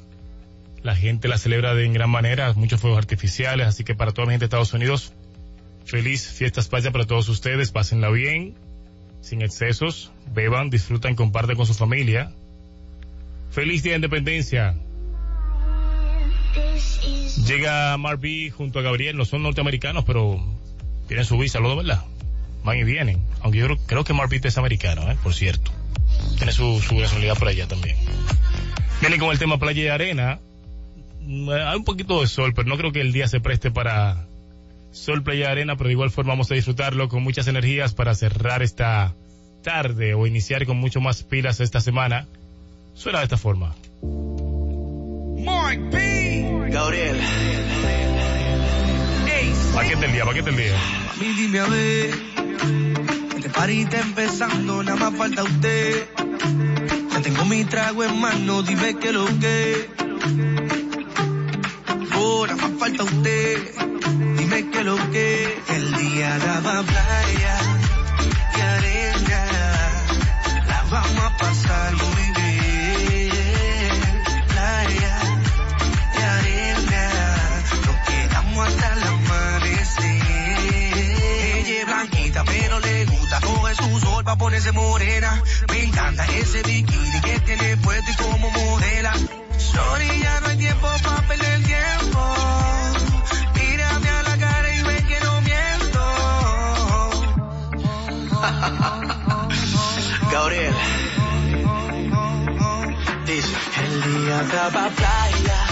La 0.82 0.96
gente 0.96 1.28
la 1.28 1.38
celebra 1.38 1.74
de 1.74 1.86
en 1.86 1.94
gran 1.94 2.10
manera, 2.10 2.54
muchos 2.54 2.80
fuegos 2.80 2.98
artificiales, 2.98 3.68
así 3.68 3.84
que 3.84 3.96
para 3.96 4.12
toda 4.12 4.28
la 4.28 4.32
gente 4.32 4.44
de 4.44 4.48
Estados 4.48 4.74
Unidos, 4.74 5.14
feliz 5.86 6.28
fiestas 6.32 6.68
patrias 6.70 6.94
para 6.94 7.06
todos 7.06 7.28
ustedes, 7.28 7.72
pásenla 7.72 8.10
bien, 8.10 8.56
sin 9.22 9.42
excesos, 9.42 10.12
beban, 10.34 10.70
disfrutan, 10.70 11.16
comparten 11.16 11.58
con 11.58 11.66
su 11.66 11.74
familia. 11.74 12.32
Feliz 13.52 13.84
Día 13.84 13.94
de 13.94 13.98
Independencia. 13.98 14.76
Llega 17.46 17.98
Marby 17.98 18.50
junto 18.50 18.80
a 18.80 18.82
Gabriel, 18.82 19.18
no 19.18 19.26
son 19.26 19.44
norteamericanos, 19.44 20.04
pero 20.06 20.44
tienen 21.08 21.26
su 21.26 21.38
visa, 21.38 21.60
los 21.60 21.76
dos, 21.76 21.86
¿verdad? 21.86 22.06
Van 22.64 22.78
y 22.78 22.84
vienen. 22.84 23.20
Aunque 23.42 23.60
yo 23.60 23.68
creo, 23.88 24.04
que 24.04 24.14
Marby 24.14 24.40
es 24.44 24.58
americano, 24.58 25.10
¿eh? 25.12 25.18
por 25.24 25.34
cierto. 25.34 25.72
Tiene 26.40 26.52
su, 26.52 26.82
su 26.82 26.96
nacionalidad 26.96 27.38
por 27.38 27.48
allá 27.50 27.68
también. 27.68 27.96
Vienen 29.02 29.20
con 29.20 29.30
el 29.30 29.38
tema 29.40 29.60
playa 29.60 29.84
y 29.84 29.88
arena. 29.88 30.40
Mm, 31.22 31.50
Hay 31.52 31.78
un 31.78 31.84
poquito 31.84 32.22
de 32.22 32.28
sol, 32.28 32.54
pero 32.56 32.68
no 32.68 32.78
creo 32.78 32.92
que 32.92 33.02
el 33.02 33.14
día 33.14 33.28
se 33.28 33.40
preste 33.40 33.70
para 33.72 34.26
sol, 34.92 35.22
playa 35.24 35.42
y 35.42 35.52
arena, 35.52 35.76
pero 35.76 35.90
de 35.90 35.94
igual 35.94 36.10
forma 36.10 36.32
vamos 36.32 36.50
a 36.52 36.56
disfrutarlo 36.56 37.08
con 37.10 37.22
muchas 37.24 37.48
energías 37.48 37.94
para 37.94 38.16
cerrar 38.16 38.64
esta 38.64 39.14
tarde 39.64 40.14
o 40.16 40.26
iniciar 40.26 40.66
con 40.66 40.78
mucho 40.78 41.00
más 41.02 41.24
pilas 41.24 41.60
esta 41.60 41.82
semana. 41.82 42.26
Suena 42.96 43.20
de 43.20 43.26
esta 43.26 43.38
forma. 43.38 43.76
Mark 45.44 45.90
B. 45.92 46.70
Gabriel. 46.72 47.20
Paquete 49.74 50.06
el 50.06 50.12
día, 50.12 50.26
paquete 50.26 50.50
el 50.50 50.58
día. 50.58 50.76
Dime 51.20 51.60
a 51.60 51.68
ver. 51.68 52.10
Este 53.50 53.60
party 53.60 53.88
empezando, 53.92 54.84
nada 54.84 55.10
más 55.10 55.18
falta 55.18 55.44
usted. 55.44 56.08
Ya 57.12 57.22
tengo 57.22 57.46
mi 57.46 57.66
trago 57.66 58.04
en 58.04 58.20
mano, 58.20 58.62
dime 58.62 58.96
que 58.96 59.12
lo 59.12 59.26
que. 59.40 59.90
Oh, 62.16 62.46
nada 62.46 62.62
más 62.62 62.80
falta 62.80 63.04
usted. 63.04 63.58
Dime 64.38 64.70
que 64.70 64.84
lo 64.84 64.98
que. 65.10 65.64
El 65.68 65.94
día 65.96 66.38
daba 66.38 66.84
playa 66.84 67.58
y 68.56 68.62
arena. 68.62 69.59
Pa' 84.30 84.36
ponerse 84.36 84.72
morena. 84.72 85.42
Me 85.70 85.84
encanta 85.86 86.24
ese 86.26 86.62
bikini 86.62 87.22
que 87.22 87.40
tiene 87.40 87.78
puesto 87.78 88.12
y 88.12 88.16
como 88.16 88.50
modela. 88.52 89.14
Sorry, 89.58 90.22
ya 90.22 90.40
no 90.42 90.48
hay 90.50 90.58
tiempo 90.58 90.88
pa' 91.04 91.22
perder 91.28 91.64
tiempo. 91.64 92.22
Mírame 93.56 94.10
a 94.10 94.24
la 94.24 94.38
cara 94.38 94.76
y 94.76 94.82
ven 94.84 95.08
que 95.08 95.20
no 95.26 95.42
miento. 95.42 96.02
Gabriel. 100.32 100.76
Dice, 103.26 103.56
el 103.84 103.94
día 104.04 104.44
daba 104.44 104.90
playa 104.90 105.69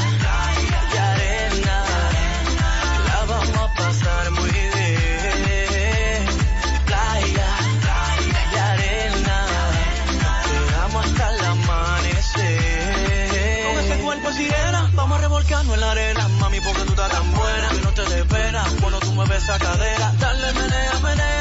revolcarnos 15.58 15.74
en 15.74 15.82
la 15.82 15.92
arena. 15.92 16.28
Mami, 16.40 16.60
porque 16.62 16.82
tú 16.84 16.90
estás 16.90 17.10
tan 17.10 17.34
buena. 17.34 17.70
Que 17.70 17.82
no 17.82 17.94
te 17.94 18.02
dé 18.04 18.26
pena 18.26 18.64
cuando 18.82 19.00
tú 19.00 19.12
mueves 19.14 19.44
esa 19.44 19.58
cadera. 19.58 20.14
Dale, 20.20 20.54
menea, 20.54 21.00
menea. 21.02 21.37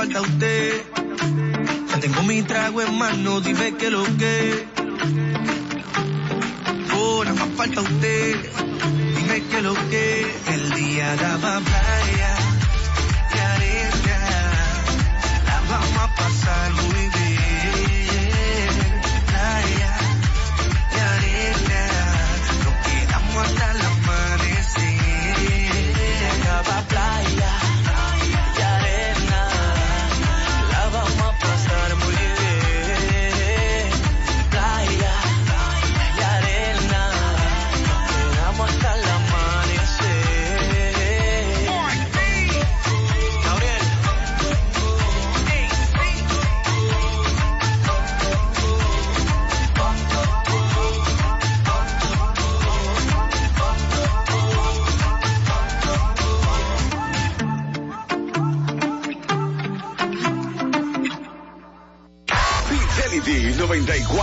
Falta 0.00 0.22
usted. 0.22 0.82
Ya 1.90 2.00
tengo 2.00 2.22
mi 2.22 2.42
trago 2.42 2.80
en 2.80 2.96
mano, 2.96 3.40
dime 3.42 3.76
que 3.76 3.90
lo 3.90 4.02
que. 4.16 4.66
Oh, 6.96 7.22
nada 7.22 7.36
más 7.40 7.50
falta 7.54 7.82
usted. 7.82 8.36
Dime 9.16 9.42
que 9.50 9.60
lo 9.60 9.74
que. 9.90 10.26
El 10.54 10.70
día 10.70 11.16
daba 11.16 11.60
playa 11.60 11.99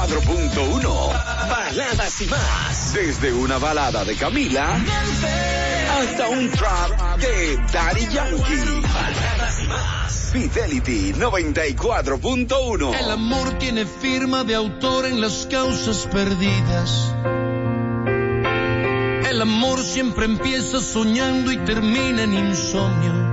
94.1. 0.07 1.49
Baladas 1.49 2.21
y 2.21 2.25
más. 2.27 2.93
Desde 2.93 3.33
una 3.33 3.57
balada 3.57 4.05
de 4.05 4.15
Camila 4.15 4.79
hasta 5.99 6.29
un 6.29 6.49
trap 6.49 7.19
de 7.19 7.57
Daddy 7.73 8.07
Yankee. 8.07 8.81
Baladas 8.81 9.63
y 9.63 9.67
más. 9.67 10.29
Fidelity 10.31 11.13
94.1. 11.13 12.99
El 12.99 13.11
amor 13.11 13.57
tiene 13.59 13.85
firma 13.85 14.43
de 14.43 14.55
autor 14.55 15.05
en 15.05 15.19
las 15.19 15.47
causas 15.49 16.07
perdidas. 16.11 17.13
El 19.29 19.41
amor 19.41 19.79
siempre 19.79 20.25
empieza 20.25 20.79
soñando 20.79 21.51
y 21.51 21.57
termina 21.57 22.23
en 22.23 22.33
insomnio. 22.33 23.26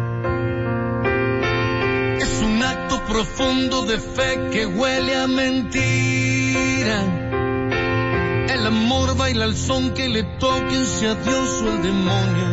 Acto 2.65 3.05
profundo 3.05 3.83
de 3.83 3.99
fe 3.99 4.49
que 4.51 4.65
huele 4.67 5.15
a 5.17 5.27
mentira. 5.27 6.99
El 8.49 8.67
amor 8.67 9.17
baila 9.17 9.45
al 9.45 9.57
son 9.57 9.93
que 9.93 10.09
le 10.09 10.23
toquen, 10.39 10.87
sea 10.87 11.15
Dios 11.15 11.63
o 11.63 11.69
el 11.69 11.83
demonio. 11.83 12.49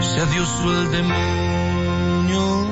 Sea 0.00 0.26
Dios 0.26 0.48
o 0.64 0.72
el 0.72 0.90
demonio. 0.90 2.70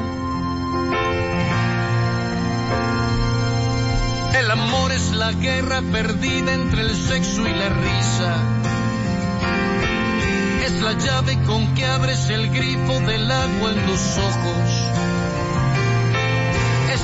El 4.41 4.51
amor 4.51 4.93
es 4.93 5.13
la 5.13 5.33
guerra 5.33 5.81
perdida 5.93 6.55
entre 6.55 6.81
el 6.83 6.95
sexo 6.97 7.47
y 7.47 7.53
la 7.53 7.69
risa. 7.69 8.35
Es 10.67 10.81
la 10.81 10.93
llave 10.95 11.39
con 11.47 11.75
que 11.75 11.87
abres 11.87 12.29
el 12.31 12.51
grifo 12.51 13.01
del 13.01 13.31
agua 13.31 13.71
en 13.71 13.87
los 13.87 14.19
ojos. 14.19 15.18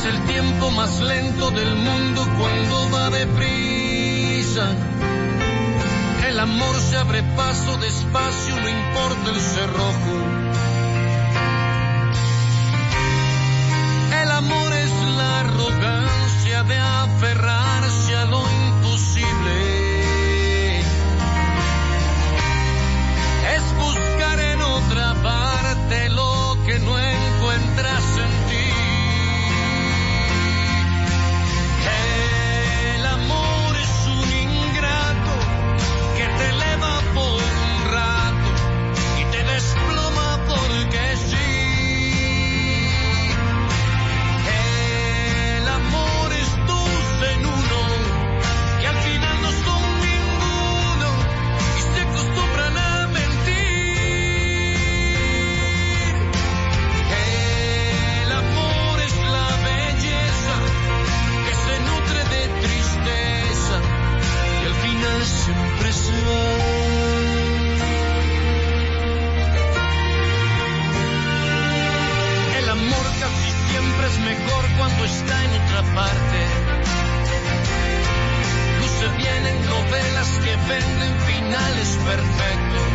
El 0.07 0.21
tiempo 0.27 0.71
más 0.71 1.01
lento 1.01 1.51
del 1.51 1.75
mundo 1.77 2.29
cuando 2.39 2.91
va 2.91 3.09
deprisa. 3.09 4.69
El 6.29 6.39
amor 6.39 6.77
se 6.77 6.99
abre 6.99 7.23
paso 7.35 7.79
despacio, 7.79 8.57
no 8.57 8.69
importa 8.69 9.31
el 9.31 9.41
cerrojo. 9.41 10.15
El 14.23 14.31
amor 14.31 14.73
es 14.75 14.93
la 15.17 15.41
arrogancia 15.41 16.63
de 16.65 16.79
aferrarse 16.79 18.17
a 18.17 18.25
lo 18.27 18.43
imposible. 18.67 19.55
Es 23.57 23.75
buscar 23.77 24.39
en 24.39 24.61
otra 24.61 25.15
parte 25.23 26.11
lo 26.11 26.59
que 26.67 26.79
no 26.81 26.99
encuentras 26.99 28.05
en 28.19 28.34
venden 80.69 81.21
finales 81.21 81.89
perfectos. 82.05 82.93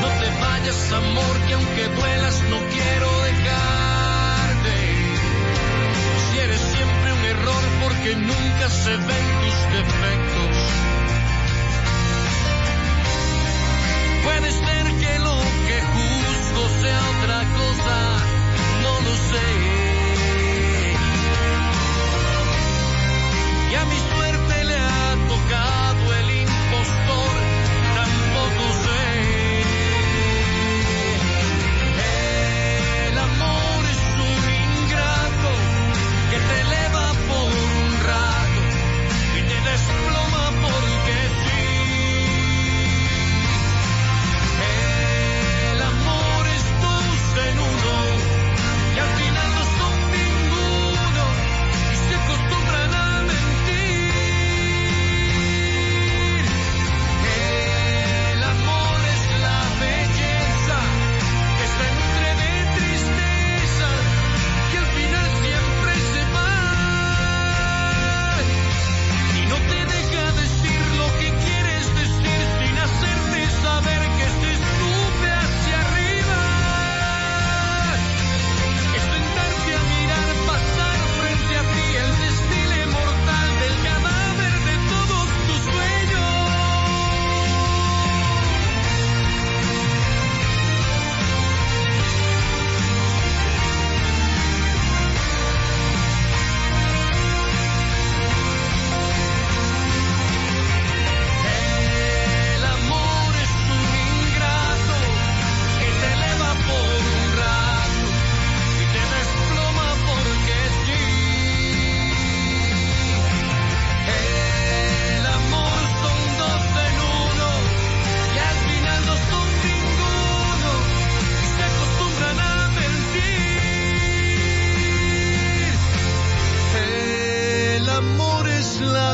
No 0.00 0.08
te 0.20 0.28
vayas 0.40 0.92
amor, 0.92 1.34
que 1.46 1.54
aunque 1.54 1.88
duelas 1.88 2.42
no 2.50 2.58
quiero 2.74 3.22
dejarte. 3.22 4.76
Si 6.30 6.38
eres 6.38 6.60
siempre 6.60 7.12
un 7.12 7.24
error 7.24 7.64
porque 7.82 8.16
nunca 8.16 8.70
se 8.70 8.90
ven 8.90 9.26
tus 9.42 9.58
defectos. 9.76 10.56
Puede 14.24 14.50
ser 14.52 14.84
que 15.00 15.18
lo 15.18 15.38
que 15.66 15.78
juzgo 15.94 16.68
sea 16.82 17.00
otra 17.14 17.40
cosa, 17.60 17.96
no 18.82 19.00
lo 19.00 19.14
sé. 19.16 19.71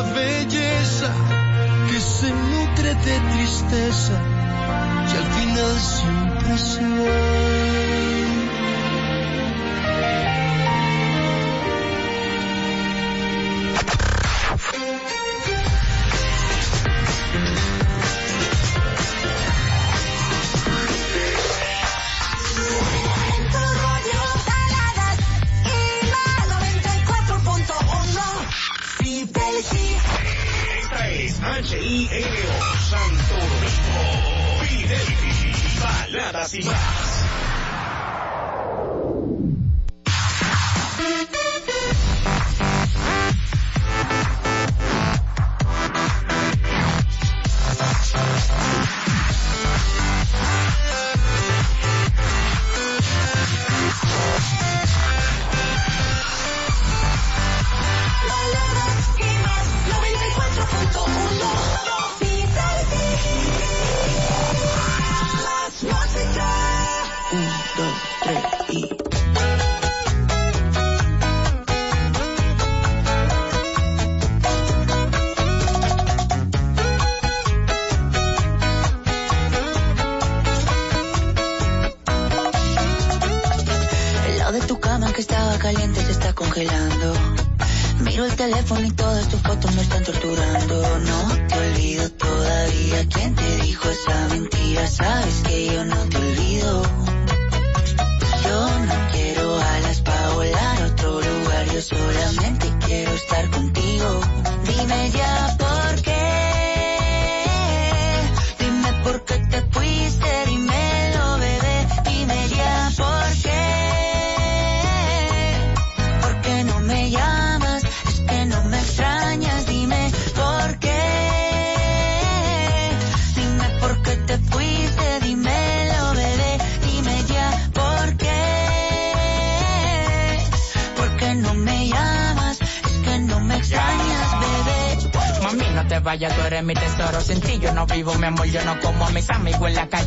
belleza 0.03 1.13
que 1.91 2.01
se 2.01 2.31
nutre 2.31 2.95
de 2.95 3.21
tristeza 3.33 4.13
y 5.09 5.17
al 5.17 5.27
final 5.33 5.79
siempre 5.79 6.59
se 6.59 7.48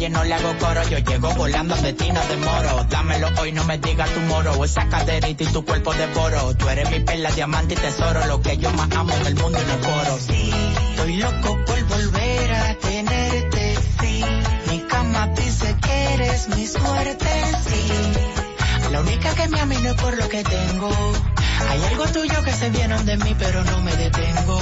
calle 0.01 0.09
no 0.09 0.23
le 0.23 0.33
hago 0.33 0.57
coro, 0.57 0.81
yo 0.89 0.97
llego 0.97 1.29
volando 1.35 1.75
donde 1.75 1.93
ti 1.93 2.11
no 2.11 2.21
demoro. 2.27 2.85
Dámelo 2.89 3.27
hoy, 3.39 3.51
no 3.51 3.63
me 3.65 3.77
digas 3.77 4.09
tu 4.09 4.19
moro, 4.21 4.63
esa 4.65 4.87
caderita 4.89 5.43
y 5.43 5.47
tu 5.47 5.63
cuerpo 5.63 5.93
de 5.93 6.07
poro. 6.07 6.55
Tú 6.55 6.69
eres 6.69 6.89
mi 6.89 6.99
perla, 7.01 7.29
diamante 7.31 7.75
y 7.75 7.77
tesoro, 7.77 8.25
lo 8.25 8.41
que 8.41 8.57
yo 8.57 8.71
más 8.71 8.89
amo 8.95 9.13
en 9.13 9.27
el 9.27 9.35
mundo 9.35 9.59
y 9.61 9.65
no 9.71 9.79
coro. 9.87 10.17
Sí, 10.27 10.51
estoy 10.89 11.17
loco 11.17 11.57
por 11.65 11.83
volver 11.83 12.51
a 12.51 12.75
tenerte, 12.79 13.77
sí. 13.99 14.23
Mi 14.69 14.79
cama 14.87 15.27
dice 15.27 15.75
que 15.81 16.13
eres 16.13 16.49
mi 16.49 16.65
suerte, 16.65 17.29
sí. 17.69 18.91
La 18.91 19.01
única 19.01 19.35
que 19.35 19.47
me 19.49 19.59
amino 19.59 19.95
por 19.97 20.17
lo 20.17 20.27
que 20.29 20.43
tengo. 20.43 20.89
Hay 21.69 21.83
algo 21.83 22.05
tuyo 22.07 22.43
que 22.43 22.53
se 22.53 22.69
vieron 22.71 23.05
de 23.05 23.17
mí, 23.17 23.35
pero 23.37 23.63
no 23.63 23.81
me 23.81 23.95
detengo. 23.95 24.59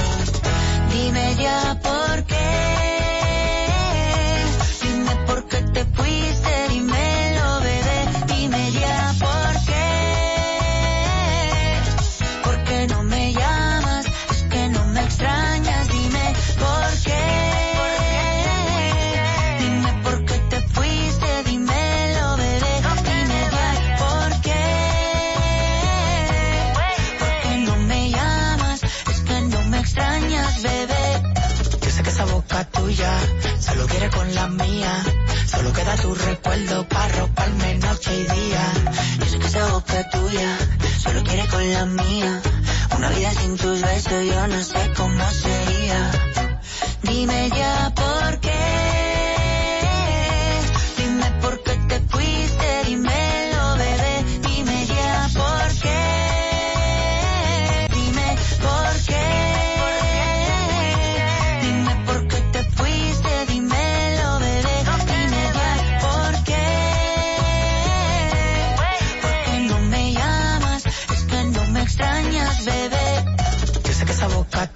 Dime 0.91 1.35
ya 1.35 1.79
por 1.81 2.08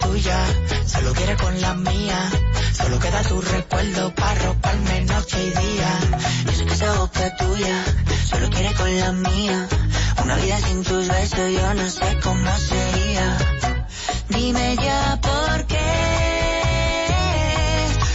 tuya 0.03 0.45
solo 0.85 1.13
quiere 1.13 1.35
con 1.37 1.61
la 1.61 1.73
mía. 1.73 2.29
Solo 2.73 2.99
queda 2.99 3.21
tu 3.23 3.41
recuerdo 3.41 4.13
para 4.15 4.39
roparme 4.45 5.05
noche 5.05 5.37
y 5.47 5.49
día. 5.49 5.99
Yo 6.45 6.51
sé 6.51 6.65
que 6.65 6.73
esa 6.73 6.93
boca 6.99 7.27
es 7.27 7.37
tuya 7.37 7.85
solo 8.33 8.49
quiere 8.49 8.73
con 8.73 8.99
la 8.99 9.11
mía. 9.11 9.67
Una 10.23 10.35
vida 10.37 10.57
sin 10.59 10.83
tus 10.83 11.07
besos 11.07 11.51
yo 11.51 11.73
no 11.73 11.89
sé 11.89 12.19
cómo 12.23 12.51
sería. 12.57 13.37
Dime 14.29 14.75
ya 14.81 15.19
por 15.21 15.65
qué. 15.67 15.91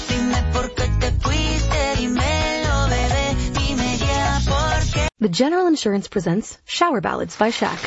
Dime 0.08 0.42
por 0.52 0.74
qué 0.74 0.86
te 1.00 1.10
fuiste, 1.22 1.96
dímelo 1.98 2.88
bebé. 2.88 3.36
Dime 3.58 3.98
ya 3.98 4.40
por 4.46 4.92
qué. 4.92 5.08
The 5.20 5.28
General 5.28 5.66
Insurance 5.68 6.08
presents 6.08 6.58
Shower 6.66 7.00
Ballads 7.00 7.36
by 7.36 7.50
Shaq. 7.50 7.78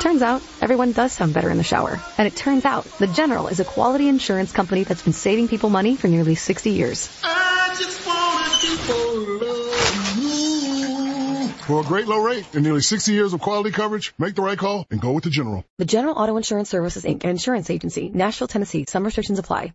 Turns 0.00 0.22
out, 0.22 0.42
everyone 0.62 0.92
does 0.92 1.12
sound 1.12 1.34
better 1.34 1.50
in 1.50 1.58
the 1.58 1.62
shower. 1.62 2.00
And 2.16 2.26
it 2.26 2.34
turns 2.34 2.64
out, 2.64 2.84
The 2.98 3.06
General 3.06 3.48
is 3.48 3.60
a 3.60 3.64
quality 3.64 4.08
insurance 4.08 4.50
company 4.50 4.84
that's 4.84 5.02
been 5.02 5.12
saving 5.12 5.48
people 5.48 5.68
money 5.68 5.94
for 5.96 6.08
nearly 6.08 6.34
60 6.34 6.70
years. 6.70 7.20
I 7.22 7.74
just 7.78 8.06
wanna 8.06 8.48
keep 8.60 8.90
on 8.90 9.38
loving 9.40 10.22
you. 10.22 11.48
For 11.66 11.80
a 11.82 11.84
great 11.84 12.08
low 12.08 12.18
rate 12.18 12.46
and 12.54 12.64
nearly 12.64 12.80
60 12.80 13.12
years 13.12 13.34
of 13.34 13.40
quality 13.40 13.70
coverage, 13.70 14.14
make 14.18 14.34
the 14.34 14.42
right 14.42 14.58
call 14.58 14.86
and 14.90 15.00
go 15.00 15.12
with 15.12 15.24
the 15.24 15.30
General. 15.30 15.64
The 15.78 15.84
General 15.84 16.14
Auto 16.16 16.36
Insurance 16.38 16.70
Services 16.70 17.04
Inc., 17.04 17.24
an 17.24 17.30
insurance 17.30 17.68
agency, 17.68 18.08
Nashville, 18.08 18.48
Tennessee. 18.48 18.86
Some 18.88 19.04
restrictions 19.04 19.38
apply. 19.38 19.74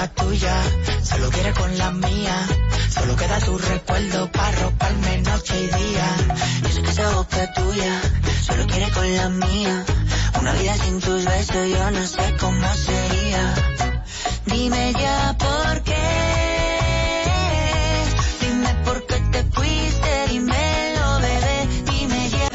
Boca 0.00 0.14
tuya 0.14 0.62
solo 1.02 1.30
quiere 1.30 1.52
con 1.52 1.76
la 1.76 1.90
mía. 1.90 2.46
Solo 2.88 3.16
queda 3.16 3.38
tu 3.40 3.58
recuerdo 3.58 4.30
para 4.32 4.56
roparme 4.62 5.18
noche 5.18 5.54
y 5.64 5.66
día. 5.66 6.06
Yo 6.62 6.68
sé 6.70 6.82
que 6.82 6.90
esa 6.90 7.10
boca 7.10 7.52
tuya 7.52 8.00
solo 8.46 8.66
quiere 8.66 8.90
con 8.92 9.16
la 9.16 9.28
mía. 9.28 9.84
Una 10.40 10.52
vida 10.54 10.74
sin 10.76 11.00
tus 11.00 11.24
besos 11.24 11.68
yo 11.68 11.90
no 11.90 12.06
sé 12.06 12.34
cómo 12.40 12.66
sería. 12.74 13.54
Dime 14.46 14.92
ya 14.98 15.36
por 15.38 15.82
qué. 15.82 16.06
Dime 18.40 18.74
por 18.84 19.06
qué 19.06 19.16
te 19.32 19.42
fuiste, 19.52 20.26
dímelo 20.30 21.20
bebé. 21.20 21.68
Dime 21.90 22.30
ya. 22.30 22.48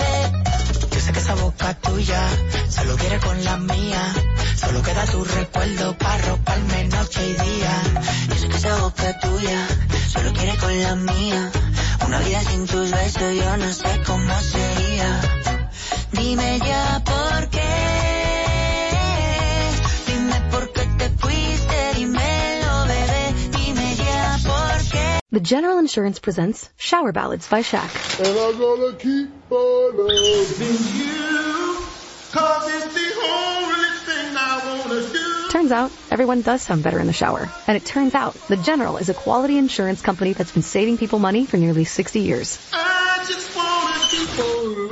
Yo 0.91 0.99
sé 0.99 1.11
que 1.11 1.19
esa 1.19 1.35
boca 1.35 1.73
tuya 1.75 2.21
solo 2.69 2.95
quiere 2.95 3.19
con 3.19 3.43
la 3.43 3.57
mía. 3.57 4.34
Solo 4.55 4.81
queda 4.81 5.05
tu 5.05 5.23
recuerdo 5.23 5.97
para 5.97 6.17
roparme 6.29 6.85
noche 6.85 7.21
y 7.29 7.33
día. 7.33 7.73
Yo 8.29 8.35
sé 8.35 8.47
que 8.49 8.57
esa 8.57 8.75
boca 8.81 9.19
tuya 9.19 9.67
solo 10.13 10.33
quiere 10.33 10.57
con 10.57 10.81
la 10.81 10.95
mía. 10.95 11.51
Una 12.05 12.19
vida 12.19 12.41
sin 12.41 12.65
tus 12.67 12.91
besos 12.91 13.35
yo 13.35 13.57
no 13.57 13.73
sé 13.73 14.01
cómo 14.05 14.33
sería. 14.41 15.21
Dime 16.11 16.59
ya 16.59 17.01
por 17.05 17.49
qué. 17.49 17.73
Dime 20.07 20.41
por 20.51 20.71
qué 20.73 20.85
te 20.97 21.09
fuiste, 21.09 21.93
dímelo 21.95 22.85
bebé. 22.87 23.33
Dime 23.57 23.95
ya 23.95 24.39
por 24.45 24.89
qué. 24.91 25.19
The 25.31 25.41
General 25.41 25.79
Insurance 25.79 26.19
presents 26.19 26.69
Shower 26.77 27.11
Ballads 27.11 27.47
by 27.49 27.61
Shaq. 27.61 27.89
And 28.19 28.37
I'm 28.37 28.57
gonna 28.57 28.93
keep 28.97 29.51
on 29.51 29.97
loving 29.97 30.83
you. 30.99 31.77
Cause 32.31 32.67
it's 32.67 32.93
the 32.93 33.07
only 33.31 33.64
Turns 35.65 35.71
out, 35.71 35.91
everyone 36.11 36.43
does 36.43 36.61
sound 36.61 36.83
better 36.83 36.99
in 36.99 37.07
the 37.07 37.13
shower. 37.13 37.49
And 37.65 37.75
it 37.75 37.83
turns 37.83 38.13
out, 38.13 38.35
The 38.49 38.55
General 38.55 38.97
is 38.97 39.09
a 39.09 39.15
quality 39.15 39.57
insurance 39.57 39.99
company 40.03 40.33
that's 40.33 40.51
been 40.51 40.61
saving 40.61 40.99
people 40.99 41.17
money 41.17 41.47
for 41.47 41.57
nearly 41.57 41.85
60 41.85 42.19
years. 42.19 42.59
I 42.71 43.25
just 43.27 43.55
wanna 43.57 43.97
keep 44.11 44.29
on. 44.45 44.85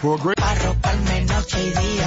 For 0.00 0.16
a 0.16 0.18
great 0.18 0.36
Para 0.36 0.64
roparme 0.64 1.26
noche 1.28 1.58
y 1.76 2.00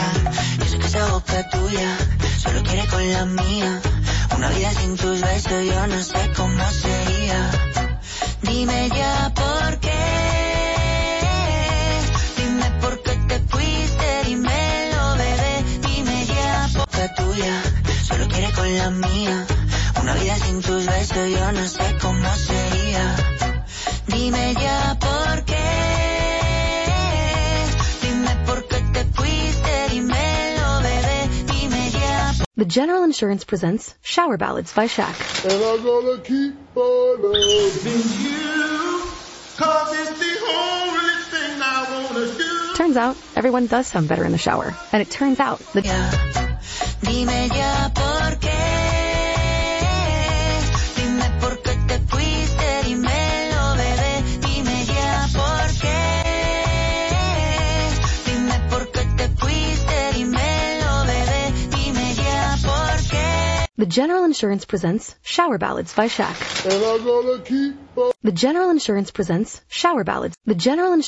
ya 17.03 17.15
por 17.15 17.33
qué 17.33 17.35
tuya 17.35 17.63
solo 18.03 18.27
quiere 18.27 18.51
con 18.53 18.77
la 18.77 18.89
mía. 18.89 19.45
Una 20.01 20.13
vida 20.15 20.35
sin 20.35 20.61
tus 20.61 20.85
besos 20.85 21.29
yo 21.29 21.51
no 21.51 21.67
sé 21.67 21.97
cómo 22.01 22.29
sería. 22.35 23.15
Dime 24.07 24.53
ya 24.55 24.97
por 24.99 25.45
qué. 25.45 25.69
Dime 28.01 28.35
por 28.45 28.67
qué 28.67 28.79
te 28.93 29.05
fuiste, 29.05 29.89
dímelo 29.91 30.81
bebé. 30.81 31.29
Dime 31.47 31.91
ya. 31.91 32.33
The 32.55 32.65
General 32.65 33.03
Insurance 33.03 33.45
presents 33.45 33.95
Shower 34.01 34.37
Ballads 34.37 34.73
by 34.73 34.87
Shaq. 34.87 35.15
And 35.45 35.63
I'm 35.63 35.83
gonna 35.83 36.21
keep 36.21 36.55
on 36.75 37.21
loving 37.21 38.09
you. 38.23 39.01
Cause 39.57 39.93
it's 39.93 40.19
the 40.19 40.35
only 40.49 41.13
thing 41.31 41.61
I 41.61 41.85
wanna 41.91 42.25
do. 42.37 42.75
Turns 42.75 42.97
out, 42.97 43.15
everyone 43.35 43.67
does 43.67 43.87
sound 43.87 44.07
better 44.07 44.25
in 44.25 44.31
the 44.31 44.37
shower. 44.37 44.73
And 44.91 45.01
it 45.01 45.11
turns 45.11 45.39
out, 45.39 45.59
The 45.73 46.42
Dime 47.01 47.49
ya 47.49 47.91
por 47.93 48.39
qué. 48.39 48.61
Dime 50.97 51.29
por 51.41 51.61
qué 51.61 51.75
te 51.87 51.99
fuiste, 51.99 52.83
dímelo 52.85 53.75
bebé. 53.75 54.23
Dime 54.47 54.85
ya 54.85 55.27
por 55.33 55.67
qué. 55.81 55.99
Dime 58.25 58.59
por 58.69 58.91
qué 58.91 59.03
te 59.17 59.27
fuiste, 59.29 60.11
dímelo 60.15 61.05
bebé. 61.05 61.53
Dime 61.75 62.15
ya 62.15 62.57
por 62.63 63.09
qué. 63.09 63.67
The 63.77 63.85
General 63.87 64.23
Insurance 64.25 64.65
presents 64.65 65.15
Shower 65.23 65.57
Ballads 65.57 65.93
by 65.93 66.07
Shaq. 66.07 66.35
And 66.65 66.83
I'm 66.83 67.03
gonna 67.03 67.39
keep 67.43 67.75
on 67.97 68.11
The 68.23 68.31
General 68.31 68.69
Insurance 68.69 69.11
presents 69.11 69.61
Shower 69.67 70.03
Ballads. 70.05 70.35
The 70.45 70.55
General 70.55 70.93
Insurance 70.93 71.01